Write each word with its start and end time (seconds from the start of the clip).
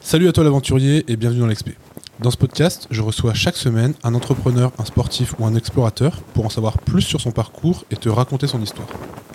Salut 0.00 0.28
à 0.28 0.32
toi 0.32 0.44
l'aventurier 0.44 1.04
et 1.08 1.16
bienvenue 1.16 1.40
dans 1.40 1.46
l'XP. 1.46 1.70
Dans 2.20 2.30
ce 2.30 2.36
podcast, 2.36 2.86
je 2.90 3.00
reçois 3.00 3.32
chaque 3.32 3.56
semaine 3.56 3.94
un 4.02 4.14
entrepreneur, 4.14 4.72
un 4.78 4.84
sportif 4.84 5.34
ou 5.38 5.46
un 5.46 5.54
explorateur 5.54 6.20
pour 6.34 6.44
en 6.44 6.50
savoir 6.50 6.78
plus 6.78 7.02
sur 7.02 7.20
son 7.20 7.30
parcours 7.30 7.84
et 7.90 7.96
te 7.96 8.10
raconter 8.10 8.46
son 8.46 8.60
histoire. 8.60 8.88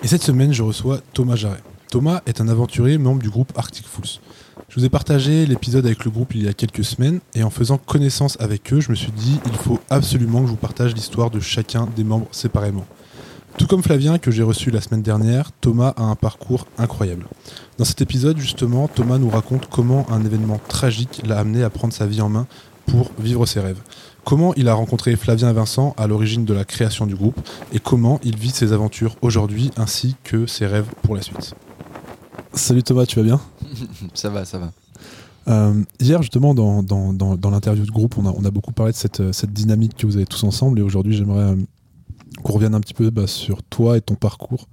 Et 0.04 0.06
cette 0.06 0.22
semaine, 0.22 0.52
je 0.52 0.62
reçois 0.62 1.00
Thomas 1.12 1.34
Jarret. 1.34 1.62
Thomas 1.90 2.20
est 2.26 2.40
un 2.40 2.48
aventurier 2.48 2.98
membre 2.98 3.20
du 3.20 3.30
groupe 3.30 3.52
Arctic 3.56 3.86
Fools. 3.86 4.20
Je 4.68 4.78
vous 4.78 4.84
ai 4.84 4.88
partagé 4.88 5.44
l'épisode 5.46 5.86
avec 5.86 6.04
le 6.04 6.10
groupe 6.10 6.34
il 6.34 6.44
y 6.44 6.48
a 6.48 6.52
quelques 6.52 6.84
semaines 6.84 7.20
et 7.34 7.42
en 7.42 7.50
faisant 7.50 7.78
connaissance 7.78 8.36
avec 8.40 8.72
eux, 8.72 8.80
je 8.80 8.90
me 8.90 8.94
suis 8.94 9.12
dit 9.12 9.40
il 9.46 9.56
faut 9.56 9.80
absolument 9.90 10.40
que 10.42 10.46
je 10.46 10.50
vous 10.52 10.56
partage 10.56 10.94
l'histoire 10.94 11.30
de 11.30 11.40
chacun 11.40 11.88
des 11.96 12.04
membres 12.04 12.28
séparément. 12.30 12.86
Tout 13.58 13.66
comme 13.66 13.82
Flavien 13.82 14.18
que 14.18 14.30
j'ai 14.30 14.44
reçu 14.44 14.70
la 14.70 14.80
semaine 14.80 15.02
dernière, 15.02 15.50
Thomas 15.50 15.92
a 15.96 16.04
un 16.04 16.14
parcours 16.14 16.68
incroyable. 16.78 17.26
Dans 17.76 17.84
cet 17.84 18.00
épisode, 18.00 18.38
justement, 18.38 18.86
Thomas 18.86 19.18
nous 19.18 19.28
raconte 19.28 19.68
comment 19.68 20.06
un 20.12 20.24
événement 20.24 20.60
tragique 20.68 21.22
l'a 21.26 21.40
amené 21.40 21.64
à 21.64 21.68
prendre 21.68 21.92
sa 21.92 22.06
vie 22.06 22.20
en 22.20 22.28
main 22.28 22.46
pour 22.86 23.10
vivre 23.18 23.46
ses 23.46 23.58
rêves. 23.58 23.80
Comment 24.24 24.54
il 24.54 24.68
a 24.68 24.74
rencontré 24.74 25.16
Flavien 25.16 25.50
et 25.50 25.52
Vincent 25.52 25.92
à 25.98 26.06
l'origine 26.06 26.44
de 26.44 26.54
la 26.54 26.64
création 26.64 27.04
du 27.04 27.16
groupe 27.16 27.38
et 27.72 27.80
comment 27.80 28.20
il 28.22 28.36
vit 28.36 28.50
ses 28.50 28.72
aventures 28.72 29.16
aujourd'hui 29.22 29.72
ainsi 29.76 30.14
que 30.22 30.46
ses 30.46 30.66
rêves 30.66 30.86
pour 31.02 31.16
la 31.16 31.22
suite. 31.22 31.54
Salut 32.52 32.84
Thomas, 32.84 33.06
tu 33.06 33.16
vas 33.16 33.24
bien? 33.24 33.40
Ça 34.14 34.30
va, 34.30 34.44
ça 34.44 34.58
va. 34.58 34.70
Euh, 35.48 35.82
hier, 35.98 36.22
justement, 36.22 36.54
dans, 36.54 36.82
dans, 36.84 37.12
dans, 37.12 37.50
l'interview 37.50 37.84
de 37.84 37.90
groupe, 37.90 38.18
on 38.18 38.26
a, 38.26 38.30
on 38.30 38.44
a, 38.44 38.50
beaucoup 38.50 38.72
parlé 38.72 38.92
de 38.92 38.96
cette, 38.96 39.32
cette, 39.32 39.52
dynamique 39.52 39.96
que 39.96 40.06
vous 40.06 40.16
avez 40.16 40.26
tous 40.26 40.44
ensemble. 40.44 40.78
Et 40.78 40.82
aujourd'hui, 40.82 41.16
j'aimerais 41.16 41.52
euh, 41.52 41.56
qu'on 42.42 42.52
revienne 42.52 42.74
un 42.74 42.80
petit 42.80 42.94
peu 42.94 43.10
bah, 43.10 43.26
sur 43.26 43.62
toi 43.62 43.96
et 43.96 44.00
ton 44.00 44.14
parcours. 44.14 44.68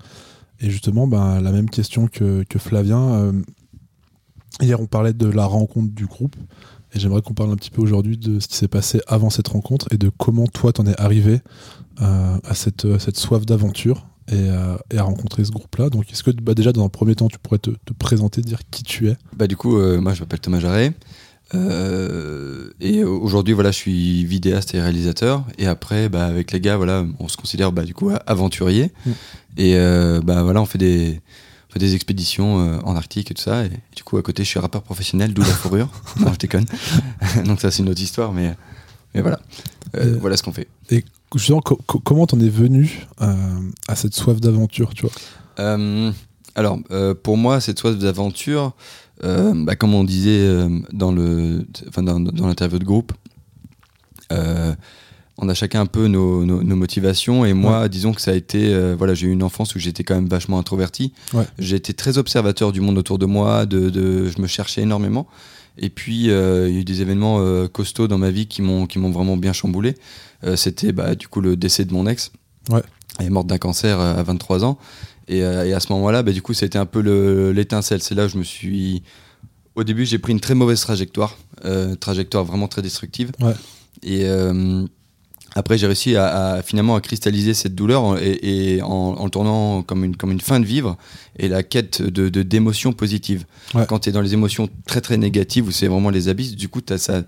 Et 0.60 0.70
justement, 0.70 1.08
bah, 1.08 1.40
la 1.42 1.52
même 1.52 1.70
question 1.70 2.08
que, 2.08 2.44
que 2.44 2.60
Flavien. 2.60 3.14
Euh, 3.14 3.34
hier, 4.62 4.80
on 4.80 4.88
parlait 4.88 5.14
de 5.14 5.28
la 5.28 5.46
rencontre 5.46 5.94
du 5.94 6.06
groupe. 6.06 6.36
Et 6.94 7.00
j'aimerais 7.00 7.22
qu'on 7.22 7.34
parle 7.34 7.52
un 7.52 7.56
petit 7.56 7.72
peu 7.72 7.82
aujourd'hui 7.82 8.18
de 8.18 8.40
ce 8.40 8.48
qui 8.48 8.56
s'est 8.56 8.70
passé 8.70 9.02
avant 9.08 9.30
cette 9.30 9.50
rencontre 9.50 9.88
et 9.92 9.98
de 9.98 10.10
comment 10.10 10.48
toi, 10.48 10.72
t'en 10.72 10.86
es 10.86 11.00
arrivé 11.00 11.42
euh, 12.02 12.38
à 12.44 12.56
cette, 12.56 12.98
cette 13.00 13.18
soif 13.18 13.46
d'aventure 13.46 14.08
et, 14.30 14.36
euh, 14.36 14.78
et, 14.92 14.98
à 14.98 15.04
rencontrer 15.04 15.44
ce 15.44 15.52
groupe-là. 15.52 15.90
Donc, 15.90 16.10
est-ce 16.12 16.24
que 16.24 16.32
bah, 16.32 16.54
déjà, 16.54 16.72
dans 16.72 16.86
un 16.86 16.90
premier 16.90 17.16
temps, 17.16 17.28
tu 17.28 17.38
pourrais 17.38 17.60
te, 17.60 17.72
te 17.72 17.92
présenter, 17.92 18.42
dire 18.42 18.62
qui 18.72 18.84
tu 18.84 19.10
es? 19.10 19.18
Bah, 19.36 19.48
Du 19.48 19.58
coup, 19.58 19.78
moi, 20.00 20.14
je 20.14 20.22
m'appelle 20.22 20.40
Thomas 20.40 20.60
Jarret. 20.60 20.94
Euh, 21.54 22.72
et 22.80 23.04
aujourd'hui, 23.04 23.54
voilà, 23.54 23.72
je 23.72 23.78
suis 23.78 24.26
vidéaste 24.26 24.74
et 24.74 24.82
réalisateur. 24.82 25.44
Et 25.58 25.68
après, 25.68 26.10
bah, 26.10 26.26
avec 26.26 26.52
les 26.52 26.60
gars, 26.60 26.78
voilà, 26.78 27.06
on 27.20 27.28
se 27.28 27.38
considère 27.38 27.72
bah, 27.72 27.84
du 27.84 27.94
coup 27.94 28.12
aventurier. 28.26 28.92
Mm. 29.06 29.12
Et 29.58 29.76
euh, 29.76 30.22
bah, 30.22 30.44
voilà, 30.44 30.62
on 30.62 30.66
fait 30.66 30.78
des, 30.78 31.22
on 31.70 31.74
fait 31.74 31.80
des 31.80 31.96
expéditions 31.96 32.60
euh, 32.60 32.80
en 32.84 32.96
Arctique 32.96 33.32
et 33.32 33.34
tout 33.34 33.44
ça. 33.44 33.66
Et, 33.66 33.72
du 33.96 34.04
coup, 34.04 34.18
à 34.18 34.22
côté, 34.22 34.44
je 34.44 34.50
suis 34.50 34.60
rappeur 34.60 34.82
professionnel, 34.82 35.34
d'où 35.34 35.42
la 35.42 35.48
fourrure. 35.54 35.90
non, 36.20 36.34
je 36.34 36.40
déconne. 36.40 36.66
Donc 37.46 37.62
ça, 37.62 37.72
c'est 37.72 37.84
une 37.84 37.90
autre 37.90 38.02
histoire, 38.02 38.34
mais, 38.34 38.56
mais 39.14 39.22
voilà, 39.22 39.40
voilà 39.94 40.38
ce 40.38 40.44
qu'on 40.44 40.54
fait. 40.54 40.68
Et 40.90 41.06
justement, 41.36 41.62
comment 41.62 42.26
t'en 42.26 42.40
es 42.40 42.50
venu 42.50 43.06
à 43.88 43.96
cette 43.96 44.14
soif 44.14 44.42
d'aventure, 44.42 44.94
tu 44.94 45.06
vois? 45.06 45.84
Alors, 46.58 46.80
pour 47.24 47.38
moi, 47.38 47.62
cette 47.62 47.80
soif 47.80 47.98
d'aventure. 47.98 48.74
Euh, 49.24 49.54
bah, 49.56 49.76
comme 49.76 49.94
on 49.94 50.04
disait 50.04 50.42
euh, 50.42 50.70
dans 50.92 51.12
le, 51.12 51.66
enfin, 51.88 52.04
dans, 52.04 52.20
dans 52.20 52.48
l'interview 52.48 52.80
de 52.80 52.84
groupe, 52.84 53.14
euh, 54.32 54.74
on 55.38 55.50
a 55.50 55.54
chacun 55.54 55.82
un 55.82 55.86
peu 55.86 56.08
nos, 56.08 56.46
nos, 56.46 56.76
motivations. 56.76 57.46
Et 57.46 57.54
moi 57.54 57.90
disons 57.90 58.14
que 58.14 58.22
ça 58.22 58.32
a 58.32 58.36
été 58.36 58.74
voilà 58.96 59.14
j'ai 59.14 59.28
eu 59.28 59.32
une 59.32 59.44
enfance 59.44 59.76
où 59.76 59.80
j'étais 59.80 60.06
quand 60.06 60.16
même 60.16 60.30
vachement 60.30 60.58
introverti. 60.58 61.12
Été 61.60 61.94
très 61.94 62.18
observateur 62.18 62.72
du 62.72 62.80
monde 62.80 62.98
autour 62.98 63.20
de 63.20 63.26
moi 63.26 63.66
de, 63.66 63.90
de 63.90 64.30
je 64.30 64.42
me 64.42 64.48
cherchais 64.48 64.82
énormément. 64.82 65.28
Et 65.78 65.90
puis 65.90 66.16
il 66.16 66.26
y 66.28 66.32
a 66.32 66.70
eu 66.70 66.86
des 66.86 67.02
événements 67.02 67.68
costauds 67.68 68.08
dans 68.08 68.18
ma 68.18 68.32
vie 68.32 68.48
qui 68.48 68.62
m'ont 68.62 68.88
qui 68.88 68.98
m'ont 68.98 69.12
vraiment 69.12 69.36
bien 69.36 69.52
chamboulé. 69.52 69.96
C'était 70.56 70.94
bah, 70.94 71.16
du 71.16 71.28
coup 71.28 71.42
le 71.42 71.58
décès 71.58 71.84
de 71.84 71.94
mon 71.94 72.08
ex. 72.08 72.32
Ouais. 72.70 72.82
elle 73.20 73.26
est 73.26 73.30
morte 73.30 73.48
d'un 73.48 73.58
cancer 73.58 74.00
à 74.00 74.24
23 74.24 74.64
ans 74.64 74.80
euh, 75.32 75.64
et, 75.64 75.74
à 75.74 75.80
ce 75.80 75.92
moment-là, 75.94 76.24
bah, 76.24 76.32
du 76.32 76.42
coup, 76.42 76.54
c'était 76.54 76.78
un 76.78 76.86
peu 76.86 77.00
l'étincelle. 77.52 78.02
C'est 78.02 78.16
là 78.16 78.26
où 78.26 78.30
je 78.30 78.38
me 78.38 78.44
suis. 78.44 79.04
Au 79.76 79.84
début, 79.84 80.06
j'ai 80.06 80.20
pris 80.20 80.32
une 80.32 80.40
très 80.40 80.56
mauvaise 80.56 80.80
trajectoire, 80.82 81.38
euh, 81.66 81.96
trajectoire 81.96 82.46
vraiment 82.46 82.68
très 82.68 82.82
destructive. 82.82 83.32
Et 84.04 84.22
euh, 84.24 84.86
après, 85.54 85.78
j'ai 85.78 85.88
réussi 85.88 86.16
à, 86.16 86.62
finalement 86.64 86.96
à 86.96 87.02
cristalliser 87.02 87.54
cette 87.54 87.76
douleur 87.76 88.18
et, 88.22 88.82
en, 88.82 89.24
le 89.24 89.30
tournant 89.30 89.84
comme 89.84 90.06
une, 90.06 90.16
comme 90.16 90.32
une 90.32 90.40
fin 90.40 90.62
de 90.62 90.66
vivre 90.66 90.98
et 91.38 91.50
la 91.50 91.64
quête 91.64 92.02
de 92.02 92.30
d'émotions 92.42 92.94
positives. 92.94 93.46
Quand 93.90 94.00
tu 94.00 94.10
es 94.10 94.12
dans 94.14 94.22
les 94.22 94.34
émotions 94.34 94.70
très 94.86 95.02
très 95.02 95.18
négatives 95.18 95.68
où 95.68 95.72
c'est 95.72 95.88
vraiment 95.88 96.10
les 96.10 96.30
abysses, 96.30 96.56
du 96.56 96.70
coup, 96.70 96.80
tu 96.80 96.94
as 96.94 96.98
ça 96.98 97.24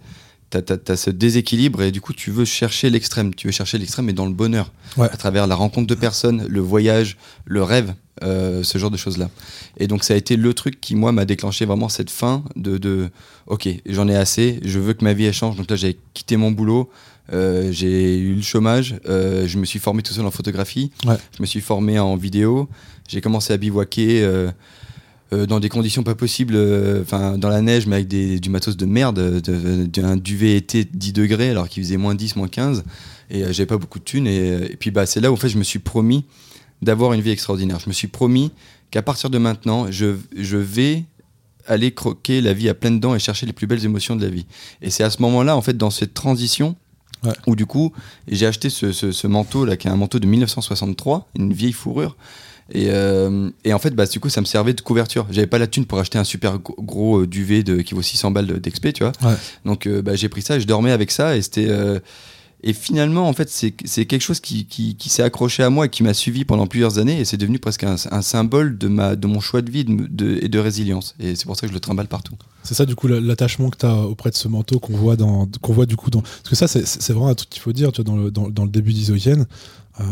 t'as 0.50 0.62
as, 0.88 0.96
ce 0.96 1.10
déséquilibre 1.10 1.82
et 1.82 1.92
du 1.92 2.02
coup 2.02 2.14
tu 2.14 2.32
veux 2.32 2.46
chercher 2.46 2.90
l'extrême, 2.90 3.34
tu 3.34 3.48
veux 3.48 3.54
chercher 3.54 3.78
l'extrême 3.78 4.06
mais 4.06 4.14
dans 4.14 4.26
le 4.26 4.34
bonheur, 4.34 4.72
à 4.98 5.10
travers 5.10 5.48
la 5.48 5.56
rencontre 5.56 5.88
de 5.88 5.96
personnes, 5.96 6.46
le 6.48 6.60
voyage, 6.62 7.18
le 7.46 7.64
rêve, 7.64 7.94
euh, 8.24 8.64
ce 8.64 8.78
genre 8.78 8.92
de 8.92 8.98
choses 8.98 9.18
là. 9.18 9.30
Et 9.78 9.88
donc 9.88 10.04
ça 10.04 10.14
a 10.14 10.18
été 10.18 10.38
le 10.38 10.54
truc 10.54 10.80
qui 10.80 10.96
moi 10.96 11.12
m'a 11.12 11.26
déclenché 11.26 11.66
vraiment 11.66 11.90
cette 11.90 12.10
fin 12.10 12.44
de, 12.56 12.78
de 12.78 13.10
ok 13.48 13.68
j'en 13.86 14.08
ai 14.08 14.16
assez, 14.16 14.60
je 14.64 14.80
veux 14.80 14.94
que 14.94 15.04
ma 15.04 15.14
vie 15.14 15.26
elle 15.26 15.34
change. 15.34 15.58
Donc 15.58 15.70
là 15.70 15.76
j'ai 15.76 15.98
quitté 16.14 16.38
mon 16.38 16.52
boulot, 16.52 16.90
euh, 17.34 17.72
j'ai 17.72 18.18
eu 18.18 18.36
le 18.36 18.42
chômage, 18.42 18.96
euh, 19.08 19.48
je 19.48 19.58
me 19.58 19.66
suis 19.66 19.80
formé 19.80 20.02
tout 20.02 20.14
seul 20.14 20.26
en 20.26 20.32
photographie, 20.32 20.92
je 21.04 21.42
me 21.42 21.46
suis 21.46 21.62
formé 21.62 22.00
en 22.00 22.16
vidéo, 22.16 22.70
j'ai 23.08 23.22
commencé 23.22 23.54
à 23.54 23.58
bivouaquer. 23.58 24.50
Euh, 25.34 25.46
dans 25.46 25.60
des 25.60 25.68
conditions 25.68 26.04
pas 26.04 26.16
possibles, 26.16 26.56
euh, 26.56 27.02
enfin 27.02 27.38
dans 27.38 27.50
la 27.50 27.62
neige, 27.62 27.86
mais 27.86 27.98
avec 27.98 28.08
des, 28.08 28.40
du 28.40 28.50
matos 28.50 28.78
de 28.78 28.86
merde, 28.86 29.42
d'un 29.42 30.16
duvet 30.16 30.56
été 30.56 30.86
10 30.86 31.12
degrés 31.12 31.50
alors 31.50 31.68
qu'il 31.68 31.84
faisait 31.84 31.98
moins 31.98 32.16
10, 32.16 32.38
moins 32.38 32.48
15, 32.48 32.86
et 33.30 33.44
euh, 33.44 33.52
j'avais 33.52 33.66
pas 33.66 33.78
beaucoup 33.78 34.00
de 34.00 34.06
thunes. 34.06 34.26
Et, 34.26 34.78
puis 34.80 34.90
bah, 34.90 35.06
c'est 35.06 35.20
là 35.20 35.30
où 35.30 35.34
en 35.34 35.38
fait, 35.38 35.50
je 35.50 35.58
me 35.58 35.64
suis 35.64 35.80
promis 35.80 36.24
d'avoir 36.82 37.12
une 37.12 37.20
vie 37.20 37.32
extraordinaire. 37.32 37.80
Je 37.82 37.90
me 37.90 37.94
suis 37.94 38.08
promis 38.08 38.52
qu'à 38.90 39.02
partir 39.02 39.30
de 39.30 39.38
maintenant, 39.38 39.92
je, 39.92 40.16
je 40.38 40.58
vais 40.58 41.04
aller 41.66 41.92
croquer 41.92 42.40
la 42.40 42.54
vie 42.54 42.70
à 42.70 42.74
pleines 42.74 43.02
dents 43.02 43.14
et 43.14 43.20
chercher 43.20 43.46
les 43.46 43.54
plus 43.54 43.68
belles 43.68 43.84
émotions 43.84 44.16
de 44.16 44.24
la 44.24 44.30
vie. 44.30 44.46
Et 44.82 44.90
c'est 44.90 45.04
à 45.04 45.10
ce 45.10 45.22
moment-là, 45.24 45.58
en 45.58 45.62
fait, 45.62 45.76
dans 45.76 45.90
cette 45.90 46.14
transition, 46.14 46.78
où 47.46 47.56
du 47.56 47.66
coup, 47.66 47.94
j'ai 48.28 48.46
acheté 48.46 48.70
ce, 48.70 48.92
ce, 48.92 49.12
ce, 49.12 49.28
manteau 49.28 49.66
là, 49.66 49.78
qui 49.78 49.88
est 49.88 49.92
un 49.92 49.96
manteau 49.96 50.20
de 50.20 50.28
1963, 50.28 51.28
une 51.36 51.54
vieille 51.54 51.74
fourrure, 51.74 52.16
et, 52.72 52.88
euh, 52.90 53.50
et, 53.64 53.74
en 53.74 53.80
fait, 53.80 53.92
bah, 53.92 54.06
du 54.06 54.20
coup, 54.20 54.30
ça 54.30 54.42
me 54.42 54.46
servait 54.46 54.74
de 54.74 54.82
couverture. 54.82 55.26
J'avais 55.32 55.48
pas 55.48 55.58
la 55.58 55.68
thune 55.68 55.86
pour 55.86 56.00
acheter 56.00 56.18
un 56.18 56.24
super 56.24 56.60
gros, 56.60 57.22
euh, 57.22 57.28
duvet 57.28 57.64
de, 57.64 57.78
qui 57.82 57.94
vaut 57.94 58.02
600 58.02 58.32
balles 58.32 58.46
d'XP, 58.46 58.94
tu 58.94 59.04
vois. 59.04 59.14
Donc, 59.66 59.88
euh, 59.88 60.02
bah, 60.02 60.16
j'ai 60.16 60.30
pris 60.30 60.42
ça 60.42 60.58
et 60.58 60.60
je 60.60 60.68
dormais 60.68 60.92
avec 60.92 61.12
ça. 61.12 61.38
Et 61.38 61.42
c'était. 61.42 61.70
Et 62.64 62.74
finalement, 62.74 63.30
en 63.30 63.34
fait, 63.34 63.50
c'est 63.50 63.72
quelque 63.72 64.22
chose 64.22 64.40
qui, 64.40 64.66
qui, 64.66 64.96
qui 64.96 65.10
s'est 65.10 65.22
accroché 65.22 65.62
à 65.62 65.70
moi 65.70 65.86
et 65.86 65.90
qui 65.90 66.02
m'a 66.02 66.16
suivi 66.16 66.44
pendant 66.44 66.66
plusieurs 66.66 66.98
années. 66.98 67.20
Et 67.20 67.26
c'est 67.26 67.38
devenu 67.38 67.60
presque 67.60 67.84
un, 67.84 67.96
un, 68.10 68.22
symbole 68.22 68.78
de, 68.78 68.88
ma, 68.88 69.16
de 69.16 69.28
mon 69.28 69.40
choix 69.40 69.62
de 69.62 69.70
vie 69.70 69.86
de, 69.86 70.40
et 70.42 70.50
de 70.50 70.60
résilience. 70.60 71.14
Et 71.20 71.36
c'est 71.36 71.46
pour 71.46 71.56
ça 71.56 71.62
que 71.62 71.68
je 71.68 71.74
le 71.74 71.80
trimballe 71.80 72.08
partout. 72.08 72.36
C'est 72.64 72.74
ça, 72.74 72.86
du 72.86 72.96
coup, 72.96 73.08
l'attachement 73.08 73.70
que 73.70 73.78
tu 73.78 73.86
as 73.86 73.96
auprès 73.96 74.32
de 74.32 74.36
ce 74.36 74.48
manteau 74.48 74.80
qu'on 74.80 74.98
voit, 74.98 75.16
qu'on 75.62 75.74
voit 75.74 75.86
du 75.86 75.96
coup 75.96 76.10
dans. 76.10 76.22
Parce 76.22 76.50
que 76.50 76.56
ça, 76.56 76.68
c'est 76.68 77.14
vraiment 77.14 77.30
un 77.30 77.36
truc 77.36 77.50
qu'il 77.50 77.62
faut 77.62 77.74
dire, 77.74 77.92
tu 77.92 78.02
vois, 78.02 78.12
dans, 78.12 78.18
le, 78.18 78.32
dans, 78.32 78.50
dans 78.50 78.64
le 78.64 78.72
début 78.72 78.92
d'Isogène. 78.92 79.46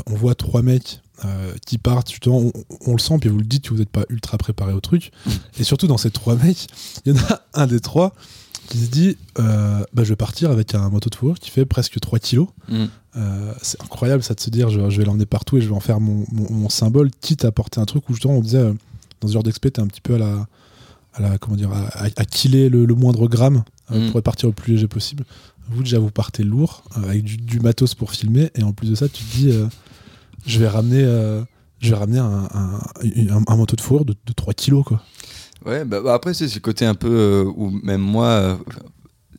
on 0.06 0.14
voit 0.14 0.36
trois 0.36 0.62
mecs 0.62 1.00
euh, 1.24 1.54
qui 1.66 1.78
partent, 1.78 2.10
justement, 2.10 2.52
on, 2.86 2.92
le 2.92 3.00
sent, 3.00 3.18
puis 3.22 3.30
vous 3.30 3.38
le 3.38 3.46
dites 3.46 3.70
vous 3.70 3.78
n'êtes 3.78 3.90
pas 3.90 4.04
ultra 4.10 4.38
préparé 4.38 4.74
au 4.74 4.82
truc. 4.82 5.12
Mm. 5.26 5.30
Et 5.60 5.64
surtout, 5.64 5.88
dans 5.88 5.98
ces 5.98 6.12
trois 6.12 6.36
mecs, 6.36 6.68
il 7.06 7.14
y 7.14 7.18
en 7.18 7.24
a 7.24 7.42
un 7.54 7.68
des 7.68 7.80
trois 7.80 8.14
qui 8.68 8.78
se 8.80 8.90
dit 8.90 9.18
euh, 9.40 9.84
bah, 9.94 10.04
Je 10.04 10.10
vais 10.10 10.16
partir 10.16 10.52
avec 10.52 10.76
un 10.76 10.90
moto 10.90 11.10
de 11.10 11.16
fourrure 11.16 11.40
qui 11.40 11.50
fait 11.50 11.66
presque 11.66 12.00
3 12.00 12.20
kilos. 12.20 12.48
Mm. 12.70 12.86
Euh, 13.18 13.54
c'est 13.62 13.82
incroyable 13.82 14.24
ça 14.24 14.34
de 14.34 14.40
se 14.40 14.50
dire 14.50 14.70
Je, 14.70 14.80
vais 14.80 15.06
l'emmener 15.06 15.26
partout 15.26 15.58
et 15.58 15.62
je 15.62 15.68
vais 15.68 15.76
en 15.76 15.80
faire 15.80 16.00
mon, 16.00 16.26
mon, 16.32 16.70
symbole, 16.70 17.10
quitte 17.22 17.46
à 17.46 17.52
porter 17.52 17.80
un 17.80 17.86
truc 17.86 18.10
où 18.10 18.14
justement 18.14 18.36
on 18.36 18.42
disait 18.42 18.72
dans 19.22 19.28
ce 19.28 19.34
genre 19.34 19.44
d'expé, 19.44 19.72
t'es 19.72 19.82
un 19.82 19.88
petit 19.88 20.02
peu 20.02 20.16
à 20.16 20.20
la. 20.20 20.48
À 21.18 21.22
la, 21.22 21.38
comment 21.38 21.56
dire, 21.56 21.72
à, 21.72 22.04
à, 22.04 22.26
killer 22.26 22.68
le, 22.68 22.86
moindre 22.88 23.30
gramme 23.30 23.64
mm. 23.90 24.12
pour 24.12 24.22
partir 24.22 24.50
le 24.50 24.54
plus 24.54 24.74
léger 24.74 24.90
possible. 24.90 25.24
Vous, 25.70 25.82
déjà, 25.82 25.98
vous 25.98 26.12
partez 26.12 26.44
lourd, 26.44 26.84
avec 26.94 27.24
du, 27.24 27.38
du, 27.38 27.62
matos 27.62 27.96
pour 27.96 28.12
filmer, 28.12 28.52
et 28.54 28.64
en 28.64 28.74
plus 28.74 28.90
de 28.90 28.96
ça, 28.96 29.08
tu 29.08 29.24
te 29.24 29.38
dis, 29.38 29.50
je 30.46 30.60
vais 30.60 30.68
ramener, 30.68 31.04
euh, 31.04 31.44
je 31.82 31.90
vais 31.90 31.96
ramener 31.96 32.20
un, 32.20 32.48
un, 32.54 33.44
un, 33.48 33.56
manteau 33.56 33.76
de 33.76 33.82
fourrure 33.82 34.06
de, 34.06 34.16
3 34.36 34.54
kilos, 34.54 34.84
quoi. 34.86 35.02
Ouais, 35.66 35.84
bah, 35.84 36.02
bah 36.02 36.14
après, 36.14 36.34
c'est 36.34 36.54
le 36.54 36.60
côté 36.60 36.86
un 36.86 36.96
peu 36.96 37.10
euh, 37.10 37.52
où 37.56 37.72
même 37.84 38.02
moi, 38.02 38.26
euh, 38.26 38.56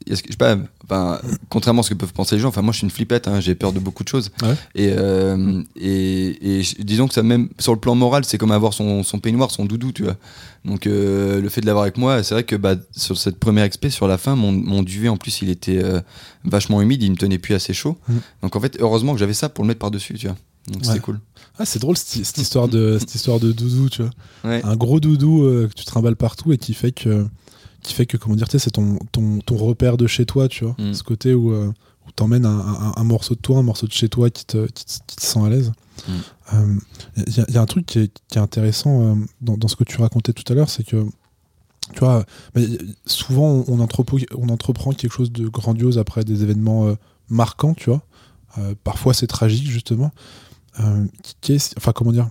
je 0.09 0.17
sais 0.17 0.23
pas, 0.39 0.57
enfin, 0.85 1.21
contrairement 1.49 1.81
à 1.81 1.83
ce 1.85 1.91
que 1.91 1.95
peuvent 1.95 2.13
penser 2.13 2.37
les 2.37 2.41
gens, 2.41 2.49
enfin, 2.49 2.63
moi 2.63 2.73
je 2.73 2.79
suis 2.79 2.85
une 2.85 2.91
flippette, 2.91 3.29
hein, 3.29 3.41
j'ai 3.41 3.55
peur 3.55 3.73
de 3.73 3.79
beaucoup 3.79 4.03
de 4.03 4.09
choses. 4.09 4.31
Et, 4.75 4.95
et, 5.77 6.59
et, 6.59 6.63
disons 6.81 7.09
que 7.09 7.15
ça, 7.15 7.23
même 7.23 7.49
sur 7.59 7.75
le 7.75 7.81
plan 7.81 7.95
moral, 7.95 8.25
c'est 8.25 8.39
comme 8.39 8.53
avoir 8.53 8.73
son, 8.73 9.03
son, 9.03 9.19
peignoir, 9.19 9.51
son 9.51 9.65
doudou, 9.65 9.93
tu 9.93 10.05
vois. 10.05 10.17
Donc 10.65 10.85
le 10.85 11.49
fait 11.49 11.61
de 11.61 11.67
l'avoir 11.67 11.85
avec 11.85 11.97
moi, 11.97 12.23
c'est 12.23 12.35
vrai 12.35 12.45
que 12.45 12.57
bah, 12.57 12.75
sur 12.93 13.17
cette 13.17 13.39
première 13.39 13.65
expé, 13.65 13.91
sur 13.91 14.07
la 14.07 14.19
fin, 14.19 14.37
mon, 14.37 14.53
mon 14.53 14.83
duvet 14.83 15.09
en 15.09 15.17
plus, 15.17 15.43
il 15.43 15.51
était 15.51 15.83
vachement 16.45 16.81
humide, 16.81 17.03
il 17.03 17.11
me 17.11 17.17
tenait 17.17 17.39
plus 17.39 17.55
assez 17.55 17.73
chaud. 17.73 17.99
Mm. 18.09 18.15
Donc 18.43 18.57
en 18.57 18.61
fait, 18.61 18.77
heureusement 18.81 19.13
que 19.13 19.19
j'avais 19.19 19.35
ça 19.35 19.49
pour 19.49 19.65
le 19.65 19.69
mettre 19.69 19.81
par-dessus, 19.81 20.15
tu 20.15 20.27
vois. 20.29 20.37
Donc 20.69 21.01
cool. 21.01 21.21
Ah, 21.59 21.65
c'est 21.65 21.79
drôle 21.79 21.97
cette, 21.97 22.39
histoire 22.39 22.69
de 22.69 22.99
cette 22.99 23.15
histoire 23.15 23.39
de 23.41 23.53
doudou, 23.53 23.89
tu 23.89 24.03
vois. 24.03 24.11
Un 24.45 24.77
gros 24.77 25.01
doudou 25.01 25.43
que 25.43 25.75
tu 25.75 25.85
trimbales 25.85 26.17
partout 26.17 26.53
et 26.53 26.59
qui 26.59 26.75
fait 26.75 26.93
que 26.93 27.27
qui 27.83 27.95
fait 27.95 28.07
que 28.07 28.17
comment 28.17 28.35
dire, 28.35 28.49
c'est 28.51 28.71
ton, 28.71 28.99
ton, 29.13 29.39
ton 29.39 29.57
repère 29.57 29.97
de 29.97 30.09
chez 30.09 30.27
toi, 30.27 30.49
tu 30.49 30.65
vois. 30.65 30.75
Mm. 30.79 30.95
Ce 30.95 31.05
côté 31.05 31.35
où, 31.35 31.55
où 31.55 32.13
t'emmènes 32.17 32.45
un, 32.45 32.95
un, 32.97 33.05
morceau 33.05 33.37
de 33.37 33.41
toi, 33.41 33.59
un 33.59 33.63
morceau 33.63 33.87
de 33.87 33.93
chez 33.93 34.09
toi 34.09 34.29
qui 34.29 34.45
te, 34.45 34.67
qui 34.67 34.85
te, 34.85 35.23
sent 35.23 35.39
à 35.39 35.49
l'aise. 35.49 35.73
Il 36.09 36.59
mm. 36.59 37.45
y, 37.49 37.57
a 37.57 37.61
un 37.61 37.67
truc 37.67 37.87
qui 37.87 38.01
est, 38.01 38.13
qui 38.27 38.39
est 38.39 38.41
intéressant 38.41 39.17
dans, 39.41 39.57
dans, 39.57 39.69
ce 39.69 39.77
que 39.77 39.85
tu 39.85 40.01
racontais 40.01 40.33
tout 40.33 40.51
à 40.53 40.57
l'heure, 40.57 40.69
c'est 40.69 40.83
que 40.83 41.07
tu 41.93 42.01
vois, 42.01 42.25
souvent 43.05 43.65
on, 43.69 43.79
on, 43.79 44.49
entreprend 44.49 44.93
quelque 44.93 45.13
chose 45.13 45.31
de 45.31 45.49
grandiose 45.49 45.99
après 45.99 46.25
des 46.25 46.43
événements 46.43 46.87
euh, 46.87 46.95
marquants, 47.29 47.75
tu 47.75 47.91
vois. 47.91 48.03
Euh, 48.59 48.75
parfois 48.83 49.15
c'est 49.15 49.27
tragique 49.27 49.69
justement. 49.69 50.11
Euh, 50.81 51.07
enfin 51.77 51.93
comment 51.93 52.13
dire 52.13 52.29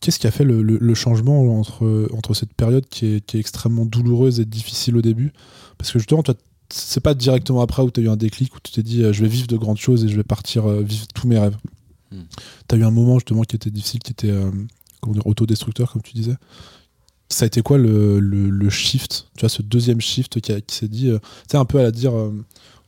Qu'est-ce 0.00 0.18
qui 0.18 0.26
a 0.26 0.32
fait 0.32 0.44
le, 0.44 0.94
changement 0.94 1.58
entre, 1.58 2.08
entre 2.12 2.34
cette 2.34 2.52
période 2.54 2.84
qui 2.88 3.06
est, 3.06 3.34
extrêmement 3.36 3.86
douloureuse 3.86 4.40
et 4.40 4.44
difficile 4.44 4.96
au 4.96 5.02
début? 5.02 5.32
Parce 5.78 5.92
que 5.92 6.00
justement, 6.00 6.24
toi, 6.24 6.34
c'est 6.70 7.00
pas 7.00 7.14
directement 7.14 7.60
après 7.60 7.82
où 7.82 7.90
tu 7.92 8.00
as 8.00 8.02
eu 8.02 8.08
un 8.08 8.16
déclic, 8.16 8.52
où 8.56 8.58
tu 8.60 8.72
t'es 8.72 8.82
dit 8.82 9.04
je 9.12 9.22
vais 9.22 9.28
vivre 9.28 9.46
de 9.46 9.56
grandes 9.56 9.78
choses 9.78 10.04
et 10.04 10.08
je 10.08 10.16
vais 10.16 10.24
partir 10.24 10.66
vivre 10.66 11.06
tous 11.14 11.28
mes 11.28 11.38
rêves. 11.38 11.56
Hmm. 12.10 12.22
Tu 12.68 12.74
as 12.74 12.78
eu 12.78 12.82
un 12.82 12.90
moment 12.90 13.20
justement 13.20 13.42
qui 13.42 13.54
était 13.54 13.70
difficile, 13.70 14.00
qui 14.00 14.10
était 14.10 14.34
autodestructeur, 15.24 15.92
comme 15.92 16.02
tu 16.02 16.14
disais 16.14 16.36
ça 17.32 17.44
a 17.44 17.46
été 17.46 17.62
quoi 17.62 17.78
le, 17.78 18.20
le, 18.20 18.70
shift, 18.70 19.26
tu 19.36 19.40
vois, 19.40 19.48
ce 19.48 19.62
deuxième 19.62 20.00
shift 20.00 20.40
qui, 20.40 20.52
s'est 20.68 20.88
dit, 20.88 21.10
euh, 21.10 21.18
tu 21.18 21.52
sais, 21.52 21.56
un 21.56 21.64
peu 21.64 21.78
à 21.78 21.82
la 21.82 21.90
dire, 21.90 22.16
euh, 22.16 22.32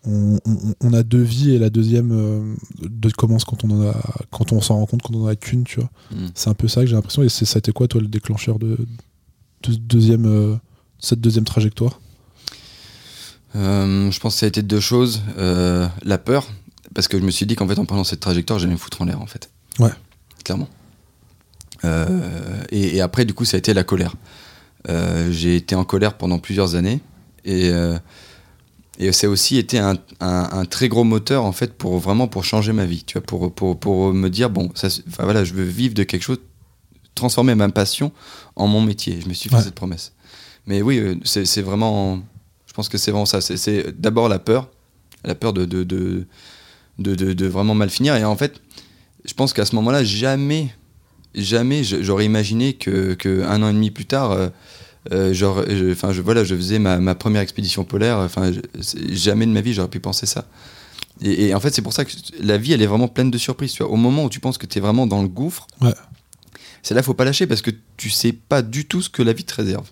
on, 0.07 0.93
a 0.93 1.03
deux 1.03 1.23
vies 1.23 1.53
et 1.53 1.59
la 1.59 1.71
deuxième 1.71 2.13
euh, 2.13 2.55
de 2.83 3.11
commence 3.11 3.45
quand 3.45 3.65
on 3.65 3.71
en 3.71 3.89
a, 3.89 3.95
quand 4.31 4.53
on 4.53 4.61
s'en 4.61 4.77
rend 4.77 4.87
compte 4.87 5.03
qu'on 5.03 5.23
en 5.23 5.27
a 5.27 5.37
qu'une, 5.37 5.65
tu 5.65 5.81
vois. 5.81 5.91
Hmm. 6.11 6.29
C'est 6.35 6.51
un 6.51 6.55
peu 6.55 6.69
ça 6.69 6.83
que 6.83 6.87
j'ai 6.87 6.95
l'impression. 6.95 7.23
Et 7.23 7.29
ça 7.29 7.45
a 7.55 7.59
été 7.59 7.73
quoi, 7.73 7.89
toi, 7.89 8.01
le 8.01 8.09
déclencheur 8.09 8.59
de, 8.59 8.79
deuxième, 9.67 10.59
cette 10.99 11.21
deuxième 11.21 11.45
trajectoire? 11.45 12.01
Je 13.55 14.19
pense 14.21 14.35
que 14.35 14.41
ça 14.41 14.47
a 14.47 14.49
été 14.49 14.63
deux 14.63 14.81
choses. 14.81 15.23
la 15.37 16.19
peur, 16.19 16.49
parce 16.95 17.09
que 17.09 17.19
je 17.19 17.25
me 17.25 17.31
suis 17.31 17.47
dit 17.47 17.57
qu'en 17.57 17.69
fait, 17.69 17.79
en 17.79 17.85
prenant 17.85 18.05
cette 18.05 18.21
trajectoire, 18.21 18.59
j'allais 18.59 18.73
me 18.73 18.79
foutre 18.79 19.03
en 19.03 19.05
l'air, 19.05 19.21
en 19.21 19.27
fait. 19.27 19.51
Ouais. 19.79 19.93
Clairement. 20.45 20.69
Euh, 21.85 22.63
et, 22.71 23.01
après, 23.01 23.25
du 23.25 23.35
coup, 23.35 23.45
ça 23.45 23.57
a 23.57 23.59
été 23.59 23.75
la 23.75 23.85
colère. 23.85 24.15
Euh, 24.89 25.31
j'ai 25.31 25.57
été 25.57 25.75
en 25.75 25.85
colère 25.85 26.15
pendant 26.15 26.39
plusieurs 26.39 26.75
années 26.75 27.01
et 27.45 27.71
euh, 27.71 27.99
et 28.99 29.11
ça 29.13 29.27
a 29.27 29.31
aussi 29.31 29.57
été 29.59 29.79
un, 29.79 29.97
un, 30.21 30.65
très 30.67 30.89
gros 30.89 31.05
moteur 31.05 31.45
en 31.45 31.53
fait 31.53 31.75
pour 31.75 31.99
vraiment 31.99 32.29
pour 32.29 32.45
changer 32.45 32.73
ma 32.73 32.87
vie 32.87 33.03
tu 33.05 33.19
vois 33.19 33.27
pour, 33.27 33.53
pour, 33.53 33.79
pour 33.79 34.13
me 34.13 34.29
dire 34.29 34.51
bon 34.51 34.71
ça 34.75 34.89
voilà 35.19 35.45
je 35.45 35.53
veux 35.55 35.65
vivre 35.65 35.95
de 35.95 36.05
quelque 36.05 36.23
chose 36.23 36.39
transformer 37.15 37.55
ma 37.55 37.69
passion 37.69 38.13
en 38.57 38.67
mon 38.67 38.81
métier. 38.81 39.21
Je 39.21 39.29
me 39.29 39.35
suis 39.35 39.49
fait 39.49 39.61
cette 39.61 39.75
promesse. 39.75 40.13
Mais 40.67 40.83
oui 40.83 41.21
c'est 41.25 41.63
vraiment 41.63 42.21
je 42.67 42.73
pense 42.73 42.89
que 42.89 42.99
c'est 42.99 43.11
vraiment 43.11 43.27
ça. 43.27 43.41
C'est 43.41 44.01
d'abord 44.01 44.29
la 44.29 44.39
peur 44.39 44.69
la 45.25 45.35
peur 45.35 45.53
de 45.53 45.65
de, 45.65 45.85
de 45.85 46.27
de, 46.99 47.15
de, 47.15 47.47
vraiment 47.47 47.75
mal 47.75 47.91
finir. 47.91 48.17
Et 48.17 48.25
en 48.25 48.37
fait 48.37 48.61
je 49.25 49.35
pense 49.35 49.53
qu'à 49.53 49.65
ce 49.65 49.75
moment 49.75 49.91
là 49.91 50.05
jamais 50.05 50.75
jamais 51.35 51.83
j'aurais 51.85 52.25
imaginé 52.27 52.75
que, 52.75 53.43
un 53.47 53.63
an 53.63 53.69
et 53.69 53.73
demi 53.73 53.91
plus 53.91 54.07
tard, 54.07 54.33
euh, 54.33 54.39
euh, 54.39 54.49
genre, 55.11 55.65
enfin, 55.91 56.13
je, 56.13 56.23
voilà, 56.23 56.45
je 56.45 56.55
faisais 56.55 56.79
ma, 56.79 57.15
première 57.15 57.43
expédition 57.43 57.85
polaire. 57.85 58.19
Enfin, 58.19 58.51
jamais 59.11 59.47
de 59.47 59.53
ma 59.53 59.61
vie 59.61 59.73
j'aurais 59.75 59.89
pu 59.89 60.01
penser 60.01 60.27
ça. 60.27 60.47
Et, 61.21 61.55
en 61.55 61.61
fait, 61.61 61.73
c'est 61.73 61.83
pour 61.83 61.93
ça 61.93 62.05
que 62.05 62.13
la 62.41 62.59
vie, 62.59 62.73
elle 62.73 62.83
est 62.83 62.87
vraiment 62.87 63.09
pleine 63.09 63.31
de 63.31 63.39
surprises. 63.39 63.73
Tu 63.73 63.83
vois. 63.83 63.93
Au 63.93 63.97
moment 63.97 64.25
où 64.25 64.29
tu 64.29 64.41
penses 64.41 64.59
que 64.59 64.67
tu 64.67 64.79
es 64.79 64.81
vraiment 64.81 65.07
dans 65.07 65.23
le 65.23 65.29
gouffre, 65.29 65.67
c'est 66.83 66.95
là 66.95 67.03
faut 67.03 67.15
pas 67.15 67.25
lâcher 67.25 67.47
parce 67.47 67.63
que 67.63 67.71
tu 67.97 68.11
sais 68.11 68.33
pas 68.33 68.61
du 68.61 68.85
tout 68.85 69.01
ce 69.01 69.09
que 69.09 69.23
la 69.23 69.33
vie 69.33 69.45
te 69.45 69.55
réserve. 69.55 69.91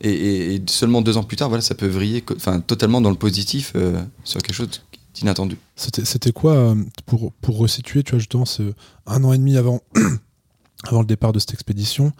Et, 0.00 0.60
seulement 0.68 1.02
deux 1.02 1.16
ans 1.16 1.24
plus 1.24 1.36
tard, 1.36 1.48
voilà, 1.48 1.62
ça 1.62 1.74
peut 1.74 1.86
vriller, 1.86 2.24
enfin, 2.36 2.60
totalement 2.60 3.00
dans 3.00 3.10
le 3.10 3.16
positif 3.16 3.72
euh, 3.74 4.02
sur 4.24 4.42
quelque 4.42 4.54
chose 4.54 4.68
d'inattendu. 5.14 5.56
C'était 5.76 6.32
quoi 6.32 6.76
pour 7.06 7.32
pour 7.32 7.56
resituer, 7.58 8.02
tu 8.02 8.10
vois 8.10 8.18
justement, 8.18 8.44
ce 8.44 8.74
un 9.06 9.24
an 9.24 9.32
et 9.32 9.38
demi 9.38 9.56
avant 9.56 9.80
avant 10.84 11.00
le 11.00 11.06
départ 11.06 11.32
de 11.32 11.38
cette 11.38 11.54
expédition. 11.54 12.12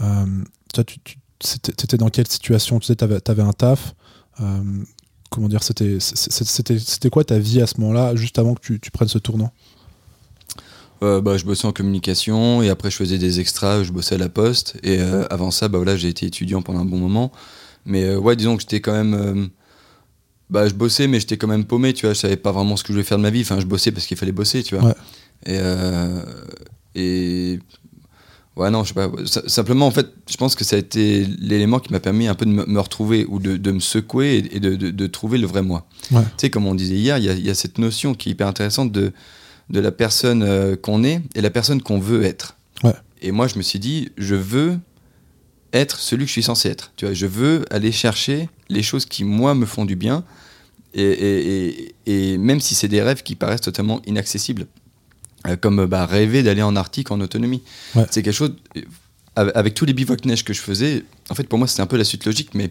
Euh, 0.00 0.26
tu, 0.86 1.18
étais 1.44 1.96
dans 1.96 2.08
quelle 2.08 2.28
situation? 2.28 2.78
Tu 2.78 2.86
sais, 2.86 2.96
tu 2.96 3.04
avais, 3.04 3.42
un 3.42 3.52
taf. 3.52 3.94
Euh, 4.40 4.60
comment 5.30 5.48
dire 5.48 5.62
C'était 5.62 7.10
quoi 7.10 7.24
ta 7.24 7.38
vie 7.38 7.60
à 7.60 7.66
ce 7.66 7.80
moment-là, 7.80 8.14
juste 8.16 8.38
avant 8.38 8.54
que 8.54 8.74
tu, 8.74 8.90
prennes 8.90 9.08
ce 9.08 9.18
tournant? 9.18 9.52
Euh, 11.02 11.20
bah, 11.22 11.38
je 11.38 11.46
bossais 11.46 11.66
en 11.66 11.72
communication 11.72 12.62
et 12.62 12.68
après 12.68 12.90
je 12.90 12.96
faisais 12.96 13.16
des 13.16 13.40
extras, 13.40 13.82
je 13.84 13.90
bossais 13.90 14.16
à 14.16 14.18
la 14.18 14.28
poste 14.28 14.76
et 14.82 15.00
avant 15.30 15.50
ça 15.50 15.68
bah 15.68 15.78
voilà 15.78 15.96
j'ai 15.96 16.08
été 16.08 16.26
étudiant 16.26 16.60
pendant 16.60 16.80
un 16.80 16.84
bon 16.84 16.98
moment. 16.98 17.32
Mais 17.86 18.14
ouais 18.14 18.36
disons 18.36 18.56
que 18.56 18.60
j'étais 18.60 18.82
quand 18.82 18.92
même 18.92 19.48
bah 20.50 20.68
je 20.68 20.74
bossais 20.74 21.06
mais 21.06 21.18
j'étais 21.18 21.38
quand 21.38 21.46
même 21.46 21.64
paumé 21.64 21.94
tu 21.94 22.04
vois 22.04 22.12
je 22.12 22.18
savais 22.18 22.36
pas 22.36 22.52
vraiment 22.52 22.76
ce 22.76 22.82
que 22.82 22.88
je 22.88 22.92
voulais 22.92 23.04
faire 23.04 23.16
de 23.16 23.22
ma 23.22 23.30
vie. 23.30 23.40
Enfin 23.40 23.58
je 23.60 23.66
bossais 23.66 23.92
parce 23.92 24.04
qu'il 24.04 24.18
fallait 24.18 24.30
bosser 24.30 24.62
tu 24.62 24.76
vois. 24.76 24.94
Et, 25.46 25.58
et 26.94 27.60
Ouais, 28.56 28.70
non, 28.70 28.82
je 28.82 28.88
sais 28.88 28.94
pas. 28.94 29.10
Simplement, 29.46 29.86
en 29.86 29.90
fait, 29.90 30.08
je 30.28 30.36
pense 30.36 30.54
que 30.54 30.64
ça 30.64 30.76
a 30.76 30.78
été 30.78 31.24
l'élément 31.38 31.78
qui 31.78 31.92
m'a 31.92 32.00
permis 32.00 32.26
un 32.26 32.34
peu 32.34 32.44
de 32.44 32.50
me, 32.50 32.80
retrouver 32.80 33.24
ou 33.28 33.38
de, 33.38 33.70
me 33.70 33.80
secouer 33.80 34.44
et 34.50 34.60
de, 34.60 35.06
trouver 35.06 35.38
le 35.38 35.46
vrai 35.46 35.62
moi. 35.62 35.86
Tu 36.08 36.16
sais, 36.36 36.50
comme 36.50 36.66
on 36.66 36.74
disait 36.74 36.96
hier, 36.96 37.18
il 37.18 37.24
y, 37.24 37.50
a, 37.50 37.54
cette 37.54 37.78
notion 37.78 38.14
qui 38.14 38.28
est 38.28 38.32
hyper 38.32 38.48
intéressante 38.48 38.90
de, 38.92 39.12
de 39.70 39.80
la 39.80 39.92
personne 39.92 40.42
euh, 40.42 40.76
qu'on 40.76 41.04
est 41.04 41.22
et 41.34 41.40
la 41.40 41.50
personne 41.50 41.80
qu'on 41.80 41.98
veut 41.98 42.24
être. 42.24 42.56
Et 43.22 43.32
moi, 43.32 43.46
je 43.46 43.56
me 43.56 43.62
suis 43.62 43.78
dit, 43.78 44.10
je 44.16 44.34
veux 44.34 44.78
être 45.74 45.98
celui 45.98 46.24
que 46.24 46.28
je 46.28 46.32
suis 46.32 46.42
censé 46.42 46.70
être. 46.70 46.92
Tu 46.96 47.04
vois, 47.04 47.14
je 47.14 47.26
veux 47.26 47.64
aller 47.70 47.92
chercher 47.92 48.48
les 48.68 48.82
choses 48.82 49.04
qui, 49.04 49.24
moi, 49.24 49.54
me 49.54 49.66
font 49.66 49.84
du 49.84 49.94
bien. 49.94 50.24
et, 50.94 51.94
et 52.06 52.38
même 52.38 52.60
si 52.60 52.74
c'est 52.74 52.88
des 52.88 53.02
rêves 53.02 53.22
qui 53.22 53.36
paraissent 53.36 53.60
totalement 53.60 54.00
inaccessibles. 54.06 54.66
Euh, 55.46 55.56
comme 55.56 55.86
bah, 55.86 56.04
rêver 56.04 56.42
d'aller 56.42 56.62
en 56.62 56.76
Arctique 56.76 57.10
en 57.10 57.20
autonomie. 57.20 57.62
C'est 58.10 58.22
quelque 58.22 58.32
chose, 58.32 58.54
avec 59.36 59.74
tous 59.74 59.86
les 59.86 59.94
bivouacs 59.94 60.26
neige 60.26 60.44
que 60.44 60.52
je 60.52 60.60
faisais, 60.60 61.04
en 61.30 61.34
fait 61.34 61.44
pour 61.48 61.58
moi 61.58 61.66
c'était 61.66 61.80
un 61.80 61.86
peu 61.86 61.96
la 61.96 62.04
suite 62.04 62.26
logique, 62.26 62.50
mais 62.54 62.70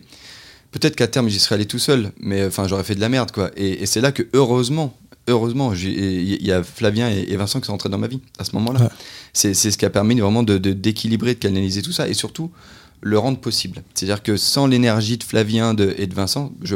peut-être 0.71 0.95
qu'à 0.95 1.07
terme 1.07 1.29
j'y 1.29 1.39
serais 1.39 1.55
allé 1.55 1.65
tout 1.65 1.79
seul, 1.79 2.11
mais 2.19 2.45
enfin 2.45 2.67
j'aurais 2.67 2.83
fait 2.83 2.93
de 2.93 2.99
la 2.99 3.09
merde 3.09 3.31
quoi. 3.31 3.49
Et, 3.57 3.87
c'est 3.87 4.01
là 4.01 4.11
que 4.11 4.21
heureusement, 4.33 4.95
heureusement, 5.27 5.73
il 5.73 6.45
y 6.45 6.51
a 6.51 6.61
Flavien 6.61 7.09
et, 7.09 7.35
Vincent 7.37 7.59
qui 7.59 7.65
sont 7.65 7.71
rentrés 7.71 7.89
dans 7.89 7.97
ma 7.97 8.07
vie 8.07 8.21
à 8.37 8.43
ce 8.43 8.55
moment-là. 8.55 8.91
C'est 9.33 9.55
ce 9.55 9.75
qui 9.75 9.85
a 9.85 9.89
permis 9.89 10.19
vraiment 10.19 10.43
de 10.43 10.57
d'équilibrer, 10.57 11.33
de, 11.33 11.39
canaliser 11.39 11.81
tout 11.81 11.91
ça 11.91 12.07
et 12.07 12.13
surtout 12.13 12.51
le 13.01 13.17
rendre 13.17 13.39
possible. 13.39 13.81
C'est-à-dire 13.95 14.21
que 14.21 14.37
sans 14.37 14.67
l'énergie 14.67 15.17
de 15.17 15.23
Flavien 15.23 15.75
et 15.75 16.05
de 16.05 16.13
Vincent, 16.13 16.51
je 16.61 16.75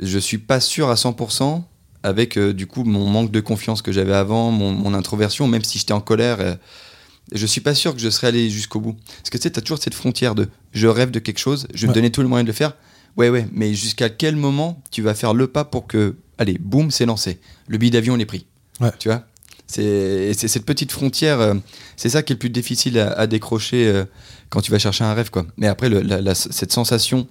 je 0.00 0.18
suis 0.18 0.38
pas 0.38 0.60
sûr 0.60 0.90
à 0.90 0.94
100% 0.94 1.62
avec 2.04 2.36
euh, 2.36 2.52
du 2.52 2.66
coup 2.66 2.84
mon 2.84 3.06
manque 3.06 3.32
de 3.32 3.40
confiance 3.40 3.82
que 3.82 3.90
j'avais 3.90 4.14
avant, 4.14 4.50
mon, 4.52 4.94
introversion, 4.94 5.48
même 5.48 5.64
si 5.64 5.78
j'étais 5.78 5.94
en 5.94 6.02
colère. 6.02 6.36
Euh, 6.40 6.54
je 7.32 7.46
suis 7.46 7.62
pas 7.62 7.74
sûr 7.74 7.94
que 7.94 8.00
je 8.00 8.10
serais 8.10 8.26
allé 8.28 8.50
jusqu'au 8.50 8.78
bout. 8.78 8.92
Parce 8.92 9.30
que 9.30 9.38
tu 9.38 9.44
sais, 9.44 9.50
tu 9.50 9.58
as 9.58 9.62
toujours 9.62 9.82
cette 9.82 9.94
frontière 9.94 10.34
de 10.34 10.48
je 10.72 10.86
rêve 10.86 11.10
de 11.10 11.18
quelque 11.18 11.38
chose, 11.38 11.66
je 11.74 11.82
vais 11.82 11.88
me 11.88 11.94
donner 11.94 12.12
tout 12.12 12.20
le 12.20 12.28
moyen 12.28 12.44
de 12.44 12.48
le 12.48 12.52
faire. 12.52 12.74
Ouais, 13.16 13.30
ouais, 13.30 13.48
mais 13.52 13.72
jusqu'à 13.74 14.10
quel 14.10 14.36
moment 14.36 14.82
tu 14.90 15.00
vas 15.00 15.14
faire 15.14 15.32
le 15.32 15.46
pas 15.46 15.64
pour 15.64 15.86
que, 15.86 16.16
allez, 16.36 16.58
boum, 16.60 16.90
c'est 16.90 17.06
lancé. 17.06 17.40
Le 17.68 17.78
billet 17.78 17.92
d'avion, 17.92 18.18
est 18.18 18.26
pris. 18.26 18.46
Tu 18.98 19.08
vois? 19.08 19.22
C'est 19.66 20.34
cette 20.34 20.66
petite 20.66 20.92
frontière, 20.92 21.40
euh, 21.40 21.54
c'est 21.96 22.10
ça 22.10 22.22
qui 22.22 22.34
est 22.34 22.36
le 22.36 22.38
plus 22.38 22.50
difficile 22.50 22.98
à, 22.98 23.26
décrocher 23.26 24.04
quand 24.50 24.60
tu 24.60 24.70
vas 24.70 24.78
chercher 24.78 25.04
un 25.04 25.14
rêve. 25.14 25.30
quoi. 25.30 25.46
Mais 25.56 25.68
après, 25.68 25.90
cette 26.34 26.72
sensation, 26.72 27.26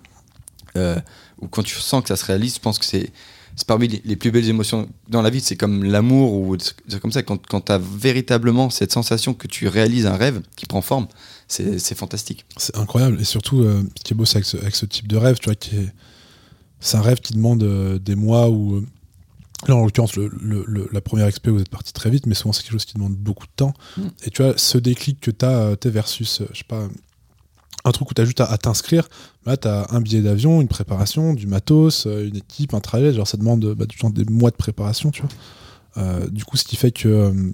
où 0.76 1.48
quand 1.48 1.62
tu 1.62 1.76
sens 1.76 2.02
que 2.02 2.08
ça 2.08 2.16
se 2.16 2.26
réalise, 2.26 2.56
je 2.56 2.60
pense 2.60 2.80
que 2.80 2.86
c'est 2.86 3.12
c'est 3.56 3.68
parmi 3.68 3.88
les, 3.88 4.16
plus 4.16 4.32
belles 4.32 4.50
émotions 4.50 4.90
dans 5.10 5.22
la 5.22 5.30
vie. 5.30 5.40
C'est 5.40 5.56
comme 5.56 5.84
l'amour 5.84 6.34
ou 6.34 6.58
c'est 6.60 7.00
comme 7.00 7.12
ça. 7.12 7.22
Quand, 7.22 7.46
quand 7.46 7.62
tu 7.62 7.72
as 7.72 7.78
véritablement 7.78 8.70
cette 8.70 8.92
sensation 8.92 9.34
que 9.34 9.48
tu 9.48 9.68
réalises 9.68 10.08
un 10.08 10.16
rêve 10.16 10.42
qui 10.56 10.66
prend 10.66 10.82
forme, 10.82 11.08
c'est 11.48 11.96
fantastique. 11.96 12.46
C'est 12.58 12.78
incroyable. 12.78 13.22
Et 13.22 13.26
surtout, 13.26 13.62
euh, 13.62 13.84
ce 13.98 14.04
qui 14.04 14.14
est 14.14 14.16
beau, 14.16 14.26
c'est 14.26 14.38
avec, 14.56 14.76
ce 14.76 14.86
type 14.86 15.08
de 15.08 15.18
rêve, 15.18 15.38
tu 15.38 15.46
vois, 15.46 15.56
qui 15.56 15.76
est, 15.76 15.94
c'est 16.80 16.98
un 16.98 17.02
rêve 17.02 17.20
qui 17.20 17.34
demande 17.34 17.64
euh, 17.64 18.00
des 18.00 18.16
mois 18.16 18.50
ou. 18.50 18.76
Euh, 18.76 18.86
là, 19.68 19.76
en 19.76 19.86
l'occurrence, 19.86 20.16
le, 20.16 20.90
la 20.92 21.02
première 21.02 21.28
expé, 21.28 21.52
vous 21.52 21.62
êtes 21.62 21.70
parti 21.70 21.94
très 21.94 22.10
vite, 22.10 22.26
mais 22.26 22.34
souvent, 22.34 22.54
c'est 22.54 22.64
quelque 22.64 22.74
chose 22.74 22.86
qui 22.86 22.96
demande 22.96 23.16
beaucoup 23.16 23.46
de 23.46 23.52
temps. 23.56 23.74
Mm. 23.98 24.02
Et 24.26 24.30
tu 24.32 24.42
vois, 24.42 24.58
ce 24.58 24.78
déclic 24.78 25.22
que 25.22 25.32
tu 25.32 25.46
as, 25.46 25.78
versus, 25.86 26.42
je 26.52 26.58
sais 26.58 26.66
pas, 26.68 26.88
un 27.86 27.92
truc 27.92 28.12
où 28.12 28.14
tu 28.14 28.22
as 28.22 28.26
juste 28.26 28.42
à, 28.42 28.58
t'inscrire. 28.58 29.08
Là, 29.46 29.58
tu 29.58 29.68
as 29.68 29.88
un 29.90 30.02
billet 30.02 30.22
d'avion, 30.22 30.62
une 30.62 30.68
préparation, 30.68 31.34
du 31.34 31.48
matos, 31.48 32.06
euh, 32.06 32.28
une 32.28 32.38
équipe, 32.38 32.74
un 32.74 32.80
trajet. 32.80 33.14
Genre, 33.14 33.28
ça 33.28 33.38
demande 33.38 33.74
bah, 33.74 33.86
des 33.86 34.26
mois 34.26 34.52
de 34.52 34.56
préparation, 34.56 35.12
tu 35.12 35.22
vois. 35.22 35.32
Euh, 35.98 36.28
du 36.30 36.46
coup, 36.46 36.58
ce 36.58 36.64
qui 36.64 36.76
fait 36.76 36.92
que 36.92 37.08
euh, 37.08 37.52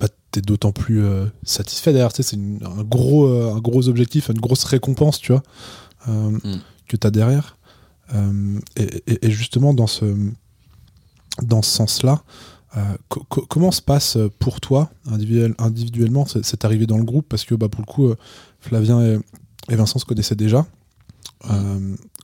bah, 0.00 0.08
tu 0.32 0.38
es 0.38 0.42
d'autant 0.42 0.72
plus 0.72 1.02
satisfait. 1.42 1.92
D'ailleurs, 1.92 2.12
c'est 2.14 2.34
un, 2.34 2.82
gros, 2.82 3.26
un 3.26 3.58
gros 3.58 3.88
objectif, 3.88 4.28
une 4.28 4.40
grosse 4.40 4.64
récompense, 4.64 5.18
tu 5.18 5.32
vois, 5.32 5.42
mm. 6.06 6.38
que 6.88 6.96
tu 6.96 7.06
as 7.06 7.10
derrière. 7.10 7.56
Et, 8.76 9.30
justement, 9.30 9.74
dans 9.74 9.86
ce, 9.86 10.16
dans 11.42 11.62
ce 11.62 11.70
sens-là, 11.70 12.22
comment 13.26 13.72
se 13.72 13.82
passe 13.82 14.16
pour 14.38 14.60
toi 14.60 14.90
individuellement 15.06 16.24
cette 16.26 16.64
arrivée 16.64 16.86
dans 16.86 16.98
le 16.98 17.04
groupe? 17.04 17.26
Parce 17.28 17.44
que 17.44 17.56
bah, 17.56 17.68
pour 17.68 17.80
le 17.80 17.86
coup, 17.86 18.14
Flavien 18.60 19.02
et, 19.02 19.18
Vincent 19.74 19.98
se 19.98 20.04
connaissaient 20.04 20.34
déjà. 20.34 20.66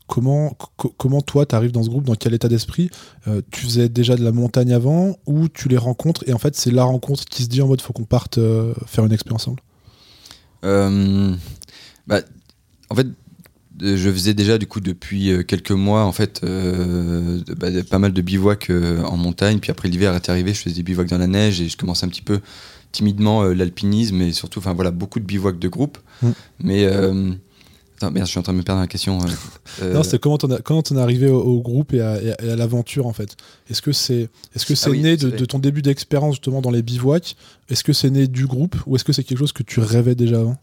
comment, 0.07 0.57
comment 0.97 1.21
toi, 1.21 1.47
tu 1.47 1.55
arrives 1.55 1.73
dans 1.73 1.83
ce 1.83 1.89
groupe 1.89 2.05
Dans 2.05 2.15
quel 2.15 2.35
état 2.35 2.49
d'esprit? 2.49 2.91
Tu 3.51 3.61
faisais 3.67 3.89
déjà 3.89 4.17
de 4.17 4.25
la 4.25 4.33
montagne 4.33 4.73
avant 4.73 5.17
ou 5.27 5.49
tu 5.49 5.69
les 5.69 5.77
rencontres 5.77 6.25
et 6.27 6.33
en 6.33 6.39
fait 6.39 6.57
c'est 6.57 6.71
la 6.71 6.85
rencontre 6.85 7.25
qui 7.25 7.45
se 7.45 7.49
dit 7.49 7.63
en 7.63 7.69
mode 7.69 7.81
faut 7.81 7.93
qu'on 7.93 8.05
parte 8.05 8.41
faire 8.87 9.05
une 9.05 9.13
expérience 9.13 9.49
ensemble? 9.49 9.63
Bah, 12.07 12.21
En 12.91 12.95
fait, 12.95 13.07
euh, 13.83 13.97
je 13.97 14.11
faisais 14.11 14.35
déjà 14.35 14.59
du 14.59 14.67
coup 14.67 14.81
depuis 14.81 15.31
euh, 15.31 15.43
quelques 15.43 15.73
mois 15.73 16.05
en 16.05 16.13
fait 16.13 16.41
euh, 16.45 17.41
bah, 17.59 17.69
pas 17.91 17.99
mal 17.99 18.13
de 18.13 18.23
bivouacs 18.23 18.71
en 18.71 19.17
montagne. 19.17 19.59
Puis 19.59 19.71
après 19.71 19.89
l'hiver 19.89 20.15
est 20.15 20.29
arrivé 20.29 20.55
je 20.55 20.61
faisais 20.61 20.77
des 20.77 20.83
bivouacs 20.83 21.09
dans 21.09 21.19
la 21.19 21.27
neige 21.27 21.61
et 21.61 21.69
je 21.69 21.77
commençais 21.77 22.07
un 22.07 22.09
petit 22.09 22.23
peu 22.23 22.41
timidement 22.93 23.43
l'alpinisme 23.45 24.21
et 24.23 24.33
surtout 24.33 24.59
enfin 24.59 24.75
voilà 24.75 24.91
beaucoup 24.91 25.21
de 25.21 25.25
bivouacs 25.25 25.59
de 25.59 25.69
groupe 25.69 25.99
mm. 26.23 26.31
mais 26.61 26.87
Attends, 27.97 28.11
merde, 28.11 28.27
je 28.27 28.31
suis 28.31 28.39
en 28.39 28.43
train 28.43 28.53
de 28.53 28.59
me 28.59 28.63
perdre 28.63 28.83
la 28.83 28.87
question. 28.87 29.19
non, 29.83 30.03
c'est 30.03 30.19
comment 30.19 30.37
comment 30.63 30.83
es 30.83 30.99
arrivé 30.99 31.31
au, 31.31 31.63
groupe 31.63 31.95
et 31.95 32.03
à, 32.03 32.19
l'aventure 32.43 33.07
en 33.07 33.15
fait? 33.15 33.37
Est-ce 33.71 33.81
que 33.81 33.93
c'est 33.93 34.29
est-ce 34.55 34.67
que 34.67 34.75
c'est 34.75 34.91
ah 34.91 34.97
né 34.97 35.17
de, 35.17 35.31
de, 35.31 35.45
ton 35.47 35.59
début 35.59 35.81
d'expérience 35.81 36.35
justement 36.35 36.61
dans 36.61 36.71
les 36.71 36.83
bivouacs? 36.83 37.37
Est-ce 37.71 37.83
que 37.83 37.95
c'est 37.95 38.11
né 38.11 38.27
du 38.27 38.47
groupe 38.47 38.77
ou 38.87 38.97
est-ce 38.97 39.05
que 39.05 39.15
c'est 39.15 39.25
quelque 39.25 39.39
chose 39.39 39.53
que 39.53 39.63
tu 39.63 39.81
rêvais 39.81 40.15
déjà 40.15 40.41
avant? 40.41 40.59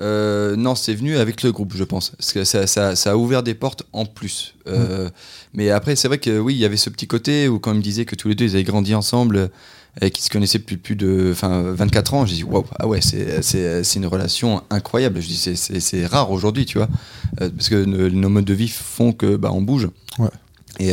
Euh, 0.00 0.54
non, 0.54 0.76
c'est 0.76 0.94
venu 0.94 1.16
avec 1.16 1.42
le 1.42 1.50
groupe, 1.50 1.72
je 1.74 1.84
pense. 1.84 2.10
Parce 2.10 2.32
que 2.32 2.44
ça, 2.44 2.66
ça, 2.68 3.10
a 3.10 3.16
ouvert 3.16 3.42
des 3.42 3.54
portes 3.54 3.82
en 3.92 4.06
plus. 4.06 4.54
Euh, 4.68 5.10
mais 5.54 5.70
après, 5.70 5.96
c'est 5.96 6.06
vrai 6.06 6.18
que 6.18 6.38
oui, 6.38 6.54
il 6.54 6.60
y 6.60 6.64
avait 6.64 6.76
ce 6.76 6.90
petit 6.90 7.08
côté 7.08 7.48
où 7.48 7.58
quand 7.58 7.72
ils 7.72 7.78
me 7.78 7.82
disaient 7.82 8.04
que 8.04 8.14
tous 8.14 8.28
les 8.28 8.36
deux, 8.36 8.44
ils 8.44 8.54
avaient 8.54 8.64
grandi 8.64 8.94
ensemble 8.94 9.50
et 10.00 10.10
qu'ils 10.10 10.24
se 10.24 10.30
connaissaient 10.30 10.58
depuis 10.58 10.76
plus 10.76 10.96
de 10.96 11.34
24 11.34 12.14
ans, 12.14 12.26
j'ai 12.26 12.36
dit, 12.36 12.44
waouh, 12.44 12.64
ah 12.78 12.86
ouais, 12.86 13.00
c'est 13.00 13.96
une 13.96 14.06
relation 14.06 14.62
incroyable. 14.70 15.20
Je 15.20 15.26
dis, 15.26 15.56
c'est 15.56 16.06
rare 16.06 16.30
aujourd'hui, 16.30 16.66
tu 16.66 16.78
vois. 16.78 16.88
Euh, 17.40 17.50
parce 17.50 17.68
que 17.68 17.84
nos 17.84 18.28
modes 18.28 18.44
de 18.44 18.54
vie 18.54 18.68
font 18.68 19.12
que 19.12 19.36
bah, 19.36 19.50
on 19.52 19.62
bouge. 19.62 19.88
Ouais. 20.18 20.28
Et, 20.78 20.92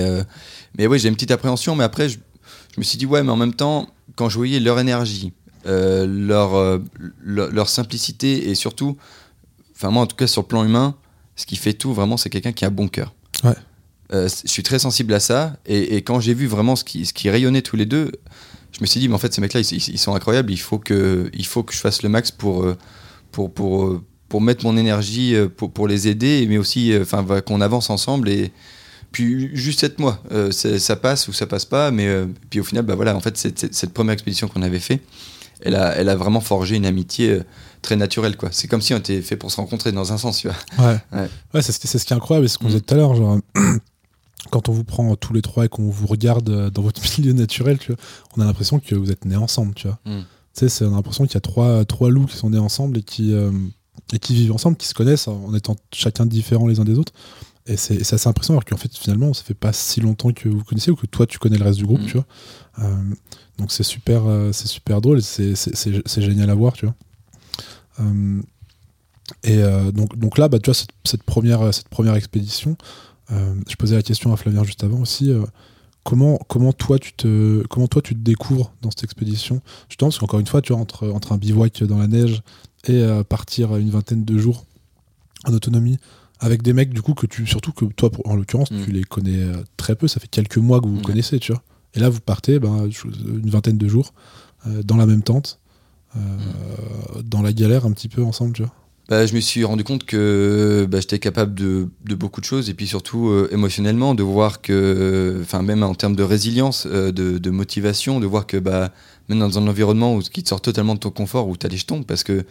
mais 0.78 0.88
oui, 0.88 1.00
j'ai 1.00 1.10
une 1.10 1.16
petite 1.16 1.32
appréhension, 1.32 1.76
mais 1.76 1.84
après, 1.84 2.10
je, 2.10 2.18
je 2.74 2.80
me 2.80 2.84
suis 2.84 2.98
dit, 2.98 3.06
ouais, 3.06 3.24
mais 3.24 3.32
en 3.32 3.38
même 3.38 3.54
temps, 3.54 3.88
quand 4.16 4.30
je 4.30 4.38
voyais 4.38 4.60
leur 4.60 4.80
énergie, 4.80 5.34
euh, 5.66 6.06
euh, 6.06 6.80
leur, 7.24 7.52
leur, 7.52 7.70
simplicité 7.70 8.50
et 8.50 8.56
surtout, 8.56 8.98
enfin 9.76 9.90
moi 9.90 10.04
en 10.04 10.06
tout 10.06 10.16
cas 10.16 10.28
sur 10.28 10.44
le 10.44 10.48
plan 10.48 10.64
humain, 10.64 10.96
ce 11.36 11.46
qui 11.46 11.56
fait 11.56 11.74
tout 11.74 11.94
vraiment, 11.94 12.18
c'est 12.18 12.30
quelqu'un 12.30 12.52
qui 12.52 12.66
a 12.66 12.70
bon 12.70 12.88
cœur. 12.88 13.16
Euh, 14.14 14.30
je 14.30 14.48
suis 14.48 14.62
très 14.62 14.78
sensible 14.78 15.14
à 15.14 15.20
ça 15.20 15.58
et, 15.66 15.98
quand 16.04 16.20
j'ai 16.20 16.36
vu 16.36 16.46
vraiment 16.46 16.76
ce 16.76 16.84
qui, 16.84 17.06
ce 17.06 17.14
qui 17.14 17.30
rayonnait 17.32 17.64
tous 17.64 17.76
les 17.76 17.88
deux, 17.88 18.12
je 18.76 18.82
me 18.82 18.86
suis 18.86 19.00
dit, 19.00 19.08
mais 19.08 19.16
en 19.16 19.20
fait 19.20 19.34
ces 19.34 19.42
mecs-là, 19.42 19.62
ils, 19.62 19.98
sont 19.98 20.16
incroyables, 20.16 20.52
il 20.52 20.60
faut, 20.60 20.80
que, 20.80 21.30
il 21.34 21.46
faut 21.46 21.64
que 21.64 21.74
je 21.74 21.80
fasse 21.80 22.04
le 22.04 22.10
max 22.10 22.32
pour, 22.32 22.66
pour, 23.32 23.54
pour, 23.54 24.02
pour 24.28 24.42
mettre 24.42 24.66
mon 24.66 24.76
énergie 24.78 25.36
pour, 25.56 25.72
pour 25.72 25.88
les 25.88 26.08
aider, 26.08 26.46
mais 26.50 26.58
aussi 26.58 26.94
enfin 27.00 27.26
qu'on 27.42 27.62
avance 27.62 27.90
ensemble 27.90 28.30
et 28.30 28.52
puis 29.12 29.56
juste 29.56 29.80
sept 29.80 29.98
mois, 30.00 30.22
ça 30.52 30.96
passe 30.98 31.28
ou 31.30 31.34
ça 31.34 31.48
passe 31.48 31.66
pas, 31.66 31.92
mais 31.92 32.08
puis 32.50 32.60
au 32.60 32.64
final, 32.66 32.84
bah 32.84 32.96
voilà, 32.96 33.16
en 33.16 33.22
fait, 33.22 33.38
cette, 33.38 33.74
cette 33.74 33.94
première 33.94 34.14
expédition 34.14 34.50
qu'on 34.50 34.62
avait 34.62 34.80
fait, 34.80 35.00
elle 35.62 35.76
a, 35.76 35.96
elle 35.96 36.10
a 36.10 36.16
vraiment 36.16 36.42
forgé 36.42 36.76
une 36.76 36.86
amitié 36.86 37.32
euh, 37.32 37.44
très 37.82 37.96
naturelle. 37.96 38.38
quoi. 38.38 38.50
C'est 38.52 38.68
comme 38.68 38.82
si 38.82 38.94
on 38.94 38.98
était 38.98 39.22
fait 39.22 39.38
pour 39.38 39.52
se 39.52 39.58
rencontrer 39.58 39.92
dans 39.92 40.12
un 40.14 40.18
sens. 40.18 40.40
Tu 40.40 40.48
vois. 40.48 40.86
Ouais, 40.86 41.00
ouais. 41.54 41.62
c'est, 41.62 41.72
ce 41.72 42.06
qui 42.06 42.14
est 42.14 42.16
incroyable, 42.16 42.48
c'est 42.48 42.56
ce 42.56 42.60
qu'on 42.60 42.68
disait 42.68 42.80
mm. 42.80 42.82
tout 42.82 42.94
à 42.94 42.98
l'heure. 42.98 43.16
Genre, 43.16 43.40
quand 44.52 44.70
on 44.70 44.72
vous 44.72 44.84
prend 44.84 45.16
tous 45.16 45.34
les 45.34 45.42
trois 45.42 45.66
et 45.66 45.70
qu'on 45.70 45.90
vous 45.90 46.08
regarde 46.08 46.50
euh, 46.50 46.70
dans 46.70 46.82
votre 46.82 47.02
milieu 47.20 47.34
naturel, 47.34 47.78
tu 47.78 47.92
vois, 47.92 48.02
on 48.38 48.42
a 48.42 48.46
l'impression 48.46 48.80
que 48.80 48.96
vous 48.96 49.12
êtes 49.12 49.26
nés 49.26 49.36
ensemble. 49.36 49.74
Tu 49.74 49.88
vois. 49.88 50.00
Mm. 50.06 50.22
Tu 50.58 50.70
sais, 50.70 50.86
on 50.86 50.94
a 50.94 50.96
l'impression 50.96 51.26
qu'il 51.26 51.34
y 51.34 51.38
a 51.38 51.42
trois, 51.42 51.86
trois 51.86 52.10
loups 52.10 52.28
qui 52.28 52.38
sont 52.38 52.50
nés 52.50 52.60
ensemble 52.60 53.00
et 53.00 53.04
qui, 53.04 53.34
euh, 53.34 53.52
et 54.14 54.20
qui 54.20 54.36
vivent 54.36 54.54
ensemble, 54.54 54.78
qui 54.78 54.88
se 54.88 54.94
connaissent 54.94 55.28
en 55.28 55.54
étant 55.54 55.76
chacun 55.94 56.26
différents 56.26 56.68
les 56.68 56.80
uns 56.80 56.86
des 56.86 56.98
autres. 56.98 57.14
Et 57.68 57.78
c'est, 57.78 58.00
assez 58.00 58.28
impressionnant, 58.28 58.60
alors 58.60 58.66
qu'en 58.66 58.78
fait, 58.78 58.96
finalement, 58.96 59.34
ça 59.34 59.44
fait 59.44 59.56
pas 59.56 59.74
si 59.74 60.00
longtemps 60.00 60.32
que 60.32 60.48
vous 60.48 60.64
connaissez 60.64 60.92
ou 60.92 60.96
que 60.96 61.08
toi, 61.08 61.26
tu 61.26 61.40
connais 61.40 61.58
le 61.58 61.64
reste 61.64 61.80
du 61.80 61.86
groupe, 61.86 62.02
mm. 62.02 62.06
tu 62.06 62.18
vois. 62.18 62.26
Donc 63.58 63.72
c'est 63.72 63.84
super, 63.84 64.26
euh, 64.26 64.52
c'est 64.52 64.68
super 64.68 65.02
drôle, 65.02 65.22
c'est 65.22 65.56
génial 66.18 66.50
à 66.50 66.56
voir, 66.56 66.74
tu 66.74 66.86
vois. 66.86 66.96
Euh, 68.02 68.42
et 69.44 69.58
euh, 69.64 69.92
donc, 69.92 70.18
donc 70.18 70.38
là, 70.38 70.48
bah, 70.50 70.60
tu 70.60 70.70
vois, 70.70 70.80
cette, 71.04 71.24
première, 71.24 71.74
cette 71.74 71.90
première 71.90 72.16
expédition, 72.16 72.78
je 73.30 73.76
posais 73.78 73.96
la 73.96 74.04
question 74.04 74.32
à 74.34 74.38
Flavien 74.38 74.64
juste 74.64 74.84
avant 74.84 75.00
aussi. 75.00 75.32
comment, 76.04 76.38
comment, 76.48 76.74
toi, 76.74 77.00
tu 77.00 77.14
te, 77.14 77.66
comment 77.68 77.88
toi 77.88 78.02
tu 78.02 78.14
te 78.14 78.20
découvres 78.20 78.74
dans 78.82 78.92
cette 78.92 79.04
expédition? 79.04 79.62
Justement, 79.90 80.10
parce 80.10 80.20
qu'encore 80.20 80.40
une 80.40 80.48
fois, 80.48 80.62
tu 80.62 80.74
vois, 80.74 80.82
entre, 80.82 81.10
entre 81.10 81.32
un 81.32 81.38
bivouac 81.38 81.84
dans 81.84 81.98
la 81.98 82.08
neige 82.08 82.42
et 82.88 83.04
partir 83.28 83.76
une 83.78 83.90
vingtaine 83.90 84.26
de 84.26 84.38
jours 84.38 84.66
en 85.46 85.54
autonomie, 85.54 85.98
avec 86.40 86.62
des 86.62 86.74
mecs 86.74 86.94
du 86.94 87.02
coup 87.02 87.14
que 87.14 87.26
tu 87.26 87.48
surtout 87.48 87.72
que 87.72 87.86
toi 87.86 88.12
en 88.26 88.36
l'occurrence 88.36 88.70
mm. 88.70 88.84
tu 88.84 88.92
les 88.92 89.04
connais 89.06 89.46
très 89.78 89.96
peu 89.96 90.08
ça 90.10 90.20
fait 90.20 90.28
quelques 90.28 90.58
mois 90.58 90.82
que 90.82 90.86
vous 90.86 90.98
vous 90.98 91.02
connaissez 91.02 91.40
tu 91.40 91.54
vois 91.54 91.64
et 91.96 92.00
là, 92.00 92.10
vous 92.10 92.20
partez 92.20 92.60
ben, 92.60 92.90
une 93.26 93.50
vingtaine 93.50 93.78
de 93.78 93.88
jours 93.88 94.14
euh, 94.68 94.84
dans 94.84 94.98
la 94.98 95.06
même 95.06 95.24
tente, 95.24 95.60
euh, 96.16 96.20
dans 97.24 97.42
la 97.42 97.54
galère 97.54 97.86
un 97.86 97.92
petit 97.92 98.10
peu 98.10 98.24
ensemble, 98.24 98.54
tu 98.54 98.64
vois. 98.64 98.74
Bah, 99.08 99.26
je 99.26 99.36
me 99.36 99.40
suis 99.40 99.64
rendu 99.64 99.84
compte 99.84 100.04
que 100.04 100.88
bah, 100.90 101.00
j'étais 101.00 101.20
capable 101.20 101.54
de, 101.54 101.88
beaucoup 102.16 102.42
de 102.42 102.46
choses 102.46 102.70
et 102.70 102.74
puis 102.74 102.88
surtout 102.88 103.30
euh, 103.30 103.48
émotionnellement 103.52 104.16
de 104.16 104.24
voir 104.24 104.62
que, 104.62 105.40
enfin 105.42 105.62
même 105.62 105.84
en 105.84 105.94
termes 105.94 106.16
de 106.16 106.24
résilience, 106.24 106.88
de, 106.88 107.50
motivation, 107.50 108.20
de 108.20 108.26
voir 108.26 108.48
que 108.48 108.58
bah, 108.58 108.92
même 109.30 109.40
dans 109.40 109.60
un 109.60 109.68
environnement 109.68 110.16
où, 110.16 110.22
qui 110.22 110.42
te 110.42 110.50
sort 110.50 110.62
totalement 110.62 110.96
de 110.96 111.00
ton 111.00 111.12
confort, 111.12 111.48
où 111.48 111.56
tu 111.56 111.66
as 111.66 111.70
les 111.70 111.78
jetons, 111.78 112.02
parce 112.02 112.24
que 112.24 112.46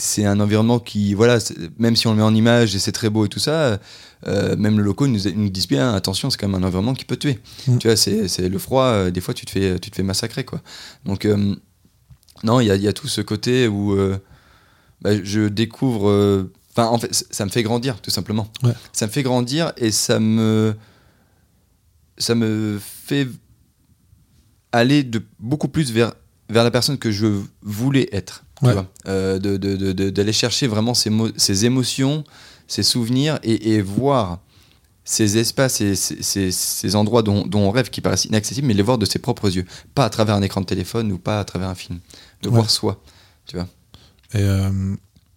c'est 0.00 0.24
un 0.24 0.40
environnement 0.40 0.78
qui, 0.78 1.14
voilà, 1.14 1.38
même 1.78 1.96
si 1.96 2.06
on 2.06 2.12
le 2.12 2.16
met 2.16 2.22
en 2.22 2.34
image 2.34 2.74
et 2.74 2.78
c'est 2.78 2.92
très 2.92 3.10
beau 3.10 3.26
et 3.26 3.28
tout 3.28 3.38
ça, 3.38 3.78
euh, 4.26 4.56
même 4.56 4.78
le 4.78 4.84
locaux 4.84 5.06
nous, 5.06 5.20
nous 5.34 5.50
disent 5.50 5.68
bien, 5.68 5.94
attention, 5.94 6.30
c'est 6.30 6.38
quand 6.38 6.48
même 6.48 6.62
un 6.62 6.66
environnement 6.66 6.94
qui 6.94 7.04
peut 7.04 7.16
tuer. 7.16 7.38
Mm. 7.66 7.78
Tu 7.78 7.88
vois, 7.88 7.96
c'est 7.96 8.48
le 8.48 8.58
froid, 8.58 8.84
euh, 8.84 9.10
des 9.10 9.20
fois 9.20 9.34
tu 9.34 9.46
te 9.46 9.50
fais, 9.50 9.78
tu 9.78 9.90
te 9.90 9.96
fais 9.96 10.02
massacrer, 10.02 10.44
quoi. 10.44 10.60
Donc, 11.04 11.24
euh, 11.24 11.54
non, 12.42 12.60
il 12.60 12.66
y 12.66 12.70
a, 12.70 12.76
y 12.76 12.88
a, 12.88 12.92
tout 12.92 13.08
ce 13.08 13.20
côté 13.20 13.68
où 13.68 13.96
bah, 15.02 15.22
je 15.22 15.48
découvre. 15.48 16.48
Enfin, 16.72 16.88
en 16.88 16.98
fait, 16.98 17.12
ça 17.30 17.44
me 17.44 17.50
fait 17.50 17.62
grandir, 17.62 18.00
tout 18.00 18.10
simplement. 18.10 18.48
Ça 18.92 19.06
me 19.06 19.10
fait 19.10 19.22
grandir 19.22 19.72
et 19.76 19.90
ça 19.90 20.20
me. 20.20 20.74
Ça 22.18 22.34
me 22.34 22.78
fait 22.80 23.26
aller 24.72 25.02
de 25.02 25.22
beaucoup 25.38 25.68
plus 25.68 25.90
vers, 25.90 26.12
vers 26.48 26.64
la 26.64 26.70
personne 26.70 26.98
que 26.98 27.10
je 27.10 27.26
voulais 27.62 28.08
être 28.12 28.44
euh, 29.06 29.38
d'aller 29.38 30.32
chercher 30.32 30.66
vraiment 30.66 30.94
ces, 30.94 31.64
émotions, 31.64 32.24
ces 32.68 32.82
souvenirs 32.82 33.38
et, 33.42 33.80
voir 33.80 34.40
ces 35.04 35.38
espaces 35.38 35.80
et 35.80 35.94
ces, 35.94 36.96
endroits 36.96 37.22
dont, 37.22 37.48
on 37.54 37.70
rêve 37.70 37.90
qui 37.90 38.00
paraissent 38.00 38.26
inaccessibles, 38.26 38.66
mais 38.66 38.74
les 38.74 38.82
voir 38.82 38.98
de 38.98 39.06
ses 39.06 39.18
propres 39.18 39.50
yeux, 39.54 39.64
pas 39.94 40.04
à 40.04 40.10
travers 40.10 40.34
un 40.34 40.42
écran 40.42 40.60
de 40.60 40.66
téléphone 40.66 41.10
ou 41.12 41.18
pas 41.18 41.40
à 41.40 41.44
travers 41.44 41.68
un 41.68 41.74
film, 41.74 42.00
de 42.42 42.48
voir 42.48 42.70
soi, 42.70 43.02
tu 43.46 43.56
vois. 43.56 43.66
Et, 44.34 44.38
euh, 44.38 44.94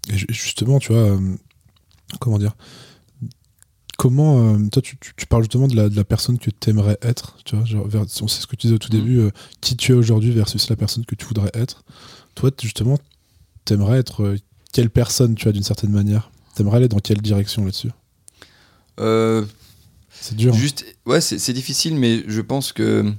justement, 0.10 0.80
tu 0.80 0.94
vois, 0.94 1.02
euh, 1.02 1.36
comment 2.20 2.38
dire, 2.38 2.56
comment, 3.98 4.58
toi, 4.70 4.82
tu, 4.82 4.98
parles 5.28 5.44
justement 5.44 5.68
de 5.68 5.76
la, 5.96 6.04
personne 6.04 6.38
que 6.38 6.50
tu 6.50 6.70
aimerais 6.70 6.98
être, 7.02 7.38
tu 7.46 7.56
vois, 7.56 7.66
genre, 7.66 7.88
c'est 8.08 8.42
ce 8.42 8.48
que 8.48 8.56
tu 8.56 8.68
disais 8.68 8.76
au 8.76 8.80
tout 8.80 8.96
mm. 8.96 9.00
début, 9.00 9.30
qui 9.62 9.78
tu 9.78 9.94
es 9.94 9.96
aujourd'hui 9.96 10.32
versus 10.32 10.70
la 10.70 10.76
personne 10.76 11.06
que 11.06 11.16
tu 11.16 11.26
voudrais 11.26 11.52
être. 11.54 11.84
Toi, 12.36 12.52
justement, 12.62 12.98
t'aimerais 13.66 14.00
être 14.00 14.24
euh, 14.24 14.38
quelle 14.72 14.90
personne, 14.90 15.36
tu 15.36 15.44
vois, 15.44 15.52
d'une 15.52 15.64
certaine 15.64 15.92
manière? 15.92 16.32
T'aimerais 16.56 16.78
aller 16.78 16.88
dans 16.88 17.00
quelle 17.00 17.22
direction 17.22 17.66
là-dessus? 17.66 17.92
Euh, 19.00 19.46
C'est 20.12 20.36
dur. 20.36 20.54
Hein. 20.54 20.58
Juste, 20.58 20.86
ouais, 21.06 21.22
c'est 21.22 21.54
difficile, 21.54 21.96
mais 21.96 22.24
je 22.28 22.42
pense 22.42 22.74
que 22.74 23.12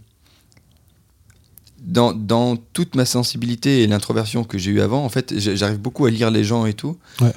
dans, 1.84 2.12
dans 2.12 2.56
toute 2.56 2.96
ma 2.96 3.04
sensibilité 3.04 3.82
et 3.82 3.86
l'introversion 3.86 4.44
que 4.44 4.58
j'ai 4.58 4.70
eu 4.70 4.80
avant, 4.80 5.04
en 5.04 5.08
fait, 5.08 5.38
j'arrive 5.38 5.78
beaucoup 5.78 6.06
à 6.06 6.10
lire 6.10 6.30
les 6.30 6.44
gens 6.44 6.66
et 6.66 6.74
tout. 6.74 6.96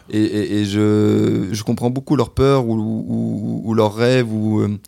Et, 0.09 0.21
et, 0.59 0.65
je, 0.65 1.49
je, 1.51 1.63
comprends 1.63 1.89
beaucoup 1.89 2.15
leurs 2.15 2.31
peurs 2.31 2.65
ou, 2.65 2.75
ou, 2.75 3.61
ou 3.65 3.73
leurs 3.73 3.95
rêves 3.95 4.31
ou. 4.31 4.61
Euh, 4.61 4.79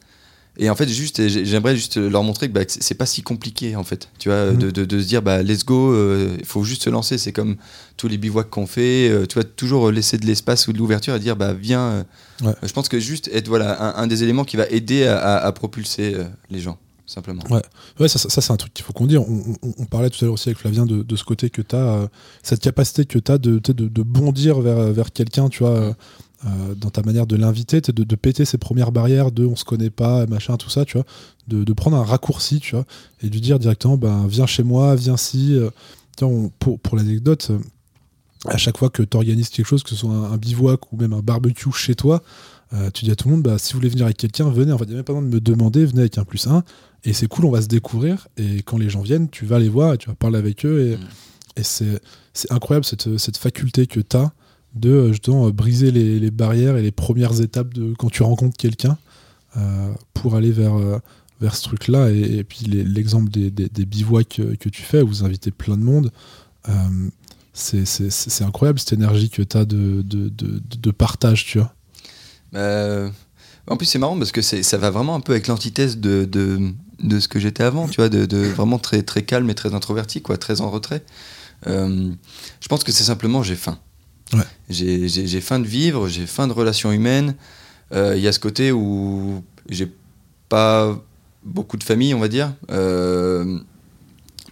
et 0.61 0.69
en 0.69 0.75
fait, 0.75 0.89
juste, 0.89 1.25
j'aimerais 1.29 1.73
juste 1.77 1.95
leur 1.95 2.21
montrer 2.21 2.49
que 2.49 2.53
bah, 2.53 2.65
c'est 2.67 2.95
pas 2.95 3.05
si 3.05 3.21
compliqué, 3.21 3.77
en 3.77 3.85
fait. 3.85 4.09
Tu 4.19 4.27
vois, 4.27 4.51
de, 4.51 4.67
mm. 4.67 4.85
de, 4.85 4.99
se 4.99 5.07
dire, 5.07 5.21
bah, 5.21 5.41
let's 5.41 5.63
go, 5.63 5.93
il 5.93 5.97
euh, 5.97 6.37
faut 6.43 6.65
juste 6.65 6.83
se 6.83 6.89
lancer. 6.89 7.17
C'est 7.17 7.31
comme 7.31 7.55
tous 7.95 8.09
les 8.09 8.17
bivouacs 8.17 8.49
qu'on 8.49 8.67
fait. 8.67 9.09
Euh, 9.09 9.25
tu 9.25 9.35
vois, 9.35 9.45
toujours 9.45 9.89
laisser 9.89 10.17
de 10.17 10.25
l'espace 10.25 10.67
ou 10.67 10.73
de 10.73 10.77
l'ouverture 10.77 11.15
et 11.15 11.19
dire, 11.19 11.37
bah, 11.37 11.53
viens. 11.53 12.03
Euh. 12.43 12.53
Je 12.61 12.73
pense 12.73 12.89
que 12.89 12.99
juste 12.99 13.29
être 13.33 13.47
voilà, 13.47 13.97
un, 13.97 14.05
des 14.07 14.23
éléments 14.23 14.43
qui 14.43 14.57
va 14.57 14.67
aider 14.67 15.05
à, 15.05 15.49
propulser 15.53 16.15
les 16.49 16.59
gens 16.59 16.77
simplement. 17.09 17.41
Ouais, 17.49 17.61
ouais 17.99 18.07
ça, 18.07 18.19
ça, 18.19 18.41
c'est 18.41 18.51
un 18.51 18.57
truc 18.57 18.73
qu'il 18.73 18.85
faut 18.85 18.93
qu'on 18.93 19.07
dise. 19.07 19.17
On, 19.17 19.85
parlait 19.85 20.09
tout 20.09 20.17
à 20.21 20.25
l'heure 20.25 20.33
aussi 20.33 20.49
avec 20.49 20.57
Flavien 20.57 20.85
de, 20.85 21.03
de 21.03 21.15
ce 21.15 21.23
côté 21.23 21.49
que 21.49 21.61
tu 21.61 21.75
as, 21.75 22.07
cette 22.43 22.61
capacité 22.61 23.05
que 23.05 23.19
tu 23.19 23.31
as 23.31 23.37
de, 23.37 23.59
de, 23.59 23.87
de, 23.87 24.03
bondir 24.03 24.61
vers, 24.61 24.91
vers 24.93 25.11
quelqu'un, 25.11 25.49
tu 25.49 25.63
vois, 25.63 25.95
dans 26.77 26.89
ta 26.89 27.01
manière 27.01 27.27
de 27.27 27.35
l'inviter, 27.35 27.81
de, 27.81 27.91
de, 27.91 28.15
péter 28.15 28.45
ses 28.45 28.57
premières 28.57 28.91
barrières 28.91 29.31
de 29.31 29.45
on 29.45 29.55
se 29.55 29.65
connaît 29.65 29.89
pas, 29.89 30.25
machin, 30.27 30.57
tout 30.57 30.69
ça, 30.69 30.85
tu 30.85 30.97
vois, 30.97 31.05
de, 31.47 31.73
prendre 31.73 31.97
un 31.97 32.03
raccourci, 32.03 32.59
tu 32.59 32.75
vois, 32.75 32.85
et 33.21 33.27
de 33.27 33.33
lui 33.33 33.41
dire 33.41 33.59
directement, 33.59 33.97
ben, 33.97 34.27
viens 34.27 34.45
chez 34.45 34.63
moi, 34.63 34.95
viens 34.95 35.17
si. 35.17 35.57
pour, 36.59 36.79
pour 36.79 36.95
l'anecdote, 36.95 37.51
à 38.45 38.57
chaque 38.57 38.77
fois 38.77 38.89
que 38.89 39.03
tu 39.03 39.17
organises 39.17 39.49
quelque 39.49 39.65
chose, 39.65 39.83
que 39.83 39.89
ce 39.89 39.95
soit 39.95 40.11
un, 40.11 40.37
bivouac 40.37 40.91
ou 40.91 40.97
même 40.97 41.13
un 41.13 41.21
barbecue 41.21 41.71
chez 41.73 41.95
toi, 41.95 42.23
euh, 42.73 42.89
tu 42.91 43.05
dis 43.05 43.11
à 43.11 43.15
tout 43.15 43.27
le 43.27 43.35
monde, 43.35 43.43
bah, 43.43 43.57
si 43.57 43.73
vous 43.73 43.79
voulez 43.79 43.89
venir 43.89 44.05
avec 44.05 44.17
quelqu'un, 44.17 44.49
venez. 44.49 44.71
En 44.71 44.77
fait, 44.77 44.83
il 44.85 44.89
n'y 44.89 44.93
a 44.93 44.97
même 44.97 45.05
pas 45.05 45.13
besoin 45.13 45.27
de 45.27 45.33
me 45.33 45.41
demander, 45.41 45.85
venez 45.85 46.01
avec 46.01 46.17
un 46.17 46.23
plus 46.23 46.47
un. 46.47 46.63
Et 47.03 47.13
c'est 47.13 47.27
cool, 47.27 47.45
on 47.45 47.51
va 47.51 47.61
se 47.61 47.67
découvrir. 47.67 48.27
Et 48.37 48.61
quand 48.61 48.77
les 48.77 48.89
gens 48.89 49.01
viennent, 49.01 49.29
tu 49.29 49.45
vas 49.45 49.59
les 49.59 49.69
voir 49.69 49.93
et 49.93 49.97
tu 49.97 50.07
vas 50.07 50.15
parler 50.15 50.37
avec 50.37 50.65
eux. 50.65 50.91
Et, 50.91 50.97
mm. 50.97 51.63
c'est, 51.63 52.01
incroyable 52.51 52.85
cette, 52.85 53.37
faculté 53.37 53.87
que 53.87 53.99
tu 53.99 54.17
as 54.17 54.31
de 54.75 54.89
euh, 54.89 55.07
justement 55.09 55.47
euh, 55.47 55.51
briser 55.51 55.91
les, 55.91 56.31
barrières 56.31 56.77
et 56.77 56.83
les 56.83 56.91
premières 56.91 57.41
étapes 57.41 57.73
de 57.73 57.93
quand 57.97 58.09
tu 58.09 58.23
rencontres 58.23 58.57
quelqu'un 58.57 58.97
pour 60.13 60.35
aller 60.35 60.51
vers, 60.51 60.75
vers 61.41 61.55
ce 61.55 61.63
truc-là. 61.63 62.11
Et, 62.11 62.43
puis 62.43 62.65
l'exemple 62.65 63.29
des, 63.31 63.85
bivouacs 63.85 64.41
que, 64.59 64.69
tu 64.69 64.83
fais, 64.83 65.01
où 65.01 65.07
vous 65.07 65.25
invitez 65.25 65.49
plein 65.49 65.75
de 65.75 65.83
monde 65.83 66.11
c'est 67.53 68.43
incroyable 68.43 68.79
cette 68.79 68.93
énergie 68.93 69.29
que 69.29 69.41
tu 69.41 69.57
as 69.57 69.65
de, 69.65 70.01
de, 70.01 70.29
de, 70.29 70.91
partage, 70.91 71.45
tu 71.45 71.59
vois. 71.59 71.73
Bah, 72.53 73.11
en 73.69 73.77
plus, 73.77 73.85
c'est 73.85 73.99
marrant 73.99 74.17
parce 74.17 74.31
que 74.31 74.41
ça 74.41 74.77
va 74.77 74.89
vraiment 74.89 75.15
un 75.15 75.19
peu 75.19 75.33
avec 75.33 75.47
l'antithèse 75.47 75.97
de, 75.97 76.25
de, 76.25 77.19
ce 77.19 77.27
que 77.27 77.39
j'étais 77.39 77.63
avant, 77.63 77.87
tu 77.87 77.97
vois, 77.97 78.09
de, 78.09 78.37
vraiment 78.37 78.79
très, 78.79 79.03
très 79.03 79.21
calme 79.21 79.49
et 79.49 79.55
très 79.55 79.73
introverti, 79.73 80.21
quoi, 80.21 80.37
très 80.37 80.61
en 80.61 80.69
retrait. 80.71 81.03
Euh, 81.67 82.09
je 82.61 82.67
pense 82.67 82.83
que 82.83 82.91
c'est 82.91 83.03
simplement 83.03 83.43
j'ai 83.43 83.55
faim. 83.55 83.77
Ouais. 84.33 84.45
J'ai 84.69 85.41
faim 85.41 85.59
de 85.59 85.67
vivre, 85.67 86.07
j'ai 86.07 86.25
faim 86.25 86.47
de 86.47 86.53
relations 86.53 86.91
humaines. 86.91 87.35
Euh, 87.91 88.15
il 88.15 88.21
y 88.21 88.27
a 88.27 88.31
ce 88.31 88.39
côté 88.39 88.71
où 88.71 89.43
j'ai 89.69 89.91
pas 90.47 90.97
beaucoup 91.43 91.77
de 91.77 91.83
famille, 91.83 92.13
on 92.13 92.19
va 92.19 92.27
dire. 92.27 92.53
Euh, 92.71 93.59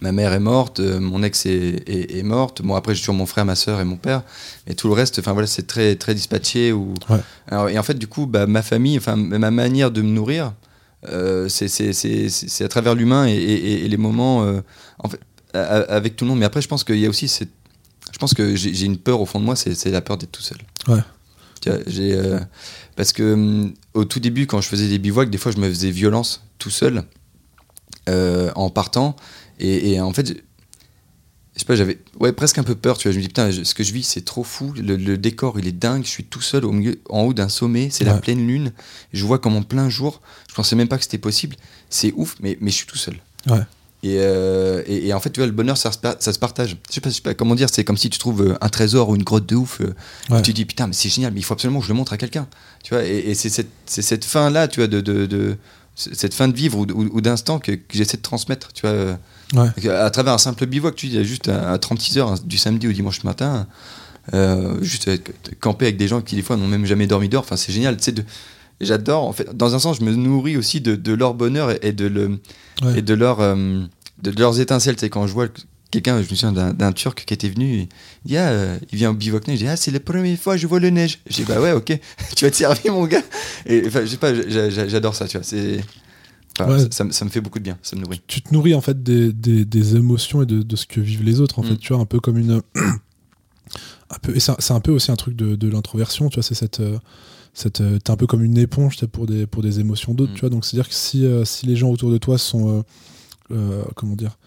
ma 0.00 0.12
mère 0.12 0.32
est 0.32 0.40
morte, 0.40 0.80
euh, 0.80 1.00
mon 1.00 1.22
ex 1.22 1.46
est, 1.46 1.82
est, 1.88 2.22
morte. 2.22 2.62
Bon, 2.62 2.74
après, 2.74 2.94
j'ai 2.94 3.00
toujours 3.00 3.14
mon 3.14 3.26
frère, 3.26 3.44
ma 3.44 3.54
soeur 3.54 3.80
et 3.80 3.84
mon 3.84 3.96
père. 3.96 4.22
Et 4.66 4.74
tout 4.74 4.88
le 4.88 4.94
reste, 4.94 5.18
enfin 5.18 5.32
voilà, 5.32 5.46
c'est 5.46 5.66
très, 5.66 5.96
très 5.96 6.14
dispatché. 6.14 6.72
Ou... 6.72 6.94
et 7.68 7.78
en 7.78 7.82
fait, 7.82 7.94
du 7.94 8.06
coup, 8.06 8.26
bah, 8.26 8.46
ma 8.46 8.62
famille, 8.62 8.96
enfin, 8.98 9.16
ma 9.16 9.50
manière 9.50 9.90
de 9.90 10.02
me 10.02 10.08
nourrir, 10.08 10.52
euh, 11.08 11.48
c'est 11.48 12.64
à 12.64 12.68
travers 12.68 12.94
l'humain 12.94 13.26
et, 13.26 13.86
les 13.88 13.96
moments 13.96 14.42
euh, 14.44 14.60
en 14.98 15.08
fait, 15.08 15.20
avec 15.54 16.16
tout 16.16 16.24
le 16.24 16.30
monde. 16.30 16.38
Mais 16.38 16.46
après, 16.46 16.62
je 16.62 16.68
pense 16.68 16.84
qu'il 16.84 16.98
y 16.98 17.06
a 17.06 17.08
aussi 17.08 17.28
cette... 17.28 17.50
Je 18.12 18.18
pense 18.18 18.32
que 18.32 18.56
j'ai 18.56 18.86
une 18.86 18.96
peur 18.96 19.20
au 19.20 19.26
fond 19.26 19.38
de 19.38 19.44
moi, 19.44 19.54
c'est 19.54 19.90
la 19.90 20.00
peur 20.00 20.16
d'être 20.16 20.32
tout 20.32 20.42
seul. 20.42 20.58
Ouais. 20.86 21.00
J'ai, 21.86 22.18
parce 22.96 23.12
que 23.12 23.34
hum, 23.34 23.74
au 23.92 24.04
tout 24.04 24.20
début, 24.20 24.46
quand 24.46 24.60
je 24.60 24.68
faisais 24.68 24.88
des 24.88 24.98
bivouacs, 24.98 25.28
des 25.28 25.38
fois, 25.38 25.52
je 25.52 25.58
me 25.58 25.68
faisais 25.68 25.90
violence 25.90 26.44
tout 26.58 26.70
seul 26.70 27.04
en 28.06 28.70
partant. 28.70 29.16
Et, 29.58 30.00
en 30.00 30.12
fait, 30.12 30.28
je 30.28 30.34
sais 31.60 31.64
pas, 31.64 31.74
j'avais 31.74 31.98
ouais, 32.20 32.32
presque 32.32 32.58
un 32.58 32.62
peu 32.62 32.74
peur, 32.74 32.98
tu 32.98 33.08
vois. 33.08 33.12
Je 33.12 33.18
me 33.18 33.22
dis, 33.22 33.28
putain, 33.28 33.50
ce 33.50 33.74
que 33.74 33.82
je 33.82 33.92
vis, 33.92 34.04
c'est 34.04 34.24
trop 34.24 34.44
fou. 34.44 34.72
Le, 34.76 35.16
décor, 35.16 35.58
il 35.58 35.66
est 35.66 35.72
dingue. 35.72 36.04
Je 36.04 36.10
suis 36.10 36.24
tout 36.24 36.40
seul 36.40 36.64
au 36.64 36.72
milieu, 36.72 37.00
en 37.08 37.22
haut 37.22 37.34
d'un 37.34 37.48
sommet. 37.48 37.88
C'est 37.90 38.04
la 38.04 38.14
pleine 38.14 38.46
lune. 38.46 38.72
Je 39.12 39.24
vois 39.24 39.38
comme 39.38 39.56
en 39.56 39.62
plein 39.62 39.88
jour. 39.88 40.20
Je 40.48 40.54
pensais 40.54 40.76
même 40.76 40.88
pas 40.88 40.96
que 40.96 41.02
c'était 41.02 41.18
possible. 41.18 41.56
C'est 41.90 42.12
ouf, 42.16 42.36
mais, 42.40 42.58
mais 42.60 42.70
je 42.70 42.76
suis 42.76 42.86
tout 42.86 42.98
seul. 42.98 43.16
Ouais. 43.48 43.62
Euh, 44.04 44.82
et, 44.86 45.08
et, 45.08 45.14
en 45.14 45.20
fait, 45.20 45.30
tu 45.30 45.40
vois, 45.40 45.46
le 45.46 45.52
bonheur, 45.52 45.76
ça, 45.76 45.90
ça 45.92 46.32
se 46.32 46.38
partage. 46.38 46.76
Je 46.88 46.94
sais, 46.94 47.00
pas, 47.00 47.10
sais 47.10 47.20
pas 47.20 47.34
comment 47.34 47.54
dire, 47.54 47.68
c'est 47.70 47.84
comme 47.84 47.96
si 47.96 48.10
tu 48.10 48.18
trouves 48.18 48.42
euh, 48.42 48.58
un 48.60 48.68
trésor 48.68 49.08
ou 49.08 49.16
une 49.16 49.24
grotte 49.24 49.46
de 49.46 49.56
ouf. 49.56 49.80
Euh, 49.80 49.94
tu 50.42 50.52
te 50.52 50.56
dis, 50.56 50.64
putain, 50.64 50.86
mais 50.86 50.92
c'est 50.92 51.08
génial, 51.08 51.32
mais 51.32 51.40
il 51.40 51.42
faut 51.42 51.54
absolument 51.54 51.80
que 51.80 51.86
je 51.86 51.90
le 51.90 51.96
montre 51.96 52.12
à 52.12 52.16
quelqu'un. 52.16 52.46
Tu 52.84 52.94
vois, 52.94 53.04
et, 53.04 53.34
c'est 53.34 53.50
cette, 53.50 53.70
cette 53.86 54.24
fin-là, 54.24 54.68
tu 54.68 54.80
vois, 54.80 54.86
de, 54.86 55.00
de, 55.00 55.26
de, 55.26 55.56
cette 55.96 56.34
fin 56.34 56.46
de 56.46 56.54
vivre 56.54 56.78
ou, 56.78 56.86
ou, 56.86 57.20
d'instant 57.20 57.58
que, 57.58 57.72
que 57.72 57.96
j'essaie 57.96 58.16
de 58.16 58.22
transmettre, 58.22 58.72
tu 58.72 58.82
vois. 58.86 59.18
À 59.56 60.10
travers 60.10 60.34
un 60.34 60.38
simple 60.38 60.66
bivouac, 60.66 60.94
tu 60.94 61.06
dis, 61.06 61.24
juste 61.24 61.48
à, 61.48 61.78
36 61.78 62.18
heures 62.18 62.38
du 62.40 62.58
samedi 62.58 62.88
au 62.88 62.92
dimanche 62.92 63.24
matin, 63.24 63.66
euh, 64.34 64.82
juste 64.82 65.10
camper 65.60 65.86
avec 65.86 65.96
des 65.96 66.08
gens 66.08 66.20
qui 66.20 66.36
des 66.36 66.42
fois 66.42 66.56
n'ont 66.56 66.66
même 66.66 66.84
jamais 66.84 67.06
dormi 67.06 67.28
dehors. 67.28 67.44
Enfin, 67.44 67.56
c'est 67.56 67.72
génial. 67.72 67.96
De, 67.96 68.24
j'adore. 68.80 69.24
En 69.24 69.32
fait, 69.32 69.56
dans 69.56 69.74
un 69.74 69.78
sens, 69.78 69.98
je 69.98 70.04
me 70.04 70.14
nourris 70.14 70.56
aussi 70.56 70.80
de, 70.80 71.12
leur 71.14 71.34
bonheur 71.34 71.84
et, 71.84 71.92
de 71.92 72.06
le 72.06 72.38
et 72.94 73.02
de 73.02 73.14
leur 73.14 73.40
euh, 73.40 73.82
de 74.22 74.30
leurs 74.38 74.60
étincelles. 74.60 74.96
Tu 74.96 75.08
quand 75.08 75.26
je 75.26 75.32
vois 75.32 75.48
quelqu'un, 75.90 76.16
je 76.22 76.30
me 76.30 76.36
souviens 76.36 76.52
d'un 76.52 76.92
Turc 76.92 77.24
qui 77.24 77.34
était 77.34 77.48
venu, 77.48 77.88
il 78.24 78.28
dit 78.28 78.36
ah, 78.36 78.48
euh, 78.48 78.78
il 78.92 78.98
vient 78.98 79.10
au 79.10 79.14
bivouac 79.14 79.46
neige, 79.46 79.60
je 79.60 79.64
dis 79.64 79.70
ah 79.70 79.76
c'est 79.76 79.90
la 79.90 80.00
première 80.00 80.38
fois 80.38 80.54
que 80.54 80.60
je 80.60 80.66
vois 80.66 80.80
le 80.80 80.90
neige. 80.90 81.20
Je 81.28 81.36
dis 81.36 81.44
bah 81.44 81.60
ouais 81.60 81.72
ok, 81.72 81.86
tu 82.36 82.44
vas 82.44 82.50
te 82.50 82.56
servir 82.56 82.92
mon 82.92 83.06
gars. 83.06 83.22
Et 83.66 83.84
enfin 83.86 84.02
je 84.02 84.06
sais 84.06 84.16
pas, 84.18 84.34
j'adore 84.34 85.14
ça, 85.14 85.26
tu 85.26 85.38
vois. 85.38 85.44
C'est 85.44 85.80
ça, 86.90 87.04
me 87.24 87.30
fait 87.30 87.40
beaucoup 87.40 87.58
de 87.58 87.64
bien, 87.64 87.78
ça 87.82 87.96
me 87.96 88.02
nourrit. 88.02 88.20
Tu 88.26 88.42
te 88.42 88.52
nourris 88.52 88.74
en 88.74 88.80
fait 88.80 89.02
des, 89.02 89.32
des, 89.32 89.96
émotions 89.96 90.42
et 90.42 90.46
de, 90.46 90.62
de, 90.62 90.76
ce 90.76 90.86
que 90.86 91.00
vivent 91.00 91.24
les 91.24 91.40
autres, 91.40 91.58
en 91.58 91.62
fait, 91.62 91.74
mm. 91.74 91.78
tu 91.78 91.92
vois, 91.92 92.02
un 92.02 92.06
peu 92.06 92.20
comme 92.20 92.38
une. 92.38 92.62
un 92.74 94.18
peu, 94.22 94.36
et 94.36 94.40
c'est 94.40 94.72
un 94.72 94.80
peu 94.80 94.92
aussi 94.92 95.10
un 95.10 95.16
truc 95.16 95.36
de, 95.36 95.56
de 95.56 95.68
l'introversion, 95.68 96.28
tu 96.28 96.36
vois, 96.36 96.42
c'est 96.42 96.54
cette. 96.54 96.80
Euh, 96.80 96.98
cette 97.54 97.80
euh, 97.80 97.98
t'es 97.98 98.10
un 98.10 98.16
peu 98.16 98.26
comme 98.26 98.44
une 98.44 98.58
éponge 98.58 99.04
pour 99.06 99.26
des, 99.26 99.46
pour 99.46 99.62
des 99.62 99.80
émotions 99.80 100.14
d'autres, 100.14 100.32
mm. 100.32 100.36
tu 100.36 100.40
vois. 100.40 100.50
Donc, 100.50 100.64
c'est-à-dire 100.64 100.88
que 100.88 100.94
si, 100.94 101.24
euh, 101.24 101.44
si 101.44 101.66
les 101.66 101.76
gens 101.76 101.90
autour 101.90 102.10
de 102.10 102.18
toi 102.18 102.38
sont. 102.38 102.84
comment 103.94 104.16
dire 104.16 104.38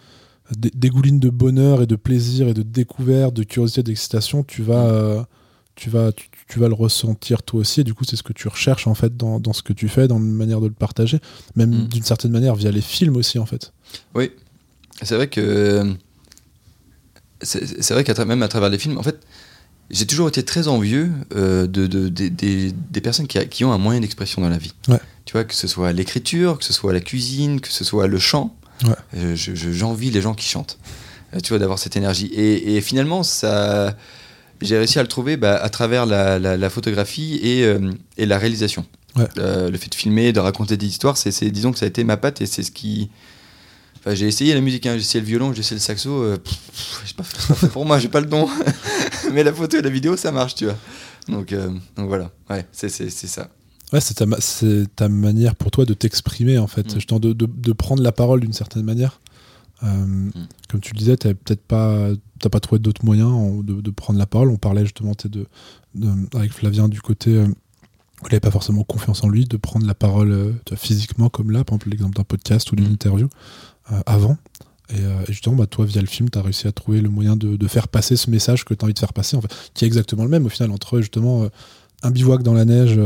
dégoulinent 0.57 1.21
de 1.21 1.29
bonheur 1.29 1.81
et 1.81 1.87
de 1.87 1.95
plaisir 1.95 2.49
et 2.49 2.53
de 2.53 2.61
découverte, 2.61 3.33
de 3.33 3.43
curiosité, 3.43 3.83
d'excitation, 3.83 4.43
tu 4.43 4.63
vas. 4.63 5.21
Mm. 5.21 5.25
Tu 5.75 5.89
vas, 5.89 6.11
tu 6.47 6.59
vas 6.59 6.67
le 6.67 6.73
ressentir 6.73 7.43
toi 7.43 7.61
aussi, 7.61 7.81
et 7.81 7.83
du 7.83 7.93
coup, 7.93 8.03
c'est 8.03 8.15
ce 8.15 8.23
que 8.23 8.33
tu 8.33 8.47
recherches 8.47 8.87
en 8.87 8.95
fait 8.95 9.15
dans, 9.17 9.39
dans, 9.39 9.53
ce 9.53 9.63
que 9.63 9.73
tu 9.73 9.87
fais, 9.87 10.07
dans 10.07 10.19
la 10.19 10.25
manière 10.25 10.61
de 10.61 10.67
le 10.67 10.73
partager, 10.73 11.19
même 11.55 11.71
mm. 11.71 11.87
d'une 11.87 12.03
certaine 12.03 12.31
manière 12.31 12.55
via 12.55 12.71
les 12.71 12.81
films 12.81 13.17
aussi 13.17 13.39
en 13.39 13.45
fait. 13.45 13.73
Oui, 14.15 14.31
c'est 15.01 15.15
vrai 15.15 15.27
que 15.27 15.95
c'est 17.43 17.91
vrai 17.91 18.03
qu'à 18.03 18.25
même 18.25 18.43
à 18.43 18.47
travers 18.47 18.69
les 18.69 18.77
films, 18.77 18.97
en 18.97 19.03
fait, 19.03 19.19
j'ai 19.89 20.05
toujours 20.05 20.27
été 20.27 20.43
très 20.43 20.67
envieux 20.67 21.11
euh, 21.35 21.67
de, 21.67 21.87
de, 21.87 22.09
des 22.09 23.01
personnes 23.01 23.27
qui, 23.27 23.45
qui, 23.47 23.65
ont 23.65 23.71
un 23.71 23.77
moyen 23.77 23.99
d'expression 23.99 24.41
dans 24.41 24.49
la 24.49 24.57
vie. 24.57 24.73
Tu 25.25 25.33
vois, 25.33 25.43
que 25.43 25.53
ce 25.53 25.67
soit 25.67 25.91
l'écriture, 25.91 26.57
que 26.57 26.63
ce 26.63 26.73
soit 26.73 26.93
la 26.93 27.01
cuisine, 27.01 27.61
que 27.61 27.69
ce 27.69 27.83
soit 27.83 28.07
le 28.07 28.19
chant. 28.19 28.55
Ouais. 28.83 28.89
Euh, 29.17 29.35
j'envie 29.35 30.09
les 30.09 30.21
gens 30.21 30.33
qui 30.33 30.47
chantent. 30.47 30.79
Euh, 31.33 31.39
tu 31.39 31.49
vois, 31.49 31.59
d'avoir 31.59 31.77
cette 31.77 31.95
énergie. 31.95 32.27
Et, 32.27 32.75
et, 32.75 32.81
finalement, 32.81 33.23
ça 33.23 33.95
j'ai 34.61 34.77
réussi 34.77 34.99
à 34.99 35.01
le 35.01 35.07
trouver 35.07 35.37
bah, 35.37 35.55
à 35.55 35.69
travers 35.69 36.05
la, 36.05 36.39
la, 36.39 36.69
photographie 36.69 37.39
et, 37.41 37.63
euh, 37.63 37.91
et, 38.17 38.25
la 38.25 38.37
réalisation. 38.37 38.85
Euh, 39.37 39.69
le 39.69 39.77
fait 39.77 39.89
de 39.89 39.95
filmer, 39.95 40.31
de 40.31 40.39
raconter 40.39 40.77
des 40.77 40.85
histoires, 40.85 41.17
c'est, 41.17 41.31
disons 41.51 41.71
que 41.71 41.79
ça 41.79 41.85
a 41.85 41.87
été 41.87 42.03
ma 42.03 42.17
patte 42.17 42.41
et 42.41 42.45
c'est 42.45 42.63
ce 42.63 42.71
qui. 42.71 43.09
Enfin, 43.99 44.15
j'ai 44.15 44.27
essayé 44.27 44.53
la 44.53 44.61
musique, 44.61 44.85
hein, 44.85 44.93
j'ai 44.93 45.01
essayé 45.01 45.19
le 45.19 45.27
violon, 45.27 45.53
j'ai 45.53 45.59
essayé 45.59 45.75
le 45.75 45.81
saxo. 45.81 46.09
Euh, 46.09 46.37
c'est 47.05 47.15
pas, 47.15 47.23
fait 47.23 47.67
pour 47.67 47.85
moi, 47.85 47.99
j'ai 47.99 48.07
pas 48.07 48.21
le 48.21 48.27
don. 48.27 48.47
Mais 49.33 49.43
la 49.43 49.53
photo 49.53 49.77
et 49.77 49.81
la 49.81 49.89
vidéo, 49.89 50.17
ça 50.17 50.31
marche, 50.31 50.55
tu 50.55 50.65
vois. 50.65 50.77
Donc, 51.27 51.53
donc 51.95 52.07
voilà, 52.07 52.31
ouais, 52.49 52.65
c'est, 52.71 52.89
ça. 52.89 53.49
Ouais, 53.93 54.01
c'est 54.01 54.15
ta, 54.15 54.25
ta, 54.95 55.09
manière 55.09 55.55
pour 55.55 55.69
toi 55.69 55.85
de 55.85 55.93
t'exprimer, 55.93 56.57
en 56.57 56.67
fait. 56.67 56.95
Mm. 56.95 57.19
De, 57.19 57.33
de, 57.33 57.45
de, 57.45 57.73
prendre 57.73 58.01
la 58.01 58.11
parole 58.11 58.39
d'une 58.39 58.53
certaine 58.53 58.83
manière. 58.83 59.19
Mm. 59.81 60.29
Comme 60.69 60.79
tu 60.79 60.93
le 60.93 60.99
disais, 60.99 61.17
tu 61.17 61.33
peut-être 61.33 61.63
pas 61.63 62.11
t'as 62.41 62.49
pas 62.49 62.59
trouvé 62.59 62.79
d'autres 62.79 63.05
moyens 63.05 63.63
de, 63.63 63.91
prendre 63.91 64.19
la 64.19 64.25
parole. 64.25 64.49
On 64.49 64.57
parlait 64.57 64.83
justement 64.83 65.13
de, 65.23 65.45
avec 66.35 66.51
Flavien 66.51 66.89
du 66.89 67.01
côté 67.01 67.35
euh, 67.35 67.45
où 67.45 68.27
il 68.27 68.29
n'avait 68.29 68.39
pas 68.39 68.51
forcément 68.51 68.83
confiance 68.83 69.23
en 69.23 69.29
lui, 69.29 69.45
de 69.45 69.57
prendre 69.57 69.85
la 69.85 69.93
parole 69.93 70.31
euh, 70.31 70.51
physiquement 70.75 71.29
comme 71.29 71.51
là, 71.51 71.63
par 71.63 71.75
exemple 71.75 71.89
l'exemple 71.89 72.15
d'un 72.15 72.23
podcast 72.23 72.71
ou 72.71 72.75
d'une 72.75 72.89
mm. 72.89 72.93
interview 72.93 73.29
euh, 73.91 74.01
avant. 74.05 74.37
Et, 74.89 74.99
justement, 75.29 75.55
bah, 75.55 75.67
toi, 75.67 75.85
via 75.85 76.01
le 76.01 76.07
film, 76.07 76.29
tu 76.29 76.37
as 76.37 76.41
réussi 76.41 76.67
à 76.67 76.73
trouver 76.73 76.99
le 76.99 77.07
moyen 77.07 77.37
de, 77.37 77.67
faire 77.69 77.87
passer 77.87 78.17
ce 78.17 78.29
message 78.29 78.65
que 78.65 78.73
tu 78.73 78.83
as 78.83 78.85
envie 78.85 78.93
de 78.93 78.99
faire 78.99 79.13
passer, 79.13 79.37
en 79.37 79.41
fait, 79.41 79.71
qui 79.73 79.85
est 79.85 79.87
exactement 79.87 80.25
le 80.25 80.29
même 80.29 80.45
au 80.45 80.49
final 80.49 80.69
entre 80.69 80.99
justement 80.99 81.47
un 82.03 82.11
bivouac 82.11 82.43
dans 82.43 82.53
la 82.53 82.65
neige 82.65 82.99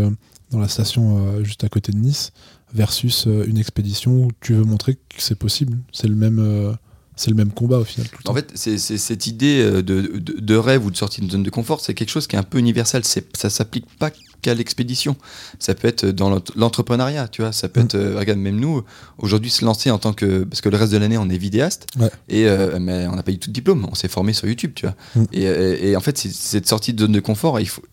dans 0.50 0.58
la 0.58 0.68
station 0.68 1.44
juste 1.44 1.64
à 1.64 1.70
côté 1.70 1.92
de 1.92 2.00
Nice 2.00 2.32
versus 2.76 3.26
une 3.26 3.58
expédition 3.58 4.26
où 4.26 4.32
tu 4.42 4.54
veux 4.54 4.64
montrer 4.64 4.96
que 4.96 5.00
c'est 5.18 5.40
possible. 5.40 5.78
C'est 5.92 6.08
le 6.08 6.16
même 6.16 6.78
c'est 7.16 7.30
le 7.30 7.36
même 7.36 7.52
combat 7.52 7.78
au 7.78 7.84
final. 7.84 8.08
en 8.26 8.34
fait, 8.34 8.52
c'est 8.56 8.78
cette 8.78 9.28
idée 9.28 9.62
euh, 9.62 9.82
de, 9.82 10.02
de, 10.20 10.56
rêve 10.56 10.86
ou 10.86 10.92
de 10.92 10.98
sortie 10.98 11.22
de 11.22 11.32
zone 11.32 11.44
de 11.44 11.50
confort, 11.50 11.80
c'est 11.80 11.94
quelque 11.94 12.10
chose 12.10 12.28
qui 12.28 12.36
est 12.36 12.40
un 12.40 12.44
peu 12.44 12.58
universel. 12.58 13.04
Ça 13.06 13.50
s'applique 13.50 13.86
pas 13.98 14.12
qu'à 14.42 14.54
l'expédition. 14.54 15.16
Ça 15.60 15.76
peut 15.76 15.88
être 15.88 16.06
dans 16.06 16.42
l'entrepreneuriat, 16.56 17.28
tu 17.28 17.42
vois. 17.42 17.52
Ça 17.52 17.70
peut 17.70 17.82
mm. 17.82 17.86
être, 17.86 17.96
euh, 17.96 18.20
regarde, 18.20 18.40
même 18.40 18.60
nous, 18.60 18.84
aujourd'hui, 19.18 19.50
se 19.50 19.66
lancer 19.66 19.92
en 19.92 19.98
tant 19.98 20.14
que. 20.14 20.44
Parce 20.44 20.62
que 20.62 20.70
le 20.70 20.78
reste 20.78 20.92
de 20.92 20.98
l'année, 20.98 21.18
on 21.18 21.30
est 21.30 21.38
vidéaste. 21.38 21.88
Et, 22.30 22.48
euh, 22.48 22.80
mais 22.80 23.08
on 23.08 23.16
n'a 23.16 23.24
pas 23.24 23.32
eu 23.32 23.38
tout 23.38 23.50
de 23.50 23.54
diplôme. 23.54 23.88
On 23.90 23.96
s'est 23.96 24.08
formé 24.08 24.34
sur 24.34 24.48
YouTube, 24.48 24.72
tu 24.76 24.86
vois. 24.86 24.96
Mm. 25.16 25.26
Et, 25.34 25.90
et, 25.90 25.96
en 25.96 26.02
fait, 26.02 26.18
cette 26.18 26.68
sortie 26.68 26.94
de 26.94 27.02
zone 27.02 27.12
de 27.12 27.20
confort, 27.20 27.60
il 27.60 27.68
faut, 27.68 27.84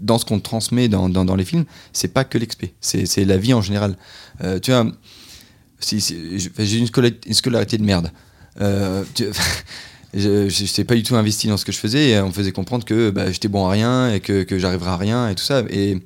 dans 0.00 0.18
ce 0.18 0.24
qu'on 0.24 0.40
transmet 0.40 0.88
dans, 0.88 1.08
dans, 1.08 1.24
dans, 1.24 1.36
les 1.36 1.44
films, 1.44 1.64
c'est 1.92 2.08
pas 2.08 2.24
que 2.24 2.38
l'expé. 2.38 2.74
C'est 2.80 3.24
la 3.24 3.36
vie 3.36 3.54
en 3.54 3.62
général. 3.62 3.96
tu 4.62 4.70
vois, 4.70 4.86
j'ai 5.80 6.78
une, 6.78 6.86
scolarité 6.86 7.78
de 7.78 7.84
merde. 7.84 8.10
Euh, 8.60 9.04
je 10.14 10.62
n'étais 10.62 10.84
pas 10.84 10.94
du 10.94 11.02
tout 11.02 11.16
investi 11.16 11.48
dans 11.48 11.56
ce 11.56 11.64
que 11.64 11.72
je 11.72 11.78
faisais 11.78 12.10
et 12.10 12.20
on 12.20 12.28
me 12.28 12.32
faisait 12.32 12.52
comprendre 12.52 12.84
que 12.84 13.10
bah, 13.10 13.30
j'étais 13.32 13.48
bon 13.48 13.66
à 13.66 13.70
rien 13.70 14.12
et 14.12 14.20
que, 14.20 14.42
que 14.42 14.58
j'arriverais 14.58 14.90
à 14.90 14.96
rien 14.96 15.28
et 15.28 15.34
tout 15.34 15.44
ça. 15.44 15.62
Et, 15.70 15.98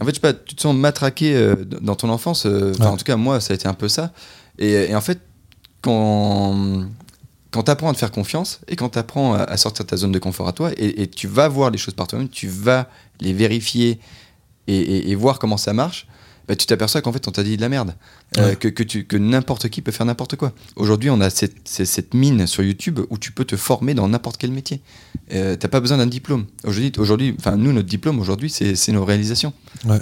en 0.00 0.04
fait, 0.04 0.10
je 0.10 0.14
sais 0.14 0.20
pas, 0.20 0.32
tu 0.32 0.54
te 0.54 0.60
sens 0.60 0.74
matraqué 0.74 1.34
euh, 1.36 1.54
dans 1.56 1.94
ton 1.94 2.08
enfance. 2.08 2.46
Euh, 2.46 2.72
en 2.80 2.96
tout 2.96 3.04
cas, 3.04 3.16
moi, 3.16 3.40
ça 3.40 3.52
a 3.52 3.54
été 3.54 3.68
un 3.68 3.74
peu 3.74 3.88
ça. 3.88 4.12
Et, 4.58 4.94
en 4.94 5.00
fait, 5.00 5.20
quand, 5.82 6.86
quand 7.50 7.62
tu 7.64 7.70
apprends 7.70 7.90
à 7.90 7.92
te 7.92 7.98
faire 7.98 8.10
confiance 8.10 8.60
et 8.66 8.76
quand 8.76 8.90
tu 8.90 8.98
apprends 8.98 9.34
à, 9.34 9.56
sortir 9.56 9.84
de 9.84 9.90
ta 9.90 9.96
zone 9.96 10.12
de 10.12 10.18
confort 10.18 10.48
à 10.48 10.52
toi 10.52 10.70
et, 10.76 11.06
tu 11.06 11.28
vas 11.28 11.48
voir 11.48 11.70
les 11.70 11.78
choses 11.78 11.94
par 11.94 12.06
toi-même, 12.06 12.28
tu 12.28 12.48
vas 12.48 12.88
les 13.20 13.32
vérifier 13.32 14.00
et, 14.66 15.14
voir 15.14 15.38
comment 15.38 15.58
ça 15.58 15.72
marche, 15.72 16.06
bah, 16.48 16.56
tu 16.56 16.66
t'aperçois 16.66 17.02
qu'en 17.02 17.12
fait 17.12 17.26
on 17.28 17.30
t'a 17.30 17.42
dit 17.42 17.56
de 17.56 17.60
la 17.60 17.68
merde, 17.68 17.94
euh, 18.38 18.54
que, 18.54 18.68
que, 18.68 18.82
que 18.82 19.16
n'importe 19.16 19.68
qui 19.68 19.82
peut 19.82 19.92
faire 19.92 20.06
n'importe 20.06 20.36
quoi. 20.36 20.52
Aujourd'hui 20.76 21.10
on 21.10 21.20
a 21.20 21.30
cette, 21.30 21.56
cette, 21.64 22.14
mine 22.14 22.46
sur 22.46 22.62
YouTube 22.62 23.00
où 23.10 23.18
tu 23.18 23.32
peux 23.32 23.44
te 23.44 23.56
former 23.56 23.94
dans 23.94 24.08
n'importe 24.08 24.36
quel 24.36 24.52
métier. 24.52 24.80
Euh, 25.32 25.56
t'as 25.56 25.68
pas 25.68 25.80
besoin 25.80 25.98
d'un 25.98 26.06
diplôme. 26.06 26.46
Aujourd'hui, 26.64 26.92
aujourd'hui, 26.98 27.34
enfin 27.38 27.56
nous 27.56 27.72
notre 27.72 27.88
diplôme 27.88 28.18
aujourd'hui 28.18 28.50
c'est 28.50 28.92
nos 28.92 29.04
réalisations. 29.04 29.52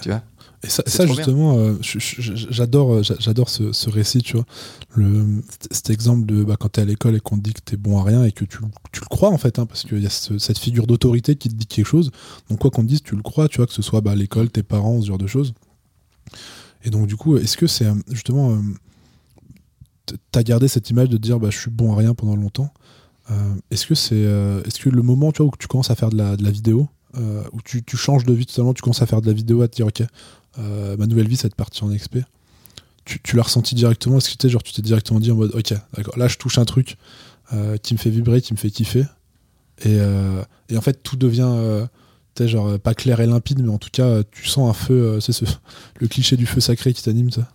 Tu 0.03 0.09
vois? 0.09 0.23
Et 0.65 0.69
ça, 0.69 1.07
justement, 1.07 1.59
euh, 1.59 1.75
j'adore, 1.83 2.95
euh, 2.95 3.03
j'adore 3.03 3.49
ce, 3.49 3.73
ce, 3.73 3.91
récit, 3.91 4.23
tu 4.23 4.35
vois. 4.35 4.47
Le, 4.95 5.43
cet 5.73 5.91
exemple 5.91 6.25
de 6.25 6.45
bah, 6.45 6.57
quand 6.59 6.71
tu 6.71 6.81
es 6.81 6.85
à 6.85 6.87
l'école 6.87 7.17
et 7.17 7.21
qu'on 7.21 7.37
te 7.37 7.43
dit 7.43 7.53
que 7.53 7.61
tu 7.65 7.75
es 7.75 7.77
bon 7.77 7.99
à 7.99 8.05
rien 8.05 8.25
et 8.25 8.31
que 8.31 8.45
tu, 8.45 8.59
tu 8.93 9.01
le 9.01 9.07
crois 9.07 9.31
en 9.31 9.39
fait, 9.39 9.59
hein, 9.59 9.67
parce 9.67 9.83
qu'il 9.83 10.01
y 10.01 10.07
a 10.07 10.11
cette 10.11 10.59
figure 10.59 10.87
d'autorité 10.87 11.35
qui 11.35 11.49
te 11.49 11.55
dit 11.55 11.67
quelque 11.67 11.87
chose. 11.87 12.13
Donc 12.49 12.61
quoi 12.61 12.71
qu'on 12.71 12.83
te 12.83 12.89
dise, 12.89 13.03
tu 13.03 13.17
le 13.17 13.23
crois, 13.23 13.49
tu 13.49 13.57
vois, 13.57 13.67
que 13.67 13.73
ce 13.73 13.83
soit 13.83 14.03
bah, 14.03 14.15
l'école, 14.15 14.51
tes 14.51 14.63
parents, 14.63 15.01
ce 15.01 15.07
genre 15.09 15.19
de 15.19 15.27
choses. 15.27 15.53
Et 16.85 16.91
donc 16.91 17.07
du 17.07 17.17
coup, 17.17 17.37
est-ce 17.37 17.57
que 17.57 17.67
c'est 17.67 17.87
euh, 17.87 17.95
justement, 18.09 18.61
tu 20.07 20.15
t'as 20.31 20.43
gardé 20.43 20.69
cette 20.69 20.91
image 20.91 21.09
de 21.09 21.17
dire 21.17 21.39
bah, 21.39 21.51
je 21.51 21.59
suis 21.59 21.71
bon 21.71 21.93
à 21.93 21.97
rien 21.97 22.15
pendant 22.15 22.37
longtemps. 22.37 22.73
est-ce 23.71 23.87
que 23.87 23.95
c'est, 23.95 24.23
est-ce 24.67 24.81
que 24.81 24.91
le 24.91 25.03
moment, 25.03 25.33
tu 25.33 25.43
où 25.43 25.51
tu 25.59 25.69
commences 25.69 25.91
à 25.91 25.95
faire 25.95 26.11
de 26.11 26.17
la, 26.17 26.37
de 26.37 26.51
vidéo, 26.51 26.89
où 27.15 27.63
tu, 27.65 27.83
tu, 27.83 27.97
changes 27.97 28.25
de 28.25 28.33
vie 28.33 28.47
totalement, 28.47 28.75
tu 28.75 28.83
commences 28.83 29.03
à 29.03 29.07
faire 29.07 29.21
de 29.21 29.27
la 29.27 29.33
vidéo, 29.33 29.63
à 29.63 29.69
te 29.69 29.77
dire 29.77 29.87
ok, 29.87 30.03
euh, 30.59 30.97
ma 30.97 31.07
nouvelle 31.07 31.29
vie, 31.29 31.37
cette 31.37 31.55
partie 31.55 31.83
en 31.85 31.89
XP. 31.89 32.19
Tu, 33.05 33.37
l'as 33.37 33.43
ressenti 33.43 33.75
directement 33.75 34.19
Est-ce 34.19 34.37
que 34.37 34.49
genre, 34.49 34.63
tu 34.63 34.73
t'es 34.73 34.83
directement 34.83 35.19
dit 35.19 35.33
en 35.33 35.35
mode, 35.35 35.53
ok, 35.55 35.75
d'accord, 35.95 36.17
là 36.17 36.29
je 36.29 36.39
touche 36.39 36.59
un 36.59 36.65
truc 36.65 36.97
euh, 37.53 37.77
qui 37.77 37.95
me 37.95 37.99
fait 37.99 38.11
vibrer, 38.11 38.41
qui 38.41 38.53
me 38.53 38.59
fait 38.59 38.71
kiffer. 38.71 39.05
Et, 39.81 39.99
euh, 39.99 40.43
en 40.73 40.81
fait, 40.81 41.03
tout 41.03 41.17
devient, 41.17 41.87
genre, 42.41 42.79
pas 42.79 42.95
clair 42.95 43.21
et 43.21 43.27
limpide, 43.27 43.63
mais 43.63 43.71
en 43.71 43.79
tout 43.79 43.91
cas, 43.93 44.23
tu 44.31 44.47
sens 44.47 44.71
un 44.71 44.75
feu, 44.75 45.19
c'est 45.21 45.33
ce, 45.33 45.45
le 46.01 46.09
cliché 46.09 46.37
du 46.37 46.47
feu 46.47 46.61
sacré 46.61 46.93
qui 46.93 47.03
t'anime, 47.03 47.31
ça 47.31 47.49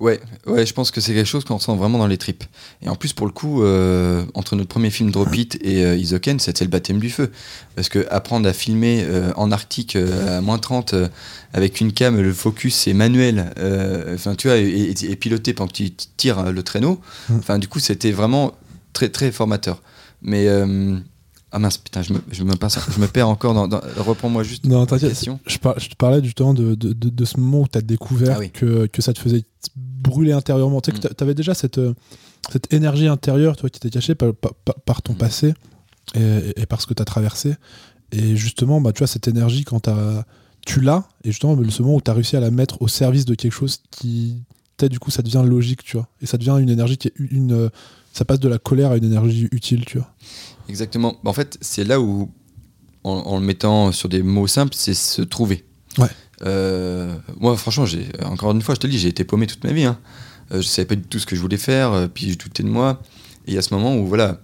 Ouais, 0.00 0.20
ouais, 0.46 0.66
je 0.66 0.74
pense 0.74 0.90
que 0.90 1.00
c'est 1.00 1.14
quelque 1.14 1.26
chose 1.26 1.44
qu'on 1.44 1.56
ressent 1.56 1.76
vraiment 1.76 1.98
dans 1.98 2.06
les 2.06 2.18
tripes. 2.18 2.44
Et 2.82 2.88
en 2.88 2.96
plus, 2.96 3.12
pour 3.12 3.26
le 3.26 3.32
coup, 3.32 3.62
euh, 3.62 4.24
entre 4.34 4.56
notre 4.56 4.68
premier 4.68 4.90
film 4.90 5.10
Drop 5.10 5.34
It 5.34 5.58
et 5.62 5.84
euh, 5.84 5.96
Isoken, 5.96 6.38
c'était 6.40 6.64
le 6.64 6.70
baptême 6.70 6.98
du 6.98 7.08
feu. 7.08 7.30
Parce 7.74 7.88
que 7.88 8.06
apprendre 8.10 8.48
à 8.48 8.52
filmer 8.52 9.04
euh, 9.04 9.32
en 9.36 9.50
Arctique 9.50 9.96
à 9.96 10.40
moins 10.40 10.58
30 10.58 10.94
avec 11.52 11.80
une 11.80 11.92
cam, 11.92 12.20
le 12.20 12.32
focus 12.32 12.74
c'est 12.74 12.94
manuel, 12.94 13.52
enfin 14.14 14.34
tu 14.34 14.48
vois, 14.48 14.58
et, 14.58 14.94
et, 15.02 15.16
piloté 15.16 15.52
pendant 15.52 15.68
que 15.68 15.76
tu 15.76 15.90
tires 16.16 16.50
le 16.50 16.62
traîneau. 16.62 17.00
Mm. 17.28 17.36
Enfin, 17.38 17.58
du 17.58 17.68
coup, 17.68 17.78
c'était 17.78 18.12
vraiment 18.12 18.54
très 18.92 19.08
très 19.08 19.32
formateur. 19.32 19.82
Mais 20.22 20.48
ah 21.54 21.58
mince, 21.58 21.76
putain, 21.76 22.00
je 22.00 22.14
me, 22.14 22.20
je 22.30 22.44
me, 22.44 22.52
je 22.52 23.00
me 23.00 23.06
perds 23.06 23.28
encore 23.28 23.52
dans. 23.52 23.80
Reprends-moi 23.98 24.42
juste. 24.42 24.64
Non, 24.64 24.86
t'inquiète. 24.86 25.22
Je, 25.22 25.30
je, 25.46 25.88
te 25.88 25.94
parlais 25.96 26.24
justement 26.24 26.54
de, 26.54 26.74
de, 26.74 26.92
de, 26.92 27.24
ce 27.26 27.38
moment 27.38 27.60
où 27.60 27.68
tu 27.68 27.76
as 27.76 27.82
découvert 27.82 28.38
ah 28.40 28.48
que, 28.48 28.86
que, 28.86 29.02
ça 29.02 29.12
te 29.12 29.18
faisait 29.18 29.44
brûler 29.76 30.32
intérieurement. 30.32 30.80
Tu 30.80 30.90
sais, 30.90 30.98
que 30.98 31.06
mm. 31.06 31.14
tu 31.14 31.22
avais 31.22 31.34
déjà 31.34 31.52
cette, 31.52 31.76
euh, 31.76 31.92
cette 32.50 32.72
énergie 32.72 33.06
intérieure, 33.06 33.56
toi, 33.56 33.68
qui 33.68 33.76
était 33.76 33.90
cachée 33.90 34.14
par, 34.14 34.32
par, 34.32 35.02
ton 35.02 35.12
mm. 35.12 35.18
passé 35.18 35.54
et, 36.14 36.62
et, 36.62 36.64
par 36.64 36.80
ce 36.80 36.86
que 36.86 36.94
tu 36.94 37.02
as 37.02 37.04
traversé. 37.04 37.54
Et 38.12 38.34
justement, 38.34 38.80
bah, 38.80 38.92
tu 38.92 39.00
vois, 39.00 39.06
cette 39.06 39.28
énergie, 39.28 39.64
quand 39.64 39.88
as, 39.88 40.24
tu 40.64 40.80
l'as, 40.80 41.06
et 41.22 41.32
justement, 41.32 41.54
ce 41.68 41.82
moment 41.82 41.96
où 41.96 42.00
tu 42.00 42.10
as 42.10 42.14
réussi 42.14 42.36
à 42.36 42.40
la 42.40 42.50
mettre 42.50 42.80
au 42.80 42.88
service 42.88 43.26
de 43.26 43.34
quelque 43.34 43.52
chose 43.52 43.82
qui. 43.90 44.42
Du 44.90 44.98
coup, 44.98 45.12
ça 45.12 45.22
devient 45.22 45.44
logique, 45.46 45.84
tu 45.84 45.96
vois. 45.96 46.08
Et 46.22 46.26
ça 46.26 46.38
devient 46.38 46.56
une 46.58 46.70
énergie 46.70 46.96
qui 46.96 47.06
est 47.06 47.14
une. 47.16 47.70
Ça 48.12 48.24
passe 48.24 48.40
de 48.40 48.48
la 48.48 48.58
colère 48.58 48.90
à 48.90 48.96
une 48.96 49.04
énergie 49.04 49.48
utile, 49.52 49.84
tu 49.84 49.98
vois. 49.98 50.12
Exactement. 50.68 51.16
En 51.24 51.32
fait, 51.32 51.58
c'est 51.60 51.84
là 51.84 52.00
où, 52.00 52.30
en, 53.04 53.38
le 53.38 53.44
mettant 53.44 53.92
sur 53.92 54.08
des 54.08 54.22
mots 54.22 54.46
simples, 54.46 54.74
c'est 54.76 54.94
se 54.94 55.22
trouver. 55.22 55.64
Ouais. 55.98 56.08
Euh, 56.44 57.14
moi, 57.38 57.56
franchement, 57.56 57.86
j'ai 57.86 58.08
encore 58.24 58.52
une 58.52 58.62
fois, 58.62 58.74
je 58.74 58.80
te 58.80 58.86
le 58.86 58.92
dis, 58.92 58.98
j'ai 58.98 59.08
été 59.08 59.24
paumé 59.24 59.46
toute 59.46 59.64
ma 59.64 59.72
vie. 59.72 59.84
Hein. 59.84 59.98
Euh, 60.52 60.60
je 60.60 60.66
savais 60.66 60.86
pas 60.86 60.96
du 60.96 61.02
tout 61.02 61.18
ce 61.18 61.26
que 61.26 61.36
je 61.36 61.40
voulais 61.40 61.56
faire, 61.56 61.92
euh, 61.92 62.06
puis 62.12 62.30
je 62.30 62.38
doutais 62.38 62.62
de 62.62 62.68
moi. 62.68 63.00
Et 63.46 63.56
à 63.58 63.62
ce 63.62 63.74
moment 63.74 63.96
où, 63.96 64.06
voilà, 64.06 64.40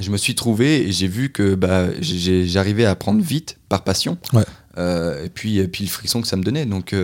je 0.00 0.10
me 0.10 0.16
suis 0.16 0.34
trouvé 0.34 0.88
et 0.88 0.92
j'ai 0.92 1.08
vu 1.08 1.30
que 1.30 1.54
bah, 1.54 1.86
j'arrivais 2.00 2.84
à 2.84 2.90
apprendre 2.90 3.20
vite 3.22 3.58
par 3.68 3.84
passion. 3.84 4.18
Ouais. 4.32 4.44
et 5.24 5.28
puis, 5.28 5.66
puis 5.68 5.84
le 5.84 5.90
frisson 5.90 6.20
que 6.20 6.28
ça 6.28 6.36
me 6.36 6.42
donnait. 6.42 6.66
Donc, 6.66 6.94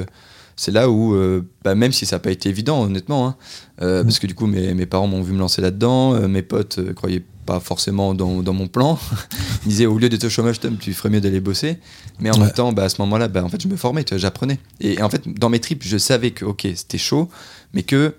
c'est 0.57 0.71
là 0.71 0.89
où, 0.89 1.17
bah, 1.65 1.75
même 1.75 1.91
si 1.91 2.07
ça 2.07 2.17
n'a 2.17 2.21
pas 2.21 2.31
été 2.31 2.49
évident, 2.49 2.85
honnêtement, 2.85 3.27
hein, 3.27 3.37
mm. 3.81 4.05
parce 4.05 4.21
que 4.21 4.29
du 4.29 4.35
coup, 4.37 4.47
mes, 4.47 4.75
mes 4.75 4.87
parents 4.87 5.09
m'ont 5.09 5.23
vu 5.23 5.33
me 5.33 5.41
lancer 5.41 5.61
là-dedans, 5.61 6.29
mes 6.29 6.43
potes 6.43 6.93
croyaient 6.95 7.25
pas 7.45 7.61
forcément 7.61 8.15
dans, 8.15 8.43
dans 8.43 8.53
mon 8.53 8.69
plan. 8.69 8.99
il 9.65 9.69
disait 9.69 9.87
au 9.87 9.99
lieu 9.99 10.09
d'être 10.09 10.25
au 10.25 10.29
chômage, 10.29 10.59
tu 10.81 10.93
ferais 10.93 11.11
mieux 11.11 11.21
d'aller 11.21 11.41
bosser. 11.41 11.79
Mais 12.21 12.31
en 12.31 12.39
même 12.39 12.53
temps, 12.53 12.73
bah, 12.73 12.85
à 12.85 12.89
ce 12.89 13.01
moment-là, 13.03 13.29
bah, 13.29 13.45
en 13.45 13.49
fait, 13.49 13.63
je 13.63 13.69
me 13.69 13.77
formais, 13.77 14.05
j'apprenais. 14.13 14.59
Et, 14.81 15.03
en 15.03 15.11
fait, 15.11 15.29
dans 15.29 15.49
mes 15.49 15.61
tripes, 15.61 15.83
je 15.85 15.99
savais 15.99 16.31
que, 16.31 16.45
ok, 16.45 16.67
c'était 16.75 16.99
chaud, 16.99 17.29
mais 17.73 17.83
que 17.83 18.15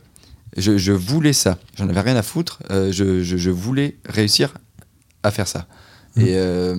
je, 0.57 0.77
je 0.77 0.91
voulais 0.91 1.33
ça. 1.33 1.57
J'en 1.77 1.89
avais 1.89 2.01
rien 2.01 2.15
à 2.15 2.23
foutre. 2.23 2.59
Euh, 2.71 2.91
je, 2.91 3.23
je, 3.23 3.49
voulais 3.49 3.97
réussir 4.05 4.53
à 5.23 5.31
faire 5.31 5.47
ça. 5.47 5.67
Mmh. 6.15 6.21
Et. 6.21 6.35
Euh, 6.35 6.75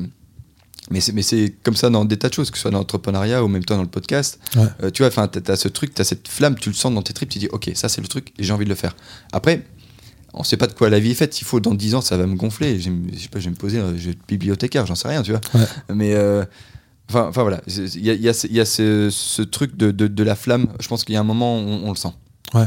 mais 0.91 1.01
c'est 1.01 1.55
comme 1.65 1.75
ça 1.75 1.91
dans 1.91 2.05
des 2.05 2.17
tas 2.17 2.29
de 2.29 2.35
choses, 2.35 2.51
que 2.51 2.57
ce 2.57 2.63
soit 2.63 2.71
dans 2.71 2.79
l'entrepreneuriat 2.79 3.43
ou 3.43 3.49
même 3.49 3.65
toi 3.65 3.77
dans 3.77 3.83
le 3.83 3.89
podcast. 3.89 4.39
Euh, 4.57 4.91
tu 4.91 5.03
vois, 5.03 5.11
tu 5.11 5.51
as 5.51 5.57
ce 5.57 5.69
truc, 5.69 5.95
tu 5.95 6.01
as 6.01 6.05
cette 6.05 6.29
flamme, 6.29 6.57
tu 6.57 6.69
le 6.69 6.75
sens 6.75 6.95
dans 6.95 7.03
tes 7.03 7.13
tripes, 7.13 7.29
tu 7.29 7.39
dis, 7.39 7.49
ok, 7.49 7.73
ça 7.75 7.89
c'est 7.89 8.01
le 8.01 8.07
truc 8.07 8.33
et 8.39 8.45
j'ai 8.45 8.53
envie 8.53 8.65
de 8.65 8.71
le 8.71 8.77
faire. 8.77 8.95
Après, 9.33 9.67
on 10.37 10.45
sait 10.45 10.57
pas 10.57 10.67
de 10.67 10.73
quoi 10.73 10.91
la 10.91 11.01
vie 11.01 11.13
est 11.13 11.15
faite. 11.15 11.35
S'il 11.35 11.47
faut 11.47 11.61
dans 11.61 11.75
10 11.75 11.95
ans, 11.97 12.01
ça 12.01 12.17
va 12.17 12.27
me 12.27 12.37
gonfler. 12.37 12.79
Je 12.79 12.91
sais 13.19 13.29
pas, 13.29 13.41
je 13.41 13.47
vais 13.47 13.51
me 13.51 13.57
poser, 13.57 13.81
je 13.97 14.05
vais 14.05 14.11
être 14.13 14.27
bibliothécaire, 14.29 14.87
j'en 14.87 14.95
sais 14.95 15.09
rien, 15.09 15.23
tu 15.23 15.33
vois. 15.33 15.41
Mais 15.95 16.15
euh, 16.15 16.45
enfin, 17.09 17.31
voilà, 17.31 17.61
il 17.67 18.05
y 18.05 18.11
a, 18.11 18.15
y 18.15 18.29
a, 18.29 18.47
y 18.51 18.61
a 18.61 18.65
ce, 18.65 19.09
ce, 19.11 19.43
truc 19.43 19.77
de, 19.77 19.91
de, 19.91 20.07
de, 20.07 20.23
la 20.23 20.37
flamme. 20.37 20.69
Je 20.79 20.89
pense 20.89 21.05
qu'il 21.05 21.15
y 21.15 21.17
a 21.17 21.21
un 21.21 21.25
moment 21.25 21.59
où 21.59 21.69
on, 21.69 21.91
le 21.91 21.97
sent. 21.97 22.13
Ouais. 22.55 22.67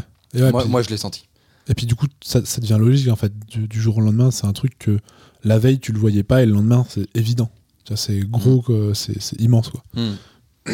moi, 0.52 0.66
moi, 0.66 0.82
je 0.82 0.90
l'ai 0.90 0.98
senti. 0.98 1.28
Et 1.68 1.76
puis 1.76 1.86
du 1.86 1.96
coup, 1.96 2.08
ça, 2.22 2.44
ça, 2.44 2.60
devient 2.60 2.78
logique 2.80 3.10
en 3.10 3.16
fait. 3.16 3.32
Du, 3.48 3.80
jour 3.80 3.98
au 3.98 4.02
lendemain, 4.02 4.32
c'est 4.32 4.48
un 4.48 4.54
truc 4.54 4.78
que 4.80 5.00
la 5.44 5.60
veille 5.60 5.80
tu 5.80 5.92
le 5.92 6.00
voyais 6.00 6.24
pas 6.24 6.42
et 6.42 6.46
le 6.46 6.54
lendemain 6.54 6.86
c'est 6.90 7.06
évident. 7.16 7.50
C'est 7.96 8.20
gros, 8.20 8.64
mm. 8.68 8.94
c'est 8.94 9.40
immense 9.40 9.70
quoi. 9.70 9.84
Mm. 9.96 10.72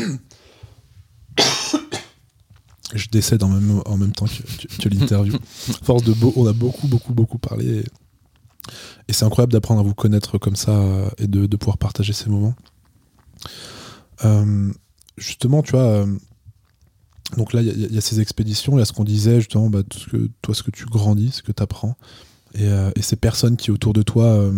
Je 2.94 3.08
décède 3.10 3.44
en 3.44 3.50
même, 3.50 3.82
en 3.86 3.98
même 3.98 4.12
temps 4.12 4.26
que, 4.26 4.90
l'interview. 4.90 5.38
Force 5.84 6.04
de 6.04 6.14
beau, 6.14 6.34
on 6.36 6.46
a 6.46 6.54
beaucoup, 6.54 6.88
beaucoup, 6.88 7.14
beaucoup 7.14 7.38
parlé. 7.38 7.84
Et, 9.08 9.14
c'est 9.14 9.26
incroyable 9.26 9.54
d'apprendre 9.54 9.80
à 9.80 9.84
vous 9.84 9.94
connaître 9.94 10.38
comme 10.38 10.56
ça 10.56 10.72
euh, 10.72 11.10
et 11.18 11.28
de, 11.28 11.56
pouvoir 11.58 11.78
partager 11.78 12.14
ces 12.14 12.30
moments. 12.30 12.56
Euh, 14.24 14.72
justement, 15.18 15.62
tu 15.62 15.72
vois, 15.72 15.82
euh, 15.82 16.18
donc 17.38 17.54
là, 17.54 17.62
il 17.62 17.94
y, 17.94 17.98
a 17.98 18.02
ces 18.02 18.20
expéditions, 18.20 18.78
il 18.78 18.80
y 18.80 18.82
a 18.82 18.86
ce 18.86 18.94
qu'on 18.94 19.04
disait, 19.04 19.40
justement, 19.40 19.70
bah, 19.70 19.84
tout 19.84 20.00
ce 20.00 20.10
que, 20.10 20.30
toi, 20.42 20.56
ce 20.56 20.64
que 20.64 20.72
tu 20.72 20.86
grandis, 20.86 21.32
ce 21.32 21.44
que 21.44 21.52
tu 21.52 21.62
apprends, 21.62 21.96
et, 22.54 22.68
et, 22.96 23.02
ces 23.02 23.16
personnes 23.16 23.58
qui 23.58 23.72
autour 23.72 23.94
de 23.94 24.02
toi, 24.02 24.52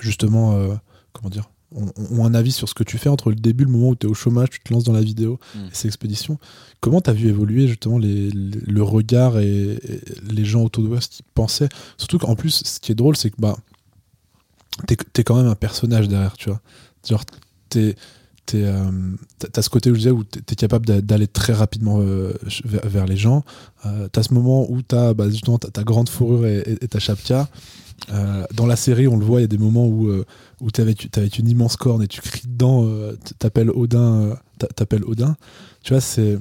justement, 0.00 0.68
comment 1.12 1.30
dire, 1.30 1.48
ont, 1.76 2.24
un 2.24 2.34
avis 2.34 2.52
sur 2.52 2.68
ce 2.68 2.74
que 2.74 2.82
tu 2.82 2.98
fais 2.98 3.08
entre 3.08 3.30
le 3.30 3.36
début, 3.36 3.64
le 3.64 3.70
moment 3.70 3.90
où 3.90 3.96
tu 3.96 4.06
es 4.06 4.10
au 4.10 4.14
chômage, 4.14 4.50
tu 4.50 4.60
te 4.60 4.72
lances 4.72 4.84
dans 4.84 4.92
la 4.92 5.02
vidéo 5.02 5.38
mm. 5.54 5.58
et 5.58 5.70
ces 5.72 5.88
expéditions. 5.88 6.38
Comment 6.80 7.00
tu 7.00 7.10
as 7.10 7.12
vu 7.12 7.28
évoluer 7.28 7.68
justement 7.68 7.98
les, 7.98 8.30
le 8.30 8.82
regard 8.82 9.38
et, 9.38 9.78
les 10.30 10.44
gens 10.44 10.62
autour 10.62 10.84
de 10.84 10.88
toi, 10.88 11.00
ce 11.00 11.08
qu'ils 11.08 11.24
pensaient? 11.34 11.68
Surtout 11.96 12.18
qu'en 12.18 12.34
plus, 12.34 12.62
ce 12.64 12.80
qui 12.80 12.92
est 12.92 12.96
drôle, 12.96 13.16
c'est 13.16 13.30
que 13.30 13.36
bah, 13.38 13.56
tu 14.86 14.94
es, 14.94 15.24
quand 15.24 15.36
même 15.36 15.46
un 15.46 15.54
personnage 15.54 16.08
derrière, 16.08 16.36
tu 16.36 16.50
vois. 16.50 16.60
Genre, 17.08 17.24
tu 17.70 17.94
euh, 18.54 18.90
as 19.54 19.62
ce 19.62 19.70
côté 19.70 19.90
où 19.90 19.94
je 19.94 19.98
disais 19.98 20.10
où 20.10 20.24
tu 20.24 20.38
es 20.38 20.54
capable 20.54 20.86
d'aller 21.02 21.26
très 21.26 21.52
rapidement 21.52 21.98
euh, 22.00 22.32
vers, 22.64 23.06
les 23.06 23.16
gens. 23.16 23.44
Euh, 23.84 24.08
tu 24.12 24.20
as 24.20 24.22
ce 24.22 24.34
moment 24.34 24.70
où 24.70 24.82
tu 24.82 24.94
as 24.94 25.14
bah, 25.14 25.28
justement 25.28 25.58
ta, 25.58 25.82
grande 25.82 26.08
fourrure 26.08 26.46
et, 26.46 26.78
ta 26.88 26.98
chapka. 26.98 27.48
Euh, 28.12 28.44
dans 28.54 28.66
la 28.66 28.76
série, 28.76 29.08
on 29.08 29.16
le 29.16 29.24
voit, 29.24 29.40
il 29.40 29.42
y 29.42 29.44
a 29.44 29.48
des 29.48 29.58
moments 29.58 29.86
où, 29.86 30.08
euh, 30.08 30.24
où 30.60 30.70
tu 30.70 30.80
avec, 30.80 31.38
une 31.38 31.48
immense 31.48 31.76
corne 31.76 32.02
et 32.02 32.08
tu 32.08 32.20
cries 32.20 32.46
dedans, 32.46 32.84
euh, 32.86 33.16
t'appelles 33.38 33.70
Odin, 33.70 34.36
t'appelles 34.74 35.04
Odin. 35.04 35.36
Tu 35.82 35.92
vois, 35.92 36.00
c'est. 36.00 36.38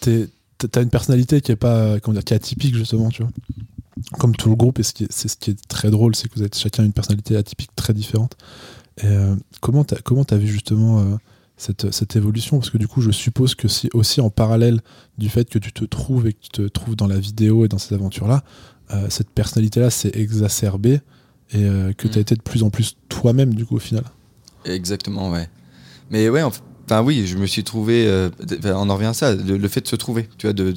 T'as 0.00 0.82
une 0.82 0.90
personnalité 0.90 1.40
qui 1.40 1.52
est 1.52 1.56
pas. 1.56 1.98
Comment 2.00 2.14
dire, 2.14 2.24
qui 2.24 2.34
atypique, 2.34 2.74
justement, 2.74 3.08
tu 3.08 3.22
vois. 3.22 3.32
Comme 4.18 4.34
tout 4.34 4.48
le 4.48 4.56
groupe, 4.56 4.78
et 4.78 4.82
c'est 4.82 5.10
ce, 5.10 5.36
qui 5.36 5.50
est 5.50 5.68
très 5.68 5.90
drôle, 5.90 6.14
c'est 6.16 6.28
que 6.28 6.34
vous 6.34 6.42
êtes 6.42 6.56
chacun 6.56 6.84
une 6.84 6.92
personnalité 6.92 7.36
atypique 7.36 7.70
très 7.76 7.92
différente. 7.92 8.36
Et 9.02 9.08
comment 9.60 9.84
t'as 9.84 9.96
comment 10.02 10.24
as 10.30 10.36
vu 10.36 10.46
justement 10.46 11.18
cette, 11.56 11.90
cette, 11.92 12.16
évolution? 12.16 12.58
Parce 12.58 12.70
que 12.70 12.78
du 12.78 12.88
coup, 12.88 13.00
je 13.00 13.10
suppose 13.10 13.54
que 13.54 13.68
si 13.68 13.88
aussi 13.92 14.20
en 14.20 14.30
parallèle 14.30 14.80
du 15.18 15.28
fait 15.28 15.48
que 15.48 15.58
tu 15.58 15.72
te 15.72 15.84
trouves 15.84 16.26
et 16.26 16.32
que 16.32 16.40
tu 16.40 16.48
te 16.48 16.62
trouves 16.68 16.96
dans 16.96 17.06
la 17.06 17.18
vidéo 17.18 17.64
et 17.64 17.68
dans 17.68 17.78
ces 17.78 17.94
aventures-là, 17.94 18.42
euh, 18.92 19.06
cette 19.08 19.30
personnalité-là 19.30 19.90
s'est 19.90 20.12
exacerbée 20.14 21.00
et 21.54 21.64
que 21.98 22.08
tu 22.08 22.14
as 22.14 22.20
mm. 22.20 22.22
été 22.22 22.34
de 22.34 22.40
plus 22.40 22.62
en 22.62 22.70
plus 22.70 22.96
toi-même, 23.10 23.52
du 23.54 23.66
coup, 23.66 23.76
au 23.76 23.80
final. 23.80 24.04
Exactement, 24.64 25.30
ouais. 25.30 25.48
Mais 26.10 26.30
ouais, 26.30 26.42
enfin, 26.42 27.02
oui, 27.02 27.26
je 27.26 27.36
me 27.36 27.44
suis 27.46 27.62
trouvé. 27.62 28.08
on 28.64 28.88
en 28.88 28.94
revient 28.94 29.08
à 29.08 29.12
ça, 29.12 29.34
le, 29.34 29.68
fait 29.68 29.82
de 29.82 29.88
se 29.88 29.96
trouver, 29.96 30.30
tu 30.38 30.46
vois, 30.46 30.54
de, 30.54 30.72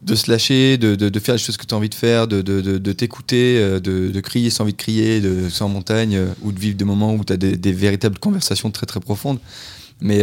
de 0.00 0.14
se 0.14 0.30
lâcher, 0.30 0.78
de, 0.78 0.94
de, 0.94 1.20
faire 1.20 1.34
les 1.34 1.38
choses 1.38 1.58
que 1.58 1.66
tu 1.66 1.74
as 1.74 1.76
envie 1.76 1.90
de 1.90 1.94
faire, 1.94 2.28
de, 2.28 2.40
de 2.40 2.92
t'écouter, 2.92 3.60
de, 3.78 4.20
crier 4.20 4.48
sans 4.48 4.64
envie 4.64 4.72
de 4.72 4.78
crier, 4.78 5.20
de 5.20 5.50
sans 5.50 5.68
montagne, 5.68 6.18
ou 6.40 6.50
de 6.50 6.58
vivre 6.58 6.78
des 6.78 6.86
moments 6.86 7.12
où 7.14 7.22
tu 7.22 7.34
as 7.34 7.36
des, 7.36 7.72
véritables 7.72 8.18
conversations 8.18 8.70
très 8.70 8.86
très 8.86 9.00
profondes. 9.00 9.38
Mais, 10.00 10.22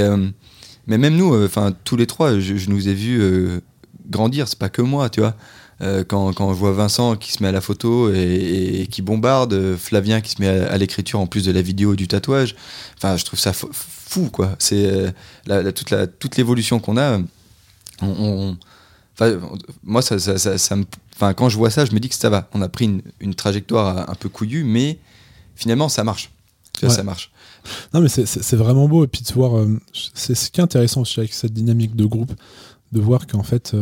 mais 0.87 0.97
même 0.97 1.15
nous, 1.15 1.35
enfin 1.45 1.71
tous 1.83 1.97
les 1.97 2.07
trois, 2.07 2.39
je, 2.39 2.57
je 2.57 2.69
nous 2.71 2.87
ai 2.89 2.95
vus 2.95 3.21
grandir, 4.09 4.47
c'est 4.47 4.59
pas 4.59 4.69
que 4.69 4.81
moi, 4.81 5.09
tu 5.09 5.19
vois. 5.19 5.35
Euh, 5.81 6.03
quand, 6.07 6.31
quand, 6.33 6.53
je 6.53 6.57
vois 6.57 6.71
Vincent 6.71 7.17
qui 7.17 7.33
se 7.33 7.43
met 7.43 7.49
à 7.49 7.51
la 7.51 7.59
photo 7.59 8.09
et, 8.13 8.87
qui 8.89 9.01
bombarde, 9.01 9.75
Flavien 9.75 10.21
qui 10.21 10.31
se 10.31 10.41
met 10.41 10.47
à, 10.47 10.77
l'écriture 10.77 11.19
en 11.19 11.27
plus 11.27 11.43
de 11.43 11.51
la 11.51 11.61
vidéo 11.61 11.93
et 11.93 11.95
du 11.97 12.07
tatouage, 12.07 12.55
enfin, 12.97 13.17
je 13.17 13.25
trouve 13.25 13.39
ça 13.39 13.51
fou, 13.53 14.29
quoi. 14.29 14.55
C'est 14.59 14.85
euh, 14.85 15.11
la, 15.47 15.71
toute, 15.73 15.89
la, 15.89 16.07
toute 16.07 16.37
l'évolution 16.37 16.79
qu'on 16.79 16.97
a. 16.97 17.19
On, 18.01 18.57
moi, 19.83 20.01
ça, 20.01 20.19
ça, 20.19 20.57
ça, 20.57 20.75
me, 20.75 20.85
quand 21.33 21.49
je 21.49 21.57
vois 21.57 21.69
ça, 21.69 21.85
je 21.85 21.91
me 21.91 21.99
dis 21.99 22.09
que 22.09 22.15
ça 22.15 22.29
va. 22.29 22.49
On 22.53 22.61
a 22.61 22.69
pris 22.69 22.85
une, 22.85 23.01
une 23.19 23.35
trajectoire 23.35 24.09
un 24.09 24.15
peu 24.15 24.29
couillue, 24.29 24.63
mais 24.63 24.99
finalement, 25.55 25.89
ça 25.89 26.03
marche. 26.03 26.31
Ça 26.89 27.03
marche. 27.03 27.31
Non, 27.93 28.01
mais 28.01 28.09
c'est 28.09 28.55
vraiment 28.55 28.87
beau. 28.87 29.05
Et 29.05 29.07
puis 29.07 29.21
de 29.21 29.33
voir, 29.33 29.57
euh, 29.57 29.79
c'est 30.13 30.35
ce 30.35 30.51
qui 30.51 30.59
est 30.59 30.63
intéressant 30.63 31.01
aussi 31.01 31.19
avec 31.19 31.33
cette 31.33 31.53
dynamique 31.53 31.95
de 31.95 32.05
groupe, 32.05 32.33
de 32.91 32.99
voir 32.99 33.27
qu'en 33.27 33.43
fait, 33.43 33.73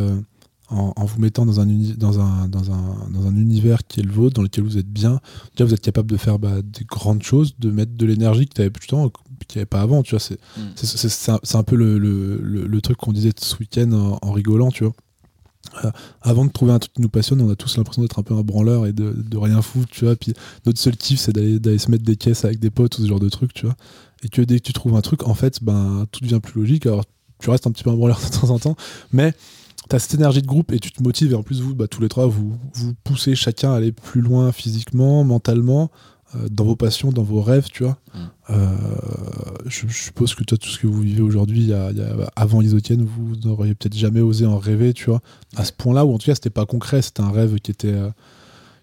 en, 0.74 1.04
vous 1.04 1.20
mettant 1.20 1.46
dans 1.46 1.60
un, 1.60 1.66
dans, 1.66 2.20
un, 2.20 2.48
dans, 2.48 2.72
un, 2.72 3.08
dans 3.10 3.26
un 3.26 3.36
univers 3.36 3.86
qui 3.86 4.00
est 4.00 4.02
le 4.02 4.12
vôtre, 4.12 4.34
dans 4.34 4.42
lequel 4.42 4.64
vous 4.64 4.78
êtes 4.78 4.88
bien, 4.88 5.20
déjà 5.52 5.64
vous 5.64 5.74
êtes 5.74 5.80
capable 5.80 6.10
de 6.10 6.16
faire 6.16 6.38
bah, 6.38 6.62
des 6.62 6.84
grandes 6.84 7.22
choses, 7.22 7.54
de 7.58 7.70
mettre 7.70 7.92
de 7.96 8.06
l'énergie 8.06 8.46
que 8.46 8.54
tu 8.54 8.60
avais 8.60 8.70
plus 8.70 8.86
de 8.86 8.90
temps, 8.90 9.10
qu'il 9.46 9.58
n'y 9.58 9.60
avait 9.60 9.66
pas 9.66 9.80
avant. 9.80 10.02
Tu 10.02 10.10
vois, 10.10 10.20
c'est, 10.20 10.38
mm. 10.56 10.62
c'est, 10.76 11.56
un, 11.56 11.62
peu 11.62 11.76
le, 11.76 11.98
le, 11.98 12.38
le, 12.66 12.80
truc 12.80 12.96
qu'on 12.96 13.12
disait 13.12 13.32
ce 13.36 13.56
week-end 13.56 14.18
en, 14.20 14.32
rigolant, 14.32 14.70
tu 14.70 14.84
vois. 14.84 14.94
Euh, 15.84 15.90
avant 16.20 16.44
de 16.44 16.50
trouver 16.50 16.72
un 16.72 16.78
truc 16.78 16.92
qui 16.92 17.02
nous 17.02 17.08
passionne, 17.08 17.40
on 17.40 17.50
a 17.50 17.56
tous 17.56 17.76
l'impression 17.76 18.02
d'être 18.02 18.18
un 18.18 18.22
peu 18.22 18.34
un 18.34 18.42
branleur 18.42 18.86
et 18.86 18.92
de, 18.92 19.12
de 19.12 19.36
rien 19.36 19.62
foutre, 19.62 19.88
tu 19.90 20.04
vois. 20.04 20.16
Puis 20.16 20.34
notre 20.66 20.78
seul 20.78 20.96
kiff, 20.96 21.20
c'est 21.20 21.32
d'aller, 21.32 21.58
d'aller 21.58 21.78
se 21.78 21.90
mettre 21.90 22.04
des 22.04 22.16
caisses 22.16 22.44
avec 22.44 22.58
des 22.58 22.70
potes 22.70 22.98
ou 22.98 23.02
ce 23.02 23.08
genre 23.08 23.20
de 23.20 23.28
trucs, 23.28 23.54
tu 23.54 23.66
vois. 23.66 23.76
Et 24.22 24.28
que 24.28 24.42
dès 24.42 24.58
que 24.58 24.64
tu 24.64 24.72
trouves 24.72 24.96
un 24.96 25.00
truc, 25.00 25.26
en 25.26 25.34
fait, 25.34 25.62
ben, 25.62 26.06
tout 26.10 26.20
devient 26.20 26.40
plus 26.40 26.60
logique. 26.60 26.86
Alors, 26.86 27.04
tu 27.38 27.50
restes 27.50 27.66
un 27.66 27.72
petit 27.72 27.82
peu 27.82 27.90
un 27.90 27.96
branleur 27.96 28.20
de 28.32 28.40
temps 28.40 28.50
en 28.50 28.58
temps, 28.58 28.76
mais 29.12 29.34
tu 29.88 29.96
as 29.96 29.98
cette 29.98 30.14
énergie 30.14 30.42
de 30.42 30.46
groupe 30.46 30.72
et 30.72 30.78
tu 30.78 30.90
te 30.90 31.02
motives 31.02 31.32
et 31.32 31.34
en 31.34 31.42
plus 31.42 31.60
vous 31.60 31.74
bah, 31.74 31.88
tous 31.88 32.00
les 32.00 32.08
trois 32.08 32.26
vous 32.26 32.56
vous 32.74 32.94
poussez 33.04 33.34
chacun 33.34 33.72
à 33.72 33.76
aller 33.76 33.92
plus 33.92 34.20
loin 34.20 34.52
physiquement 34.52 35.24
mentalement 35.24 35.90
euh, 36.34 36.48
dans 36.50 36.64
vos 36.64 36.76
passions 36.76 37.12
dans 37.12 37.22
vos 37.22 37.42
rêves 37.42 37.68
tu 37.72 37.84
vois 37.84 37.98
mm. 38.14 38.18
euh, 38.50 38.76
je, 39.66 39.86
suppose 39.88 40.34
que 40.34 40.44
toi 40.44 40.56
tout 40.58 40.68
ce 40.68 40.78
que 40.78 40.86
vous 40.86 41.02
vivez 41.02 41.22
aujourd'hui 41.22 41.72
avant 42.36 42.62
Isotienne 42.62 43.04
vous 43.04 43.36
n'auriez 43.44 43.74
peut-être 43.74 43.96
jamais 43.96 44.20
osé 44.20 44.46
en 44.46 44.58
rêver 44.58 44.92
tu 44.94 45.06
vois 45.06 45.20
à 45.56 45.64
ce 45.64 45.72
point 45.72 45.94
là 45.94 46.04
où 46.04 46.14
en 46.14 46.18
tout 46.18 46.26
cas 46.26 46.34
c'était 46.34 46.50
pas 46.50 46.66
concret 46.66 47.02
c'était 47.02 47.22
un 47.22 47.30
rêve 47.30 47.58
qui 47.58 47.70
était 47.70 47.92
euh, 47.92 48.10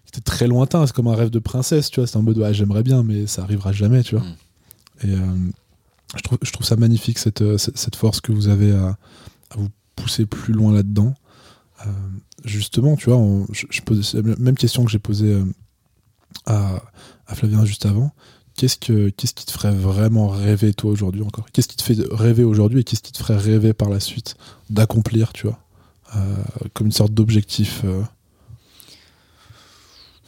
était 0.08 0.20
très 0.20 0.46
lointain 0.46 0.86
c'est 0.86 0.94
comme 0.94 1.08
un 1.08 1.16
rêve 1.16 1.30
de 1.30 1.38
princesse 1.38 1.90
tu 1.90 2.00
vois 2.00 2.06
c'est 2.06 2.18
un 2.18 2.22
mode 2.22 2.40
ah, 2.44 2.52
j'aimerais 2.52 2.82
bien 2.82 3.02
mais 3.02 3.26
ça 3.26 3.42
arrivera 3.42 3.72
jamais 3.72 4.02
tu 4.02 4.16
vois 4.16 4.24
mm. 4.24 5.08
et 5.08 5.16
je 6.16 6.22
trouve, 6.22 6.38
je 6.42 6.52
trouve 6.52 6.66
ça 6.66 6.76
magnifique, 6.76 7.18
cette, 7.18 7.56
cette 7.56 7.96
force 7.96 8.20
que 8.20 8.32
vous 8.32 8.48
avez 8.48 8.72
à, 8.72 8.98
vous 9.56 9.70
pousser 9.96 10.26
plus 10.26 10.52
loin 10.52 10.72
là-dedans. 10.72 11.14
Euh, 11.86 11.90
justement, 12.44 12.96
tu 12.96 13.10
vois, 13.10 13.20
je, 13.52 13.80
pose 13.82 14.14
la 14.14 14.36
même 14.36 14.56
question 14.56 14.84
que 14.84 14.90
j'ai 14.90 14.98
posée 14.98 15.32
euh, 15.32 15.44
à, 16.46 16.82
à, 17.26 17.34
Flavien 17.34 17.64
juste 17.64 17.86
avant. 17.86 18.12
Qu'est-ce, 18.56 18.76
que, 18.76 19.08
qu'est-ce 19.08 19.34
qui 19.34 19.46
te 19.46 19.52
ferait 19.52 19.74
vraiment 19.74 20.28
rêver, 20.28 20.74
toi, 20.74 20.90
aujourd'hui 20.90 21.22
encore? 21.22 21.46
Qu'est-ce 21.52 21.68
qui 21.68 21.76
te 21.76 21.82
fait 21.82 21.96
rêver 22.10 22.44
aujourd'hui 22.44 22.80
et 22.80 22.84
qu'est-ce 22.84 23.02
qui 23.02 23.12
te 23.12 23.18
ferait 23.18 23.38
rêver 23.38 23.72
par 23.72 23.88
la 23.88 23.98
suite 23.98 24.36
d'accomplir, 24.70 25.32
tu 25.32 25.46
vois? 25.46 25.58
Comme 26.74 26.88
une 26.88 26.92
sorte 26.92 27.14
d'objectif 27.14 27.82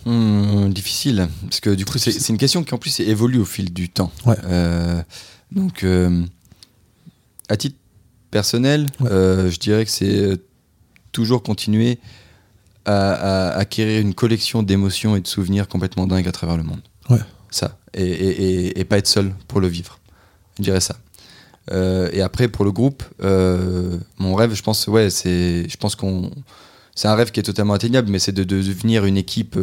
hmm, 0.07 0.71
difficile, 0.71 1.29
parce 1.43 1.61
que 1.61 1.69
du 1.69 1.85
coup, 1.85 1.99
c'est, 1.99 2.13
c'est 2.13 2.33
une 2.33 2.39
question 2.39 2.65
qui 2.65 2.73
en 2.73 2.79
plus 2.79 3.01
évolue 3.01 3.41
au 3.41 3.45
fil 3.45 3.75
du 3.75 3.91
temps. 3.91 4.11
Ouais. 4.25 4.39
Donc, 5.55 5.85
euh, 5.85 6.25
à 7.49 7.57
titre 7.57 7.77
personnel, 8.35 8.89
euh, 9.03 9.49
je 9.49 9.61
dirais 9.61 9.85
que 9.85 9.93
c'est 9.93 10.19
euh, 10.19 10.37
toujours 11.13 11.41
continuer 11.45 12.01
à, 12.85 13.51
acquérir 13.51 14.01
une 14.01 14.13
collection 14.13 14.65
d'émotions 14.65 15.15
et 15.15 15.21
de 15.21 15.29
souvenirs 15.29 15.69
complètement 15.69 16.09
dingues 16.09 16.27
à 16.27 16.33
travers 16.33 16.57
le 16.57 16.65
monde. 16.65 16.81
Ouais. 17.09 17.21
Ça. 17.53 17.79
Et, 17.95 18.85
pas 18.89 18.99
être 18.99 19.07
seul 19.07 19.33
pour 19.47 19.61
le 19.61 19.69
vivre. 19.69 20.01
Je 20.59 20.65
dirais 20.65 20.81
ça. 20.81 20.97
et 22.13 22.23
après, 22.23 22.49
pour 22.49 22.65
le 22.65 22.73
groupe, 22.73 23.05
mon 24.19 24.35
rêve, 24.35 24.53
je 24.53 24.63
pense, 24.65 24.89
ouais, 24.89 25.11
c'est, 25.11 25.69
je 25.69 25.77
pense 25.77 25.95
qu'on, 25.95 26.33
c'est 26.97 27.07
un 27.07 27.15
rêve 27.15 27.31
qui 27.31 27.39
est 27.39 27.45
totalement 27.45 27.75
atteignable, 27.75 28.11
mais 28.11 28.19
c'est 28.19 28.33
de, 28.33 28.43
de, 28.43 28.61
devenir 28.61 29.05
une 29.05 29.17
équipe 29.17 29.57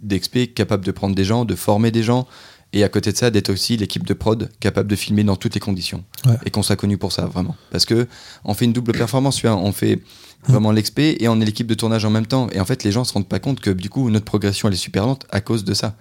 d'experts 0.00 0.54
capable 0.54 0.84
de 0.84 0.92
prendre 0.92 1.16
des 1.16 1.24
gens, 1.24 1.44
de 1.44 1.56
former 1.56 1.90
des 1.90 2.04
gens, 2.04 2.28
et 2.72 2.84
à 2.84 2.88
côté 2.88 3.12
de 3.12 3.16
ça, 3.16 3.30
d'être 3.30 3.50
aussi 3.50 3.76
l'équipe 3.76 4.06
de 4.06 4.14
prod 4.14 4.50
capable 4.60 4.88
de 4.88 4.96
filmer 4.96 5.24
dans 5.24 5.36
toutes 5.36 5.54
les 5.54 5.60
conditions. 5.60 6.04
Et 6.46 6.50
qu'on 6.50 6.62
soit 6.62 6.76
connu 6.76 6.96
pour 6.96 7.12
ça, 7.12 7.26
vraiment. 7.26 7.54
Parce 7.70 7.84
que 7.84 8.06
on 8.44 8.54
fait 8.54 8.64
une 8.64 8.72
double 8.72 8.92
performance, 8.92 9.36
tu 9.36 9.46
vois. 9.46 9.56
On 9.56 9.72
fait 9.72 10.00
vraiment 10.48 10.72
l'expé 10.72 11.16
et 11.20 11.28
on 11.28 11.40
est 11.40 11.44
l'équipe 11.44 11.66
de 11.66 11.74
tournage 11.74 12.04
en 12.04 12.10
même 12.10 12.26
temps. 12.26 12.48
Et 12.52 12.60
en 12.60 12.64
fait, 12.64 12.82
les 12.84 12.92
gens 12.92 13.04
se 13.04 13.12
rendent 13.12 13.28
pas 13.28 13.40
compte 13.40 13.60
que 13.60 13.70
du 13.70 13.90
coup, 13.90 14.08
notre 14.10 14.24
progression, 14.24 14.68
elle 14.68 14.74
est 14.74 14.78
super 14.78 15.06
lente 15.06 15.26
à 15.30 15.40
cause 15.40 15.64
de 15.64 15.74
ça. 15.74 15.94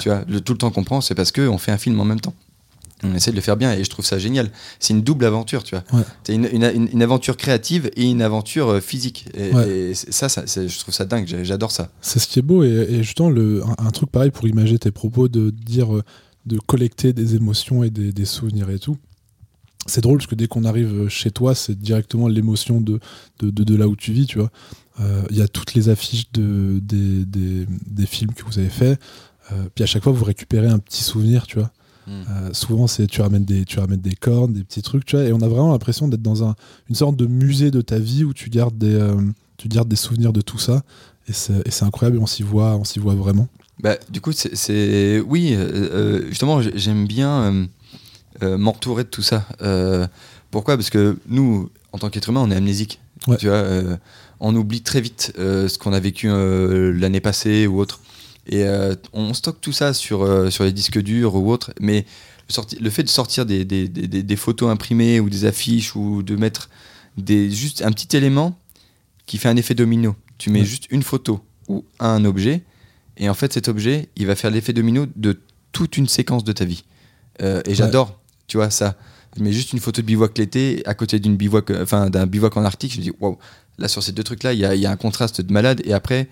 Tu 0.00 0.08
vois, 0.08 0.22
le, 0.26 0.40
tout 0.40 0.52
le 0.52 0.58
temps 0.58 0.70
qu'on 0.70 0.84
prend, 0.84 1.00
c'est 1.00 1.14
parce 1.14 1.30
qu'on 1.30 1.58
fait 1.58 1.70
un 1.70 1.78
film 1.78 2.00
en 2.00 2.04
même 2.04 2.20
temps 2.20 2.34
on 3.02 3.14
essaie 3.14 3.30
de 3.30 3.36
le 3.36 3.42
faire 3.42 3.56
bien 3.56 3.72
et 3.72 3.84
je 3.84 3.90
trouve 3.90 4.04
ça 4.04 4.18
génial. 4.18 4.50
C'est 4.80 4.94
une 4.94 5.02
double 5.02 5.24
aventure, 5.24 5.62
tu 5.62 5.74
vois. 5.74 6.04
C'est 6.24 6.34
une, 6.34 7.02
aventure 7.02 7.36
créative 7.36 7.90
et 7.94 8.04
une 8.04 8.22
aventure 8.22 8.68
euh, 8.68 8.80
physique. 8.80 9.26
Et, 9.34 9.94
ça, 9.94 10.28
ça 10.28 10.44
je 10.46 10.78
trouve 10.78 10.94
ça 10.94 11.04
dingue, 11.04 11.26
j'adore 11.42 11.70
ça. 11.70 11.90
C'est 12.00 12.18
ce 12.18 12.26
qui 12.26 12.38
est 12.38 12.42
beau 12.42 12.64
et, 12.64 13.02
justement, 13.02 13.30
le, 13.30 13.62
un, 13.78 13.90
truc 13.90 14.10
pareil 14.10 14.30
pour 14.30 14.46
imaginer 14.48 14.78
tes 14.78 14.90
propos, 14.90 15.28
de 15.28 15.50
dire, 15.50 15.94
euh, 15.94 16.02
de 16.46 16.58
collecter 16.58 17.12
des 17.12 17.34
émotions 17.34 17.84
et 17.84 17.90
des, 17.90 18.24
souvenirs 18.24 18.70
et 18.70 18.78
tout. 18.78 18.96
C'est 19.86 20.00
drôle 20.00 20.18
parce 20.18 20.26
que 20.26 20.34
dès 20.34 20.48
qu'on 20.48 20.64
arrive 20.64 21.08
chez 21.08 21.30
toi, 21.30 21.54
c'est 21.54 21.78
directement 21.78 22.28
l'émotion 22.28 22.80
de 22.80 22.98
de, 23.40 23.76
là 23.76 23.86
où 23.86 23.94
tu 23.94 24.12
vis, 24.12 24.26
tu 24.26 24.38
vois. 24.38 24.50
Euh, 25.00 25.22
il 25.30 25.36
y 25.36 25.42
a 25.42 25.48
toutes 25.48 25.74
les 25.74 25.90
affiches 25.90 26.32
de, 26.32 26.80
des, 26.80 28.06
films 28.06 28.32
que 28.32 28.42
vous 28.44 28.58
avez 28.58 28.70
fait. 28.70 28.98
puis 29.74 29.84
à 29.84 29.86
chaque 29.86 30.02
fois, 30.02 30.12
vous 30.12 30.24
récupérez 30.24 30.68
un 30.68 30.78
petit 30.78 31.04
souvenir, 31.04 31.46
tu 31.46 31.58
vois. 31.58 31.70
Euh, 32.08 32.50
souvent, 32.52 32.86
c'est 32.86 33.06
tu 33.06 33.20
ramènes 33.20 33.44
des 33.44 33.64
tu 33.64 33.78
ramènes 33.78 34.00
des 34.00 34.14
cornes, 34.14 34.52
des 34.52 34.64
petits 34.64 34.82
trucs, 34.82 35.04
tu 35.04 35.16
vois, 35.16 35.24
et 35.24 35.32
on 35.32 35.40
a 35.40 35.48
vraiment 35.48 35.72
l'impression 35.72 36.08
d'être 36.08 36.22
dans 36.22 36.44
un, 36.44 36.54
une 36.88 36.94
sorte 36.94 37.16
de 37.16 37.26
musée 37.26 37.70
de 37.70 37.80
ta 37.80 37.98
vie 37.98 38.24
où 38.24 38.32
tu 38.32 38.48
gardes 38.48 38.78
des 38.78 38.94
euh, 38.94 39.20
tu 39.56 39.68
gardes 39.68 39.88
des 39.88 39.96
souvenirs 39.96 40.32
de 40.32 40.40
tout 40.40 40.58
ça, 40.58 40.82
et 41.28 41.32
c'est 41.32 41.82
incroyable. 41.82 42.18
on 42.20 42.26
s'y 42.26 42.42
voit, 42.42 42.76
on 42.76 42.84
s'y 42.84 42.98
voit 42.98 43.14
vraiment. 43.14 43.48
Bah, 43.80 43.96
du 44.08 44.20
coup, 44.20 44.32
c'est 44.32 45.20
oui, 45.20 45.54
euh, 45.54 46.26
justement, 46.28 46.60
j'aime 46.62 47.06
bien 47.06 47.66
m'entourer 48.42 49.04
de 49.04 49.08
tout 49.08 49.22
ça. 49.22 49.46
pourquoi? 50.50 50.76
Parce 50.76 50.90
que 50.90 51.18
nous, 51.28 51.70
en 51.92 51.98
tant 51.98 52.10
qu'être 52.10 52.28
humain, 52.28 52.42
on 52.42 52.50
est 52.50 52.56
amnésique. 52.56 53.00
Tu 53.38 53.48
vois, 53.48 53.64
on 54.38 54.54
oublie 54.54 54.82
très 54.82 55.00
vite 55.00 55.32
ce 55.36 55.78
qu'on 55.78 55.92
a 55.92 56.00
vécu 56.00 56.28
l'année 56.28 57.20
passée 57.20 57.66
ou 57.66 57.80
autre. 57.80 58.00
Et 58.46 58.64
euh, 58.64 58.94
on 59.12 59.34
stocke 59.34 59.60
tout 59.60 59.72
ça 59.72 59.92
sur, 59.92 60.22
euh, 60.22 60.50
sur 60.50 60.64
les 60.64 60.72
disques 60.72 61.00
durs 61.00 61.34
ou 61.34 61.50
autres, 61.50 61.72
mais 61.80 62.06
le, 62.80 62.90
fait 62.90 63.02
de 63.02 63.08
sortir 63.08 63.44
des, 63.44 63.64
des, 63.64 63.88
des, 63.88 64.36
photos 64.36 64.70
imprimées 64.70 65.18
ou 65.18 65.28
des 65.28 65.44
affiches 65.44 65.96
ou 65.96 66.22
de 66.22 66.36
mettre 66.36 66.70
des, 67.16 67.50
juste 67.50 67.82
un 67.82 67.90
petit 67.90 68.16
élément 68.16 68.56
qui 69.26 69.38
fait 69.38 69.48
un 69.48 69.56
effet 69.56 69.74
domino. 69.74 70.14
Tu 70.38 70.50
mets 70.50 70.64
juste 70.64 70.86
une 70.90 71.02
photo 71.02 71.40
ou 71.68 71.84
un 71.98 72.24
objet, 72.24 72.62
et 73.16 73.28
en 73.28 73.34
fait 73.34 73.52
cet 73.52 73.68
objet, 73.68 74.08
il 74.14 74.26
va 74.26 74.36
faire 74.36 74.50
l'effet 74.50 74.72
domino 74.72 75.06
de 75.16 75.40
toute 75.72 75.96
une 75.96 76.06
séquence 76.06 76.44
de 76.44 76.52
ta 76.52 76.64
vie. 76.64 76.84
Euh, 77.42 77.62
et 77.66 77.74
j'adore, 77.74 78.20
tu 78.46 78.58
vois, 78.58 78.70
ça. 78.70 78.94
Je 79.36 79.42
mets 79.42 79.52
juste 79.52 79.72
une 79.72 79.80
photo 79.80 80.00
de 80.00 80.06
bivouac 80.06 80.38
l'été 80.38 80.82
à 80.86 80.94
côté 80.94 81.18
d'une 81.18 81.36
bivouac, 81.36 81.70
enfin 81.70 82.08
d'un 82.10 82.26
bivouac 82.26 82.56
en 82.56 82.64
Arctique, 82.64 82.92
je 82.92 82.98
me 82.98 83.02
dis, 83.02 83.12
waouh, 83.18 83.38
là 83.78 83.88
sur 83.88 84.02
ces 84.02 84.12
deux 84.12 84.22
trucs-là, 84.22 84.52
il 84.52 84.60
y 84.60 84.64
a, 84.64 84.74
y 84.74 84.86
a, 84.86 84.90
un 84.90 84.96
contraste 84.96 85.40
de 85.40 85.52
malade, 85.52 85.82
et 85.84 85.92
après, 85.92 86.28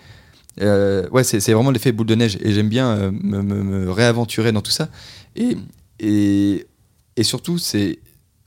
euh, 0.60 1.08
ouais, 1.10 1.24
c'est 1.24 1.52
vraiment 1.52 1.70
l'effet 1.70 1.92
boule 1.92 2.06
de 2.06 2.14
neige 2.14 2.38
et 2.40 2.52
j'aime 2.52 2.68
bien 2.68 2.88
euh, 2.90 3.10
me, 3.10 3.90
réaventurer 3.90 4.52
dans 4.52 4.62
tout 4.62 4.70
ça. 4.70 4.88
Et, 5.36 5.56
et, 5.98 6.66
et 7.16 7.22
surtout, 7.24 7.58
c'est 7.58 7.98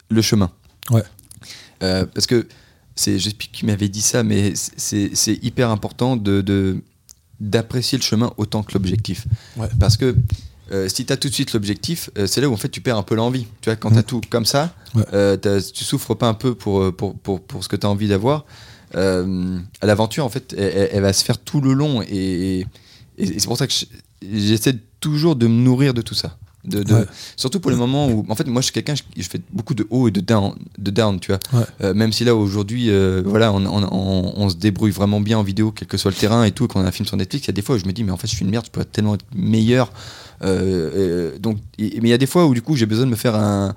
le 0.09 0.21
chemin. 0.21 0.51
Ouais. 0.89 1.03
Euh, 1.83 2.05
parce 2.05 2.27
que 2.27 2.47
c'est, 2.95 3.19
j'explique 3.19 3.51
qui 3.51 3.65
m'avait 3.65 3.89
dit 3.89 4.01
ça, 4.01 4.23
mais 4.23 4.53
c'est 4.55 5.43
hyper 5.43 5.69
important 5.69 6.15
de 6.15 6.81
d'apprécier 7.39 7.99
le 7.99 8.03
chemin 8.03 8.33
autant 8.37 8.63
que 8.63 8.73
l'objectif. 8.73 9.27
Ouais. 9.57 9.67
Parce 9.79 9.95
que 9.95 10.15
si 10.87 11.05
tu 11.05 11.13
as 11.13 11.17
tout 11.17 11.29
de 11.29 11.33
suite 11.33 11.53
l'objectif, 11.53 12.09
c'est 12.25 12.41
là 12.41 12.49
où 12.49 12.53
en 12.53 12.57
fait 12.57 12.69
tu 12.69 12.81
perds 12.81 12.97
un 12.97 13.03
peu 13.03 13.13
l'envie. 13.13 13.45
Tu 13.61 13.69
vois, 13.69 13.75
quand 13.75 13.91
tu 13.91 13.97
as 13.97 14.01
mmh. 14.01 14.03
tout 14.05 14.21
comme 14.31 14.45
ça, 14.45 14.73
tu 14.93 15.83
souffres 15.83 16.15
pas 16.15 16.27
un 16.27 16.33
peu 16.33 16.55
pour, 16.55 16.91
pour, 16.95 17.15
pour, 17.19 17.41
pour 17.41 17.63
ce 17.63 17.69
que 17.69 17.75
tu 17.75 17.85
as 17.85 17.89
envie 17.89 18.07
d'avoir. 18.07 18.45
Euh, 18.95 19.59
l'aventure, 19.81 20.25
en 20.25 20.29
fait, 20.29 20.53
elle, 20.57 21.01
va 21.01 21.13
se 21.13 21.23
faire 21.23 21.37
tout 21.37 21.61
le 21.61 21.73
long. 21.73 22.01
Et, 22.01 22.65
c'est 23.17 23.45
pour 23.45 23.57
ça 23.57 23.67
que 23.67 23.73
j'essaie 24.21 24.75
toujours 24.99 25.35
de 25.35 25.47
me 25.47 25.61
nourrir 25.61 25.93
de 25.93 26.01
tout 26.01 26.15
ça. 26.15 26.37
De, 26.65 26.83
Surtout 27.37 27.61
pour 27.61 27.71
les 27.71 27.77
moments 27.77 28.09
où, 28.09 28.25
en 28.27 28.35
fait, 28.35 28.45
moi, 28.45 28.61
je 28.61 28.65
suis 28.65 28.73
quelqu'un, 28.73 28.95
je, 28.95 29.23
fais 29.23 29.39
beaucoup 29.53 29.73
de 29.73 29.87
haut 29.89 30.09
et 30.09 30.11
de 30.11 30.19
down, 30.19 30.53
de 30.77 30.91
down 30.91 31.17
tu 31.19 31.31
vois. 31.31 31.63
Euh, 31.81 31.93
même 31.93 32.11
si 32.11 32.25
là, 32.25 32.35
aujourd'hui, 32.35 32.89
euh, 32.89 33.21
voilà, 33.25 33.53
on, 33.53 33.65
on, 33.65 34.33
on, 34.35 34.49
se 34.49 34.55
débrouille 34.55 34.91
vraiment 34.91 35.21
bien 35.21 35.37
en 35.37 35.43
vidéo, 35.43 35.71
quel 35.71 35.87
que 35.87 35.97
soit 35.97 36.11
le 36.11 36.17
terrain 36.17 36.43
et 36.43 36.51
tout, 36.51 36.67
qu'on 36.67 36.81
a 36.81 36.87
un 36.87 36.91
film 36.91 37.07
sur 37.07 37.15
Netflix, 37.15 37.45
il 37.45 37.47
y 37.47 37.51
a 37.51 37.53
des 37.53 37.61
fois 37.61 37.75
où 37.75 37.79
je 37.79 37.85
me 37.85 37.93
dis, 37.93 38.03
mais 38.03 38.11
en 38.11 38.17
fait, 38.17 38.27
je 38.27 38.35
suis 38.35 38.43
une 38.43 38.51
merde, 38.51 38.65
je 38.65 38.71
peux 38.71 38.83
tellement 38.83 39.15
être 39.15 39.25
meilleur. 39.33 39.91
Euh, 40.43 41.37
donc, 41.39 41.57
mais 41.79 41.87
il 41.95 42.07
y 42.07 42.13
a 42.13 42.17
des 42.17 42.27
fois 42.27 42.45
où, 42.45 42.53
du 42.53 42.61
coup, 42.61 42.75
j'ai 42.75 42.85
besoin 42.85 43.05
de 43.05 43.11
me 43.11 43.15
faire 43.15 43.35
un, 43.35 43.73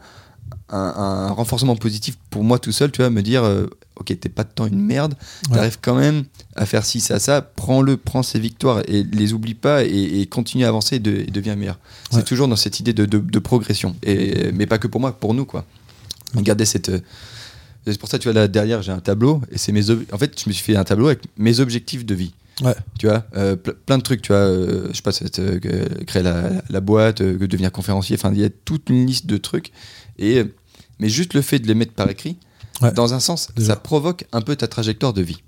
un, 0.70 1.30
renforcement 1.33 1.76
positif 1.76 2.16
pour 2.30 2.44
moi 2.44 2.59
tout 2.59 2.72
seul, 2.72 2.90
tu 2.90 3.02
vois, 3.02 3.11
me 3.11 3.22
dire, 3.22 3.44
euh, 3.44 3.66
ok, 3.96 4.18
t'es 4.18 4.28
pas 4.28 4.44
de 4.44 4.50
temps 4.50 4.66
une 4.66 4.80
merde, 4.80 5.14
t'arrives 5.52 5.78
quand 5.80 5.94
même 5.94 6.24
à 6.56 6.66
faire 6.66 6.85
ci, 6.85 7.00
ça, 7.00 7.18
ça, 7.18 7.42
prends-le, 7.42 7.96
prends 7.96 8.22
ces 8.22 8.38
victoires 8.38 8.83
et 8.87 9.02
les 9.02 9.33
oublie 9.33 9.54
pas 9.54 9.85
et, 9.85 10.26
continue 10.26 10.64
à 10.64 10.68
avancer 10.68 10.96
et, 10.96 11.00
deviens 11.00 11.56
meilleur. 11.56 11.78
C'est 12.11 12.24
toujours 12.24 12.48
dans 12.48 12.56
cette 12.56 12.80
idée 12.80 12.92
de, 12.92 13.38
progression, 13.38 13.96
et, 14.02 14.52
mais 14.52 14.66
pas 14.66 14.78
que 14.78 14.87
pour 14.87 15.00
moi, 15.00 15.12
pour 15.12 15.35
nous, 15.35 15.44
quoi. 15.44 15.64
Regardez 16.35 16.64
cette. 16.64 16.90
Euh, 16.90 17.00
c'est 17.87 17.98
pour 17.98 18.09
ça, 18.09 18.18
tu 18.18 18.28
vois, 18.28 18.35
là 18.35 18.46
derrière, 18.46 18.83
j'ai 18.83 18.92
un 18.92 19.00
tableau, 19.00 19.40
et 19.50 19.59
c'est 19.59 19.72
mes. 19.72 19.90
En 20.12 20.18
fait, 20.18 20.40
je 20.40 20.48
me 20.48 20.52
suis 20.52 20.62
fait 20.62 20.76
un 20.76 20.85
tableau 20.85 21.06
avec 21.06 21.22
mes 21.37 21.59
objectifs 21.61 22.04
de 22.04 22.14
vie. 22.14 22.33
Ouais. 22.62 22.74
Tu 22.98 23.06
vois, 23.06 23.24
euh, 23.37 23.56
plein 23.56 23.96
de 23.96 24.02
trucs, 24.02 24.20
tu 24.22 24.33
vois, 24.33 24.46
je 24.46 24.92
sais 24.92 25.02
pas, 25.02 25.12
créer 26.06 26.22
la, 26.22 26.50
la 26.68 26.80
boîte, 26.80 27.22
devenir 27.22 27.72
conférencier, 27.72 28.16
enfin, 28.16 28.33
il 28.33 28.40
y 28.40 28.44
a 28.44 28.50
toute 28.50 28.90
une 28.90 29.06
liste 29.06 29.26
de 29.26 29.38
trucs. 29.38 29.72
Et 30.18 30.44
mais 31.00 31.08
juste 31.08 31.34
le 31.34 31.42
fait 31.42 31.58
de 31.58 31.66
les 31.66 31.74
mettre 31.74 31.92
par 31.92 32.08
écrit, 32.08 32.36
dans 32.94 33.12
un 33.12 33.20
sens, 33.20 33.48
ça 33.58 33.76
provoque 33.76 34.24
un 34.32 34.40
peu 34.40 34.56
ta 34.56 34.68
trajectoire 34.68 35.12
de 35.12 35.22
vie. 35.22 35.42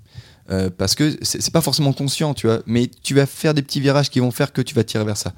Euh, 0.51 0.69
parce 0.77 0.93
que 0.93 1.17
c'est 1.21 1.53
pas 1.53 1.61
forcément 1.61 1.93
conscient, 1.93 2.33
tu 2.33 2.47
vois, 2.47 2.61
mais 2.65 2.91
tu 3.01 3.13
vas 3.15 3.25
faire 3.25 3.53
des 3.53 3.61
petits 3.61 3.79
virages 3.79 4.09
qui 4.09 4.19
vont 4.19 4.29
faire 4.29 4.51
que 4.51 4.61
tu 4.61 4.75
vas 4.75 4.83
tirer 4.83 5.05
vers 5.05 5.15
ça. 5.15 5.31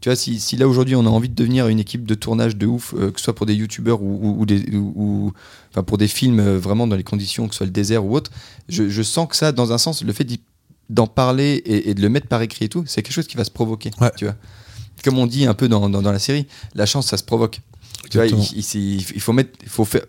Tu 0.00 0.08
vois, 0.08 0.16
si, 0.16 0.40
si 0.40 0.56
là 0.56 0.66
aujourd'hui 0.66 0.96
on 0.96 1.06
a 1.06 1.08
envie 1.08 1.28
de 1.28 1.34
devenir 1.34 1.68
une 1.68 1.78
équipe 1.78 2.04
de 2.04 2.14
tournage 2.16 2.56
de 2.56 2.66
ouf, 2.66 2.92
euh, 2.94 3.12
que 3.12 3.20
ce 3.20 3.24
soit 3.26 3.36
pour 3.36 3.46
des 3.46 3.54
youtubeurs 3.54 4.02
ou, 4.02 4.40
ou, 4.40 4.46
des, 4.46 4.74
ou, 4.74 5.32
enfin 5.70 5.84
pour 5.84 5.96
des 5.96 6.08
films 6.08 6.40
euh, 6.40 6.58
vraiment 6.58 6.88
dans 6.88 6.96
les 6.96 7.04
conditions, 7.04 7.46
que 7.46 7.54
ce 7.54 7.58
soit 7.58 7.66
le 7.66 7.72
désert 7.72 8.04
ou 8.04 8.16
autre, 8.16 8.32
je, 8.68 8.88
je 8.88 9.02
sens 9.02 9.28
que 9.28 9.36
ça, 9.36 9.52
dans 9.52 9.72
un 9.72 9.78
sens, 9.78 10.02
le 10.02 10.12
fait 10.12 10.26
d'en 10.90 11.06
parler 11.06 11.62
et, 11.64 11.94
de 11.94 12.02
le 12.02 12.08
mettre 12.08 12.26
par 12.26 12.42
écrit 12.42 12.64
et 12.64 12.68
tout, 12.68 12.82
c'est 12.86 13.02
quelque 13.02 13.14
chose 13.14 13.28
qui 13.28 13.36
va 13.36 13.44
se 13.44 13.52
provoquer. 13.52 13.92
Tu 14.16 14.24
vois, 14.24 14.34
comme 15.04 15.18
on 15.18 15.26
dit 15.26 15.46
un 15.46 15.54
peu 15.54 15.68
dans, 15.68 15.88
dans, 15.88 16.02
dans 16.02 16.12
la 16.12 16.18
série, 16.18 16.48
la 16.74 16.86
chance, 16.86 17.06
ça 17.06 17.16
se 17.16 17.22
provoque. 17.22 17.60
Tu 18.10 18.18
vois, 18.18 18.26
il, 18.26 19.20
faut 19.20 19.32
mettre, 19.32 19.58
il 19.62 19.68
faut 19.68 19.84
faire, 19.84 20.04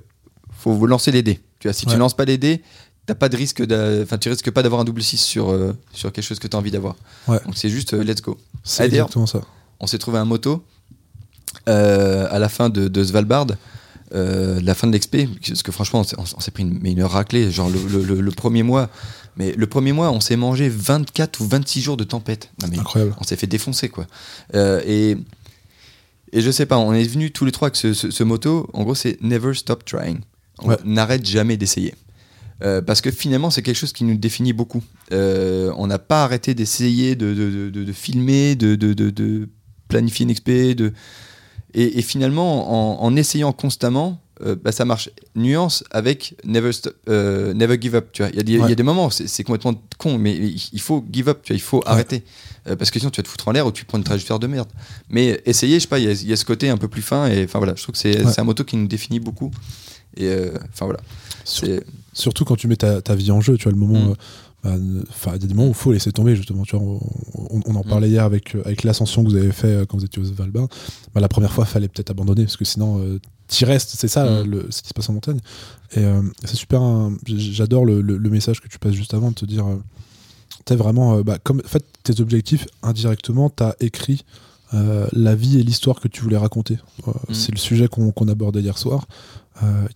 faut 0.52 0.86
lancer 0.86 1.12
les 1.12 1.24
dés. 1.24 1.40
Tu 1.60 1.68
vois, 1.68 1.74
si 1.74 1.86
tu 1.86 1.98
lances 1.98 2.16
pas 2.16 2.26
les 2.26 2.38
dés, 2.38 2.62
t'as 3.10 3.16
pas 3.16 3.30
de 3.30 3.36
risque, 3.36 3.62
enfin, 4.04 4.18
tu 4.18 4.30
risques 4.30 4.52
pas 4.52 4.62
d'avoir 4.62 4.82
un 4.82 4.86
double 4.86 5.02
6 5.02 5.18
sur, 5.18 5.50
euh, 5.50 5.74
sur 5.94 6.12
quelque 6.12 6.24
chose 6.24 6.40
que 6.40 6.48
tu 6.48 6.56
as 6.56 6.60
envie 6.60 6.72
d'avoir. 6.72 6.96
Donc 7.28 7.56
c'est 7.56 7.70
juste 7.70 7.94
euh, 7.94 8.04
let's 8.04 8.22
go. 8.22 8.38
C'est 8.64 8.86
exactement 8.86 9.26
ça. 9.26 9.42
On 9.80 9.88
s'est 9.88 9.98
trouvé 9.98 10.20
un 10.20 10.26
moto 10.26 10.64
euh, 11.68 12.28
à 12.30 12.38
la 12.38 12.50
fin 12.50 12.70
de, 12.70 12.88
de 12.88 13.04
Svalbard. 13.04 13.48
la 14.12 14.76
fin 14.76 14.88
de 14.88 14.92
l'expé, 14.92 15.28
parce 15.48 15.64
que 15.64 15.72
franchement, 15.72 16.04
on 16.18 16.40
s'est 16.40 16.52
pris 16.52 16.64
une, 16.64 16.78
mais 16.82 16.92
une 16.92 17.04
raclée, 17.04 17.52
genre 17.52 17.70
le, 17.70 18.32
premier 18.32 18.64
mois. 18.64 18.90
Mais 19.38 19.54
le 19.54 19.68
premier 19.68 19.94
mois, 19.94 20.12
on 20.12 20.20
s'est 20.20 20.36
mangé 20.36 20.70
24 20.70 21.40
ou 21.42 21.48
26 21.48 21.82
jours 21.82 21.98
de 21.98 22.04
tempête. 22.04 22.52
Incroyable. 22.64 23.16
On 23.20 23.24
s'est 23.24 23.38
fait 23.38 23.48
défoncer, 23.48 23.90
quoi. 23.90 24.06
et 24.54 25.18
et 26.32 26.42
je 26.42 26.52
sais 26.52 26.66
pas, 26.66 26.78
on 26.78 26.94
est 26.94 27.04
venus 27.04 27.32
tous 27.34 27.46
les 27.46 27.52
trois 27.52 27.68
avec 27.68 27.76
ce, 27.76 28.24
moto. 28.24 28.70
En 28.74 28.84
gros, 28.84 28.96
c'est 28.96 29.22
never 29.22 29.54
stop 29.54 29.86
trying. 29.86 30.20
N'arrête 30.84 31.26
jamais 31.26 31.58
d'essayer. 31.58 31.96
Euh, 32.62 32.82
parce 32.82 33.00
que 33.02 33.10
finalement, 33.10 33.50
c'est 33.50 33.62
quelque 33.62 33.78
chose 33.78 33.94
qui 33.94 34.04
nous 34.04 34.18
définit 34.18 34.54
beaucoup. 34.54 34.84
Euh, 35.14 35.72
on 35.78 35.88
n'a 35.88 36.00
pas 36.00 36.24
arrêté 36.24 36.54
d'essayer 36.54 37.16
de, 37.16 37.34
de, 37.34 37.70
de, 37.70 37.94
filmer, 37.94 38.56
de, 38.56 39.48
planifier 39.88 40.24
une 40.24 40.30
expé. 40.30 40.76
De... 40.76 40.94
Et, 41.74 42.02
finalement, 42.02 43.02
en, 43.04 43.16
essayant 43.16 43.54
constamment, 43.54 44.22
euh, 44.42 44.56
bah, 44.62 44.72
ça 44.72 44.86
marche. 44.86 45.10
Nuance 45.36 45.84
avec 45.92 46.36
never, 46.44 46.72
stop, 46.72 46.96
never 47.08 47.78
give 47.80 47.96
up. 47.96 48.10
Tu 48.12 48.24
vois. 48.24 48.32
Il, 48.34 48.50
y, 48.50 48.62
a 48.62 48.76
des 48.76 48.84
moments, 48.84 49.10
c'est 49.10 49.44
complètement 49.44 49.82
con, 49.98 50.18
mais 50.18 50.36
il 50.36 50.82
faut 50.82 51.06
give 51.12 51.30
up, 51.30 51.40
tu 51.44 51.54
vois, 51.54 51.58
il 51.58 51.62
faut 51.62 51.82
arrêter. 51.86 52.24
Euh, 52.68 52.76
parce 52.76 52.92
que 52.92 53.00
sinon 53.00 53.10
tu 53.10 53.18
vas 53.20 53.24
te 53.24 53.28
foutre 53.28 53.48
en 53.48 53.52
l'air 53.52 53.66
ou 53.66 53.72
tu 53.72 53.86
prends 53.86 53.98
une 53.98 54.04
trajectoire 54.04 54.40
de 54.40 54.48
merde. 54.48 54.70
Mais 55.10 55.42
essayer, 55.46 55.76
je 55.76 55.82
sais 55.82 55.88
pas, 55.88 56.00
il 56.00 56.28
y, 56.28 56.34
a 56.34 56.36
ce 56.36 56.46
côté 56.46 56.70
un 56.70 56.78
peu 56.78 56.88
plus 56.88 57.02
fin 57.02 57.28
et 57.28 57.44
enfin 57.46 57.60
voilà, 57.60 57.74
je 57.76 57.84
trouve 57.84 57.94
que 57.94 58.00
c'est 58.00 58.40
un 58.40 58.44
moto 58.44 58.64
qui 58.64 58.78
nous 58.78 58.88
définit 58.88 59.20
beaucoup. 59.20 59.52
Et 60.18 60.28
euh, 60.28 60.52
enfin 60.74 60.86
voilà. 60.86 61.00
surtout 62.14 62.46
quand 62.46 62.56
tu 62.56 62.68
mets 62.68 62.76
ta, 62.76 63.16
vie 63.16 63.32
en 63.32 63.42
jeu, 63.42 63.58
tu 63.58 63.64
vois, 63.64 63.72
le 63.72 63.78
moment. 63.78 64.10
Mm. 64.10 64.16
Euh, 64.66 64.78
bah, 64.78 65.04
enfin, 65.10 65.32
il 65.36 65.42
y 65.42 65.46
a 65.46 65.48
des 65.48 65.54
moments 65.54 65.68
où 65.68 65.72
il 65.72 65.76
faut 65.76 65.94
laisser 65.94 66.12
tomber 66.12 66.36
justement. 66.36 66.64
Tu 66.64 66.76
vois, 66.76 66.86
on, 66.86 67.62
en 67.62 67.80
mm. 67.80 67.88
parlait 67.88 68.10
hier 68.10 68.26
avec, 68.26 68.56
avec 68.56 68.84
l'ascension 68.84 69.24
que 69.24 69.30
vous 69.30 69.38
avez 69.38 69.52
fait 69.52 69.88
quand 69.88 69.98
vous 69.98 70.06
étiez 70.06 70.22
au 70.22 70.26
Valbin. 70.26 70.68
Bah, 71.14 71.22
la 71.22 71.30
première 71.30 71.54
fois, 71.54 71.66
il 71.68 71.72
fallait 71.72 71.88
peut-être 71.88 72.10
abandonner 72.10 72.44
parce 72.44 72.58
que 72.58 72.66
sinon, 72.66 73.20
tu 73.50 73.66
restes. 73.66 73.92
C'est 73.96 74.08
ça 74.08 74.26
mm. 74.26 74.44
le, 74.48 74.68
ce 74.70 74.82
qui 74.82 74.90
se 74.90 74.94
passe 74.94 75.10
en 75.10 75.14
montagne. 75.14 75.40
Et 75.96 76.06
c'est 76.46 76.56
super. 76.56 76.82
J'adore 77.26 77.84
le, 77.84 78.02
le, 78.02 78.30
message 78.30 78.62
que 78.62 78.68
tu 78.68 78.78
passes 78.78 78.94
juste 78.94 79.16
avant 79.16 79.30
de 79.30 79.36
te 79.36 79.46
dire 79.46 79.66
tu 80.66 80.76
vraiment, 80.76 81.18
euh, 81.18 81.24
bah, 81.24 81.38
comme 81.42 81.62
en 81.64 81.68
fait, 81.68 81.86
tes 82.04 82.22
objectifs, 82.22 82.68
indirectement, 82.84 83.50
tu 83.50 83.64
as 83.64 83.76
écrit 83.80 84.26
euh, 84.74 85.08
la 85.14 85.36
vie 85.36 85.60
et 85.60 85.64
l'histoire 85.64 86.00
que 86.00 86.08
tu 86.08 86.22
voulais 86.22 86.38
raconter. 86.38 86.78
Euh, 87.08 87.12
mm. 87.12 87.34
C'est 87.34 87.52
le 87.52 87.58
sujet 87.58 87.88
qu'on 87.88 88.28
abordait 88.28 88.62
hier 88.62 88.78
soir. 88.78 89.08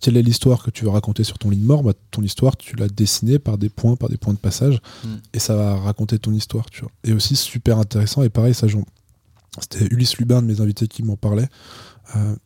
quelle 0.00 0.16
est 0.16 0.22
l'histoire 0.22 0.62
que 0.62 0.70
tu 0.70 0.84
veux 0.84 0.90
raconter 0.90 1.24
sur 1.24 1.38
ton 1.38 1.50
lit 1.50 1.56
de 1.56 1.64
mort? 1.64 1.82
Bah, 1.82 1.92
Ton 2.10 2.22
histoire, 2.22 2.56
tu 2.56 2.76
l'as 2.76 2.88
dessinée 2.88 3.38
par 3.38 3.56
des 3.56 3.68
points, 3.68 3.96
par 3.96 4.08
des 4.08 4.18
points 4.18 4.34
de 4.34 4.38
passage, 4.38 4.80
mm. 5.04 5.08
et 5.32 5.38
ça 5.38 5.56
va 5.56 5.76
raconter 5.76 6.18
ton 6.18 6.32
histoire. 6.32 6.66
Tu 6.70 6.80
vois. 6.80 6.90
Et 7.04 7.12
aussi, 7.12 7.36
super 7.36 7.78
intéressant, 7.78 8.22
et 8.22 8.28
pareil, 8.28 8.54
ça, 8.54 8.66
c'était 9.60 9.86
Ulysse 9.86 10.16
Lubin, 10.18 10.42
de 10.42 10.46
mes 10.46 10.60
invités, 10.60 10.88
qui 10.88 11.02
m'en 11.02 11.16
parlait, 11.16 11.48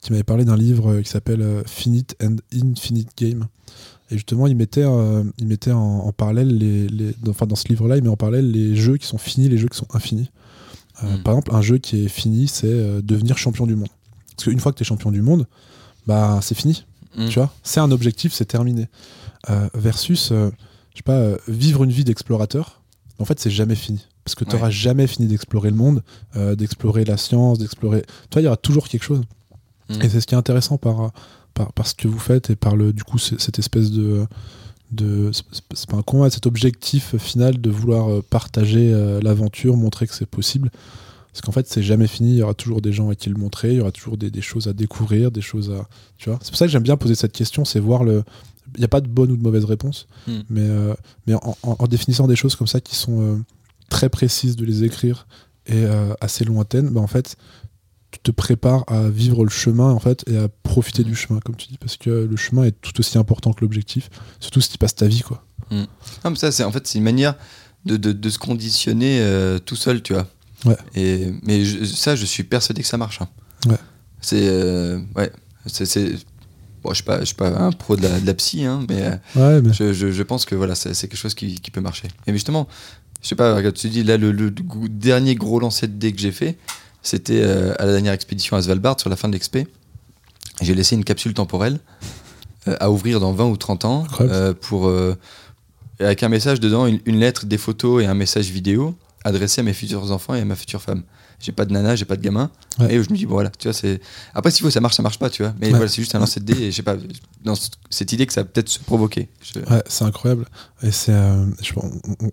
qui 0.00 0.12
m'avait 0.12 0.24
parlé 0.24 0.44
d'un 0.44 0.56
livre 0.56 1.00
qui 1.00 1.10
s'appelle 1.10 1.62
Finite 1.66 2.16
and 2.22 2.36
Infinite 2.52 3.10
Game. 3.16 3.48
Et 4.10 4.14
justement, 4.14 4.46
il 4.46 4.56
mettait, 4.56 4.84
euh, 4.84 5.22
il 5.38 5.46
mettait 5.46 5.72
en, 5.72 6.12
parallèle, 6.12 6.56
les, 6.56 7.14
enfin 7.28 7.46
dans 7.46 7.56
ce 7.56 7.68
livre-là, 7.68 7.98
il 7.98 8.02
met 8.02 8.08
en 8.08 8.16
parallèle 8.16 8.50
les 8.50 8.74
jeux 8.74 8.96
qui 8.96 9.06
sont 9.06 9.18
finis, 9.18 9.48
les 9.48 9.58
jeux 9.58 9.68
qui 9.68 9.76
sont 9.76 9.88
infinis. 9.92 10.30
Euh, 11.02 11.16
hmm. 11.16 11.22
Par 11.22 11.34
exemple, 11.34 11.54
un 11.54 11.62
jeu 11.62 11.78
qui 11.78 12.04
est 12.04 12.08
fini, 12.08 12.48
c'est 12.48 12.66
euh, 12.66 13.02
devenir 13.02 13.36
champion 13.36 13.66
du 13.66 13.76
monde. 13.76 13.88
Parce 14.34 14.44
qu'une 14.44 14.60
fois 14.60 14.72
que 14.72 14.78
tu 14.78 14.82
es 14.82 14.86
champion 14.86 15.10
du 15.10 15.20
monde, 15.20 15.46
bah, 16.06 16.40
c'est 16.42 16.54
fini. 16.54 16.86
Hmm. 17.16 17.28
Tu 17.28 17.34
vois 17.34 17.52
C'est 17.62 17.80
un 17.80 17.90
objectif, 17.90 18.32
c'est 18.32 18.46
terminé. 18.46 18.88
versus, 19.74 20.28
je 20.30 20.50
sais 20.94 21.02
pas, 21.04 21.36
vivre 21.46 21.84
une 21.84 21.90
vie 21.90 22.04
d'explorateur, 22.04 22.80
en 23.18 23.24
fait, 23.24 23.38
c'est 23.40 23.50
jamais 23.50 23.74
fini. 23.74 24.06
Parce 24.24 24.34
que 24.34 24.44
tu 24.44 24.54
n'auras 24.54 24.70
jamais 24.70 25.06
fini 25.06 25.26
d'explorer 25.26 25.70
le 25.70 25.76
monde, 25.76 26.02
d'explorer 26.34 27.04
la 27.04 27.16
science, 27.16 27.58
d'explorer. 27.58 28.02
Tu 28.02 28.34
vois, 28.34 28.42
il 28.42 28.44
y 28.44 28.48
aura 28.48 28.56
toujours 28.56 28.88
quelque 28.88 29.02
chose. 29.02 29.22
Hmm. 29.88 30.02
Et 30.02 30.08
c'est 30.08 30.20
ce 30.20 30.26
qui 30.26 30.34
est 30.34 30.38
intéressant 30.38 30.76
par, 30.76 31.12
par, 31.54 31.86
ce 31.86 31.94
que 31.94 32.08
vous 32.08 32.18
faites 32.18 32.50
et 32.50 32.56
par 32.56 32.76
le, 32.76 32.92
du 32.92 33.04
coup 33.04 33.18
cette 33.18 33.58
espèce 33.58 33.90
de, 33.90 34.26
de 34.90 35.30
c'est 35.32 35.88
pas 35.88 35.96
un 35.96 36.02
combat, 36.02 36.30
cet 36.30 36.46
objectif 36.46 37.16
final 37.16 37.60
de 37.60 37.70
vouloir 37.70 38.10
euh, 38.10 38.24
partager 38.28 38.92
euh, 38.92 39.20
l'aventure, 39.20 39.76
montrer 39.76 40.06
que 40.06 40.14
c'est 40.14 40.26
possible. 40.26 40.70
Parce 41.32 41.42
qu'en 41.42 41.52
fait, 41.52 41.68
c'est 41.68 41.82
jamais 41.82 42.06
fini. 42.06 42.32
Il 42.32 42.36
y 42.38 42.42
aura 42.42 42.54
toujours 42.54 42.80
des 42.80 42.92
gens 42.92 43.10
à 43.10 43.14
qui 43.14 43.28
le 43.28 43.36
montrer. 43.36 43.72
Il 43.72 43.76
y 43.76 43.80
aura 43.80 43.92
toujours 43.92 44.16
des, 44.16 44.30
des 44.30 44.40
choses 44.40 44.66
à 44.66 44.72
découvrir, 44.72 45.30
des 45.30 45.42
choses 45.42 45.70
à. 45.70 45.86
Tu 46.16 46.30
vois. 46.30 46.38
C'est 46.42 46.50
pour 46.50 46.58
ça 46.58 46.66
que 46.66 46.72
j'aime 46.72 46.82
bien 46.82 46.96
poser 46.96 47.14
cette 47.14 47.32
question. 47.32 47.64
C'est 47.64 47.80
voir 47.80 48.02
le. 48.02 48.24
Il 48.74 48.80
n'y 48.80 48.84
a 48.84 48.88
pas 48.88 49.00
de 49.00 49.08
bonne 49.08 49.30
ou 49.30 49.36
de 49.36 49.42
mauvaise 49.42 49.64
réponse, 49.64 50.08
hmm. 50.26 50.40
mais, 50.50 50.60
euh, 50.60 50.94
mais 51.26 51.34
en, 51.62 51.86
définissant 51.86 52.26
des 52.26 52.36
choses 52.36 52.54
comme 52.54 52.66
ça 52.66 52.82
qui 52.82 52.96
sont 52.96 53.42
très 53.88 54.10
précises 54.10 54.56
de 54.56 54.64
les 54.66 54.84
écrire 54.84 55.26
et 55.64 55.84
assez 56.20 56.44
lointaines, 56.44 56.90
bah 56.90 57.00
en 57.00 57.06
fait, 57.06 57.36
tu 58.10 58.20
te 58.20 58.30
prépares 58.30 58.84
à 58.86 59.08
vivre 59.08 59.44
le 59.44 59.50
chemin 59.50 59.90
en 59.90 59.98
fait 59.98 60.24
et 60.28 60.36
à 60.38 60.48
profiter 60.48 61.04
du 61.04 61.14
chemin 61.14 61.40
comme 61.40 61.56
tu 61.56 61.68
dis 61.68 61.78
parce 61.78 61.96
que 61.96 62.10
le 62.10 62.36
chemin 62.36 62.64
est 62.64 62.80
tout 62.80 62.98
aussi 63.00 63.18
important 63.18 63.52
que 63.52 63.60
l'objectif 63.60 64.08
surtout 64.40 64.60
si 64.60 64.70
tu 64.70 64.78
passes 64.78 64.94
ta 64.94 65.06
vie 65.06 65.20
quoi 65.20 65.44
mm. 65.70 65.84
mais 66.24 66.36
ça 66.36 66.50
c'est 66.50 66.64
en 66.64 66.72
fait 66.72 66.86
c'est 66.86 66.98
une 66.98 67.04
manière 67.04 67.34
de, 67.84 67.96
de, 67.96 68.30
se 68.30 68.38
conditionner 68.38 69.20
euh, 69.20 69.58
tout 69.58 69.76
seul 69.76 70.02
tu 70.02 70.14
vois 70.14 70.26
ouais. 70.64 70.76
et 70.94 71.32
mais 71.42 71.64
ça 71.84 72.16
je 72.16 72.24
suis 72.24 72.44
persuadé 72.44 72.82
que 72.82 72.88
ça 72.88 72.96
marche 72.96 73.20
hein. 73.20 73.28
ouais 73.66 73.78
c'est 74.20 74.48
euh, 74.48 74.98
ouais 75.16 75.30
c'est 75.66 76.12
bon 76.82 76.90
je 76.90 76.96
suis 76.96 77.04
pas 77.04 77.20
je 77.20 77.26
suis 77.26 77.34
pas 77.34 77.48
un 77.48 77.72
pro 77.72 77.96
de 77.96 78.02
la, 78.02 78.20
de 78.20 78.26
la 78.26 78.34
psy 78.34 78.64
hein, 78.64 78.84
mais, 78.88 79.02
ouais, 79.36 79.60
mais... 79.60 79.72
Je, 79.72 79.92
je, 79.92 80.10
je, 80.10 80.22
pense 80.22 80.44
que 80.44 80.54
voilà 80.54 80.74
c'est 80.74 80.94
quelque 80.94 81.16
chose 81.16 81.34
qui, 81.34 81.60
qui, 81.60 81.70
peut 81.70 81.80
marcher 81.80 82.08
et 82.26 82.32
justement 82.32 82.68
je 83.22 83.28
sais 83.28 83.36
pas 83.36 83.54
regarde 83.54 83.76
tu 83.76 83.88
dis 83.88 84.02
là 84.02 84.16
le, 84.16 84.32
le, 84.32 84.50
dernier 84.88 85.34
gros 85.34 85.60
lancer 85.60 85.86
de 85.86 85.92
dés 85.92 86.12
que 86.12 86.20
j'ai 86.20 86.32
fait 86.32 86.56
c'était 87.08 87.40
euh, 87.42 87.74
à 87.78 87.86
la 87.86 87.92
dernière 87.92 88.12
expédition 88.12 88.56
à 88.56 88.62
Svalbard, 88.62 89.00
sur 89.00 89.08
la 89.08 89.16
fin 89.16 89.28
de 89.28 89.32
l'expé. 89.32 89.66
J'ai 90.60 90.74
laissé 90.74 90.94
une 90.94 91.04
capsule 91.04 91.34
temporelle 91.34 91.78
euh, 92.66 92.76
à 92.80 92.90
ouvrir 92.90 93.18
dans 93.18 93.32
20 93.32 93.46
ou 93.46 93.56
30 93.56 93.84
ans 93.86 94.06
euh, 94.20 94.52
pour, 94.52 94.92
avec 96.00 96.22
un 96.22 96.28
message 96.28 96.60
dedans, 96.60 96.86
une, 96.86 97.18
lettre, 97.18 97.46
des 97.46 97.58
photos 97.58 98.02
et 98.02 98.06
un 98.06 98.14
message 98.14 98.50
vidéo 98.50 98.94
adressé 99.24 99.60
à 99.60 99.64
mes 99.64 99.72
futurs 99.72 100.12
enfants 100.12 100.34
et 100.34 100.40
à 100.40 100.44
ma 100.44 100.56
future 100.56 100.80
femme. 100.80 101.02
j'ai 101.40 101.52
pas 101.52 101.64
de 101.64 101.72
nana, 101.72 101.96
j'ai 101.96 102.04
pas 102.04 102.16
de 102.16 102.22
gamin. 102.22 102.50
Et 102.88 103.02
je 103.02 103.10
me 103.10 103.16
dis, 103.16 103.26
bon, 103.26 103.34
voilà, 103.34 103.50
tu 103.50 103.68
vois, 103.68 103.72
c'est. 103.72 104.00
Après, 104.34 104.50
s'il 104.50 104.62
faut, 104.62 104.70
ça 104.70 104.80
marche, 104.80 104.94
ça 104.94 105.02
marche 105.02 105.18
pas, 105.18 105.30
tu 105.30 105.42
vois. 105.42 105.54
Mais 105.60 105.70
voilà, 105.70 105.88
c'est 105.88 106.00
juste 106.00 106.14
un 106.14 106.20
lancer 106.20 106.40
de 106.40 106.44
dés 106.52 106.62
et 106.62 106.70
je 106.70 106.76
sais 106.76 106.82
pas, 106.82 106.96
dans 107.44 107.54
cette 107.90 108.12
idée 108.12 108.26
que 108.26 108.32
ça 108.32 108.42
va 108.42 108.44
peut-être 108.46 108.68
se 108.68 108.78
provoquer. 108.78 109.28
Ouais, 109.70 109.82
c'est 109.86 110.04
incroyable. 110.04 110.46
Et 110.82 110.90
c'est. 110.90 111.12
Euh, 111.12 111.44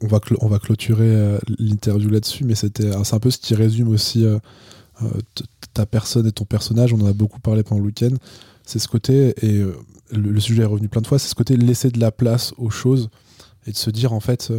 on, 0.02 0.08
va 0.08 0.20
on 0.40 0.48
va 0.48 0.60
clôturer 0.60 1.04
euh, 1.08 1.40
l'interview 1.60 2.10
là-dessus, 2.10 2.44
mais 2.44 2.56
c'était 2.56 2.92
c'est 3.04 3.16
un 3.16 3.20
peu 3.20 3.32
ce 3.32 3.38
qui 3.38 3.56
résume 3.56 3.90
aussi 3.90 4.26
euh, 4.26 4.40
ta 5.74 5.86
personne 5.86 6.28
et 6.28 6.32
ton 6.32 6.46
personnage. 6.46 6.94
On 6.94 7.02
en 7.02 7.08
a 7.08 7.14
beaucoup 7.14 7.40
parlé 7.40 7.64
pendant 7.64 7.82
le 7.82 7.88
week-end. 7.88 8.14
C'est 8.66 8.80
ce 8.80 8.88
côté, 8.88 9.36
et 9.46 9.64
le, 10.12 10.40
sujet 10.40 10.64
est 10.64 10.66
revenu 10.66 10.90
plein 10.90 11.02
de 11.02 11.08
fois, 11.08 11.20
c'est 11.20 11.28
ce 11.28 11.36
côté 11.36 11.56
laisser 11.56 11.90
de 11.90 12.00
la 12.00 12.12
place 12.12 12.54
aux 12.58 12.72
choses 12.72 13.10
et 13.68 13.72
de 13.72 13.78
se 13.78 13.92
dire, 13.92 14.12
en 14.12 14.20
fait, 14.20 14.52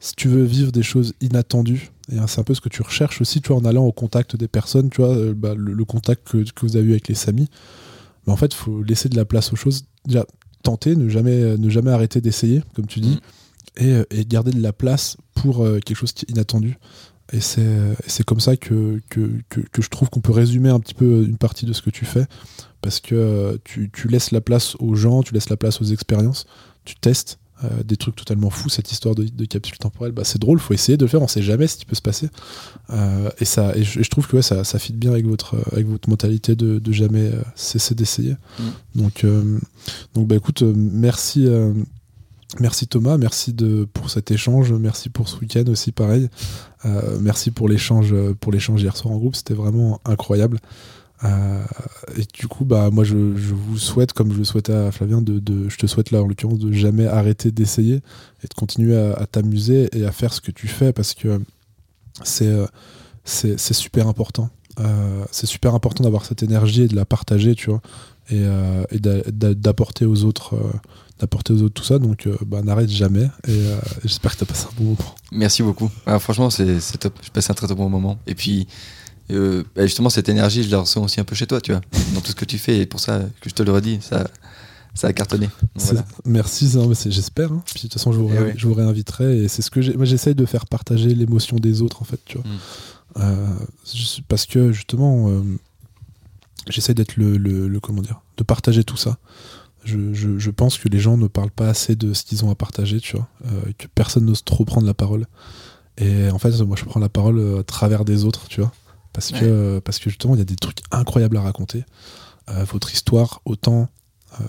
si 0.00 0.14
tu 0.16 0.28
veux 0.28 0.42
vivre 0.42 0.72
des 0.72 0.82
choses 0.82 1.12
inattendues, 1.20 1.92
et 2.10 2.16
c'est 2.26 2.40
un 2.40 2.44
peu 2.44 2.54
ce 2.54 2.62
que 2.62 2.70
tu 2.70 2.82
recherches 2.82 3.20
aussi, 3.20 3.42
tu 3.42 3.48
vois, 3.48 3.58
en 3.58 3.64
allant 3.66 3.84
au 3.84 3.92
contact 3.92 4.34
des 4.34 4.48
personnes, 4.48 4.88
tu 4.88 5.02
vois, 5.02 5.14
euh, 5.14 5.34
bah, 5.34 5.54
le, 5.54 5.84
contact 5.84 6.26
que, 6.26 6.44
vous 6.62 6.76
avez 6.76 6.86
eu 6.86 6.90
avec 6.92 7.08
les 7.08 7.14
Samis. 7.14 7.48
En 8.26 8.36
fait, 8.36 8.46
il 8.46 8.56
faut 8.56 8.82
laisser 8.82 9.08
de 9.08 9.16
la 9.16 9.24
place 9.24 9.52
aux 9.52 9.56
choses. 9.56 9.84
Déjà, 10.06 10.24
tenter, 10.62 10.96
ne 10.96 11.08
jamais, 11.08 11.56
ne 11.58 11.68
jamais 11.68 11.90
arrêter 11.90 12.20
d'essayer, 12.20 12.62
comme 12.74 12.86
tu 12.86 13.00
dis, 13.00 13.20
mm. 13.78 13.82
et, 13.82 13.92
euh, 13.92 14.04
et, 14.10 14.24
garder 14.24 14.52
de 14.52 14.62
la 14.62 14.72
place 14.72 15.18
pour 15.34 15.64
euh, 15.64 15.80
quelque 15.80 15.96
chose 15.96 16.12
qui 16.12 16.24
est 16.26 16.30
inattendu. 16.30 16.78
Et 17.32 17.40
c'est 17.40 18.24
comme 18.26 18.40
ça 18.40 18.56
que, 18.56 19.00
que, 19.08 19.30
que, 19.48 19.82
je 19.82 19.88
trouve 19.88 20.10
qu'on 20.10 20.20
peut 20.20 20.32
résumer 20.32 20.68
un 20.68 20.80
petit 20.80 20.94
peu 20.94 21.24
une 21.24 21.36
partie 21.36 21.64
de 21.64 21.72
ce 21.72 21.80
que 21.80 21.90
tu 21.90 22.04
fais, 22.04 22.26
parce 22.80 22.98
que 22.98 23.56
tu, 23.62 23.88
tu 23.92 24.08
laisses 24.08 24.32
la 24.32 24.40
place 24.40 24.74
aux 24.80 24.96
gens, 24.96 25.22
tu 25.22 25.32
laisses 25.32 25.48
la 25.48 25.56
place 25.56 25.80
aux 25.80 25.84
expériences, 25.84 26.46
tu 26.84 26.96
testes, 26.96 27.38
euh, 27.64 27.82
des 27.84 27.96
trucs 27.96 28.16
totalement 28.16 28.48
fous, 28.48 28.70
cette 28.70 28.90
histoire 28.90 29.14
de, 29.14 29.44
capsule 29.44 29.76
temporelle, 29.76 30.12
bah, 30.12 30.24
c'est 30.24 30.40
drôle, 30.40 30.58
faut 30.58 30.72
essayer 30.72 30.96
de 30.96 31.04
le 31.04 31.08
faire, 31.08 31.20
on 31.20 31.28
sait 31.28 31.42
jamais 31.42 31.66
ce 31.66 31.76
qui 31.76 31.84
peut 31.84 31.94
se 31.94 32.02
passer. 32.02 32.30
Euh, 32.90 33.28
et, 33.38 33.44
ça, 33.44 33.76
et 33.76 33.82
je, 33.82 34.08
trouve 34.08 34.26
que 34.26 34.36
ouais, 34.36 34.42
ça, 34.42 34.64
ça 34.64 34.78
fit 34.78 34.94
bien 34.94 35.10
avec 35.10 35.26
votre, 35.26 35.56
avec 35.72 35.86
votre 35.86 36.08
mentalité 36.08 36.56
de, 36.56 36.78
de 36.78 36.92
jamais 36.92 37.26
euh, 37.26 37.42
cesser 37.54 37.94
d'essayer. 37.94 38.36
Mm. 38.58 38.62
Donc, 38.94 39.26
donc 40.14 40.26
bah, 40.26 40.36
écoute, 40.36 40.62
merci. 40.62 41.46
Merci 42.58 42.88
Thomas, 42.88 43.16
merci 43.16 43.52
de, 43.52 43.86
pour 43.92 44.10
cet 44.10 44.32
échange, 44.32 44.72
merci 44.72 45.08
pour 45.08 45.28
ce 45.28 45.38
week-end 45.38 45.62
aussi 45.68 45.92
pareil, 45.92 46.28
merci 47.20 47.52
pour 47.52 47.68
l'échange 47.68 48.12
pour 48.40 48.50
l'échange 48.50 48.82
hier 48.82 48.96
soir 48.96 49.14
en 49.14 49.18
groupe, 49.18 49.36
c'était 49.36 49.54
vraiment 49.54 50.00
incroyable. 50.04 50.58
Euh, 51.24 51.64
et 52.16 52.24
du 52.32 52.48
coup, 52.48 52.64
bah, 52.64 52.90
moi, 52.90 53.04
je, 53.04 53.14
vous 53.14 53.78
souhaite, 53.78 54.12
comme 54.12 54.32
je 54.32 54.38
le 54.38 54.44
souhaitais 54.44 54.72
à 54.72 54.90
Flavien, 54.90 55.20
de, 55.20 55.68
je 55.68 55.76
te 55.76 55.86
souhaite 55.86 56.10
là, 56.10 56.22
en 56.22 56.26
l'occurrence, 56.26 56.58
de 56.58 56.72
jamais 56.72 57.06
arrêter 57.06 57.50
d'essayer 57.50 57.96
et 58.42 58.48
de 58.48 58.54
continuer 58.54 58.96
à, 58.96 59.26
t'amuser 59.26 59.88
et 59.96 60.04
à 60.04 60.12
faire 60.12 60.32
ce 60.32 60.40
que 60.40 60.50
tu 60.50 60.66
fais 60.66 60.92
parce 60.92 61.14
que 61.14 61.40
c'est, 62.24 62.46
euh, 62.46 62.66
c'est, 63.24 63.58
super 63.72 64.08
important. 64.08 64.50
Euh, 64.78 65.24
c'est 65.30 65.46
super 65.46 65.74
important 65.74 66.04
d'avoir 66.04 66.24
cette 66.24 66.42
énergie 66.42 66.82
et 66.82 66.88
de 66.88 66.96
la 66.96 67.04
partager, 67.04 67.54
tu 67.54 67.70
vois, 67.70 67.82
et, 68.30 68.98
d'apporter 69.00 70.06
aux 70.06 70.24
autres. 70.24 70.58
d'apporter 71.18 71.52
aux 71.52 71.62
autres 71.62 71.74
tout 71.74 71.84
ça 71.84 71.98
donc 71.98 72.26
bah, 72.46 72.62
n'arrête 72.62 72.88
jamais 72.88 73.28
et 73.46 73.60
j'espère 74.04 74.32
que 74.32 74.38
tu 74.38 74.44
as 74.44 74.46
passé 74.46 74.66
un 74.70 74.74
bon 74.78 74.84
moment 74.90 75.14
merci 75.32 75.62
beaucoup 75.62 75.90
ah, 76.06 76.18
franchement 76.18 76.48
c'est 76.48 76.80
top 76.98 77.12
j'ai 77.20 77.28
passé 77.28 77.50
un 77.50 77.54
très, 77.54 77.66
très 77.66 77.76
bon 77.76 77.90
moment 77.90 78.18
et 78.26 78.34
puis 78.34 78.66
euh, 79.32 79.64
bah, 79.74 79.86
justement, 79.86 80.10
cette 80.10 80.28
énergie, 80.28 80.62
je 80.62 80.70
la 80.70 80.78
ressens 80.78 81.02
aussi 81.02 81.20
un 81.20 81.24
peu 81.24 81.34
chez 81.34 81.46
toi, 81.46 81.60
tu 81.60 81.72
vois, 81.72 81.80
dans 82.14 82.20
tout 82.20 82.30
ce 82.30 82.36
que 82.36 82.44
tu 82.44 82.58
fais. 82.58 82.78
Et 82.78 82.86
pour 82.86 83.00
ça 83.00 83.20
que 83.40 83.50
je 83.50 83.54
te 83.54 83.62
le 83.62 83.72
redis, 83.72 83.98
ça, 84.00 84.26
ça 84.94 85.08
a 85.08 85.12
cartonné. 85.12 85.48
Merci, 86.24 86.70
j'espère. 87.06 87.52
Hein. 87.52 87.62
Puis 87.66 87.74
de 87.74 87.80
toute 87.80 87.94
façon, 87.94 88.12
je 88.12 88.18
vous, 88.18 88.30
eh 88.32 88.54
je 88.56 88.66
vous 88.66 88.74
réinviterai. 88.74 89.38
Et 89.38 89.48
c'est 89.48 89.62
ce 89.62 89.70
que 89.70 89.96
moi 89.96 90.04
j'essaye 90.04 90.34
de 90.34 90.46
faire 90.46 90.66
partager 90.66 91.14
l'émotion 91.14 91.56
des 91.56 91.82
autres, 91.82 92.02
en 92.02 92.04
fait, 92.04 92.20
tu 92.24 92.38
vois. 92.38 92.46
Mm. 92.46 92.58
Euh, 93.16 93.46
parce 94.28 94.46
que 94.46 94.72
justement, 94.72 95.28
euh, 95.28 95.42
j'essaye 96.68 96.94
d'être 96.94 97.16
le, 97.16 97.36
le, 97.36 97.80
comment 97.80 98.02
dire, 98.02 98.20
de 98.36 98.44
partager 98.44 98.84
tout 98.84 98.96
ça. 98.96 99.18
Je, 99.84 100.12
je, 100.12 100.38
je, 100.38 100.50
pense 100.50 100.76
que 100.76 100.88
les 100.88 100.98
gens 100.98 101.16
ne 101.16 101.26
parlent 101.26 101.50
pas 101.50 101.68
assez 101.68 101.96
de 101.96 102.12
ce 102.12 102.22
qu'ils 102.22 102.44
ont 102.44 102.50
à 102.50 102.54
partager, 102.54 103.00
tu 103.00 103.16
vois, 103.16 103.28
que 103.78 103.86
personne 103.94 104.26
n'ose 104.26 104.44
trop 104.44 104.66
prendre 104.66 104.86
la 104.86 104.92
parole. 104.92 105.26
Et 105.96 106.30
en 106.30 106.38
fait, 106.38 106.50
moi, 106.60 106.76
je 106.78 106.84
prends 106.84 107.00
la 107.00 107.08
parole 107.08 107.58
à 107.58 107.62
travers 107.62 108.04
des 108.04 108.24
autres, 108.24 108.46
tu 108.48 108.60
vois 108.60 108.72
parce 109.20 109.40
que 109.40 109.78
parce 109.80 109.98
que 109.98 110.08
justement 110.08 110.34
il 110.34 110.38
y 110.38 110.42
a 110.42 110.46
des 110.46 110.56
trucs 110.56 110.80
incroyables 110.90 111.36
à 111.36 111.42
raconter. 111.42 111.84
Euh, 112.48 112.64
votre 112.64 112.92
histoire 112.92 113.42
autant 113.44 113.88
euh, 114.40 114.44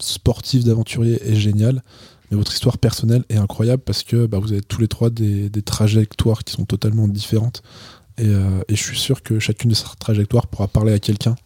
sportive 0.00 0.64
d'aventurier 0.64 1.20
est 1.28 1.34
géniale, 1.34 1.82
mais 2.30 2.36
votre 2.36 2.52
histoire 2.52 2.78
personnelle 2.78 3.24
est 3.28 3.36
incroyable 3.36 3.82
parce 3.84 4.02
que 4.02 4.26
bah, 4.26 4.38
vous 4.38 4.52
avez 4.52 4.62
tous 4.62 4.80
les 4.80 4.88
trois 4.88 5.10
des, 5.10 5.50
des, 5.50 5.62
trajectoires 5.62 6.42
qui 6.42 6.54
sont 6.54 6.64
totalement 6.64 7.06
différentes. 7.06 7.62
Et, 8.18 8.26
euh, 8.26 8.62
et, 8.68 8.76
je 8.76 8.82
suis 8.82 8.98
sûr 8.98 9.22
que 9.22 9.38
chacune 9.38 9.70
de 9.70 9.74
ces 9.74 9.84
trajectoires 9.98 10.46
pourra 10.46 10.68
parler 10.68 10.92
à 10.92 10.98
quelqu'un. 10.98 11.36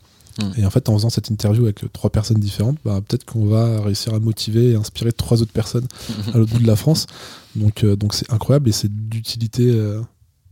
Hmm. 0.40 0.50
Et 0.56 0.64
en 0.64 0.70
fait, 0.70 0.88
en 0.88 0.94
faisant 0.94 1.10
cette 1.10 1.30
interview 1.30 1.64
avec 1.64 1.80
trois 1.92 2.10
personnes 2.10 2.38
différentes, 2.38 2.78
bah, 2.84 3.00
peut-être 3.06 3.24
qu'on 3.24 3.46
va 3.46 3.82
réussir 3.82 4.14
à 4.14 4.20
motiver 4.20 4.70
et 4.70 4.74
inspirer 4.76 5.12
trois 5.12 5.42
autres 5.42 5.52
personnes 5.52 5.86
à 6.32 6.38
l'autre 6.38 6.52
bout 6.52 6.62
de 6.62 6.66
la 6.66 6.76
France. 6.76 7.06
Donc, 7.56 7.84
donc 7.84 8.14
c'est 8.14 8.32
incroyable 8.32 8.68
et 8.68 8.72
c'est 8.72 9.08
d'utilité 9.08 9.72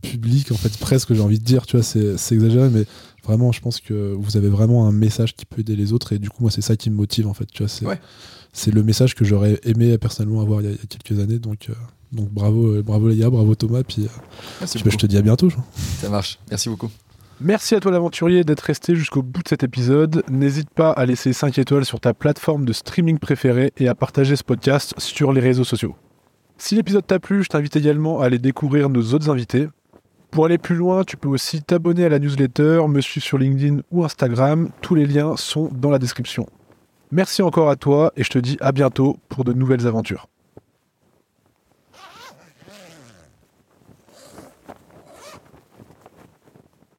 public, 0.01 0.51
en 0.51 0.55
fait, 0.55 0.77
presque, 0.77 1.13
j'ai 1.13 1.21
envie 1.21 1.39
de 1.39 1.43
dire, 1.43 1.65
tu 1.65 1.77
vois, 1.77 1.83
c'est 1.83 2.35
exagéré, 2.35 2.69
mais 2.69 2.85
vraiment, 3.23 3.51
je 3.51 3.61
pense 3.61 3.79
que 3.79 4.13
vous 4.13 4.37
avez 4.37 4.49
vraiment 4.49 4.87
un 4.87 4.91
message 4.91 5.35
qui 5.35 5.45
peut 5.45 5.61
aider 5.61 5.75
les 5.75 5.93
autres, 5.93 6.13
et 6.13 6.19
du 6.19 6.29
coup, 6.29 6.41
moi, 6.41 6.51
c'est 6.51 6.61
ça 6.61 6.75
qui 6.75 6.89
me 6.89 6.95
motive, 6.95 7.27
en 7.27 7.33
fait, 7.33 7.45
tu 7.51 7.63
vois, 7.63 7.97
c'est 8.53 8.73
le 8.73 8.83
message 8.83 9.15
que 9.15 9.25
j'aurais 9.25 9.59
aimé 9.63 9.97
personnellement 9.97 10.41
avoir 10.41 10.61
il 10.61 10.71
y 10.71 10.73
a, 10.73 10.77
quelques 10.87 11.21
années, 11.21 11.39
donc, 11.39 11.69
euh, 11.69 11.73
donc 12.13 12.29
bravo, 12.29 12.75
euh, 12.75 12.81
bravo 12.81 13.09
les 13.09 13.17
gars, 13.17 13.29
bravo 13.29 13.53
Thomas, 13.53 13.83
puis 13.83 14.07
euh, 14.07 14.65
je, 14.65 14.97
te 14.97 15.05
dis 15.05 15.17
à 15.17 15.21
bientôt. 15.21 15.49
Ça 15.99 16.09
marche, 16.09 16.39
merci 16.49 16.69
beaucoup. 16.69 16.89
Merci 17.41 17.75
à 17.75 17.81
toi 17.81 17.91
l'aventurier 17.91 18.45
d'être 18.45 18.61
resté 18.61 18.95
jusqu'au 18.95 19.21
bout 19.21 19.43
de 19.43 19.49
cet 19.49 19.63
épisode. 19.63 20.23
N'hésite 20.29 20.69
pas 20.69 20.91
à 20.91 21.05
laisser 21.05 21.33
5 21.33 21.57
étoiles 21.59 21.83
sur 21.83 21.99
ta 21.99 22.13
plateforme 22.13 22.63
de 22.63 22.71
streaming 22.71 23.19
préférée 23.19 23.73
et 23.75 23.89
à 23.89 23.95
partager 23.95 24.37
ce 24.37 24.43
podcast 24.43 24.93
sur 24.99 25.33
les 25.33 25.41
réseaux 25.41 25.65
sociaux. 25.65 25.95
Si 26.57 26.75
l'épisode 26.75 27.05
t'a 27.05 27.19
plu, 27.19 27.43
je 27.43 27.49
t'invite 27.49 27.75
également 27.75 28.21
à 28.21 28.27
aller 28.27 28.39
découvrir 28.39 28.87
nos 28.87 29.13
autres 29.13 29.29
invités. 29.29 29.67
Pour 30.35 30.43
aller 30.43 30.57
plus 30.57 30.75
loin, 30.75 31.05
tu 31.05 31.15
peux 31.15 31.29
aussi 31.29 31.61
t'abonner 31.61 32.03
à 32.03 32.09
la 32.09 32.19
newsletter, 32.19 32.81
me 32.89 32.99
suivre 32.99 33.25
sur 33.25 33.37
LinkedIn 33.37 33.83
ou 33.89 34.03
Instagram. 34.03 34.67
Tous 34.81 34.93
les 34.93 35.05
liens 35.05 35.37
sont 35.37 35.69
dans 35.71 35.89
la 35.89 35.97
description. 35.97 36.45
Merci 37.09 37.41
encore 37.41 37.69
à 37.69 37.77
toi 37.77 38.11
et 38.17 38.23
je 38.25 38.31
te 38.31 38.39
dis 38.39 38.57
à 38.59 38.73
bientôt 38.73 39.15
pour 39.29 39.45
de 39.45 39.53
nouvelles 39.53 39.87
aventures. 39.87 40.27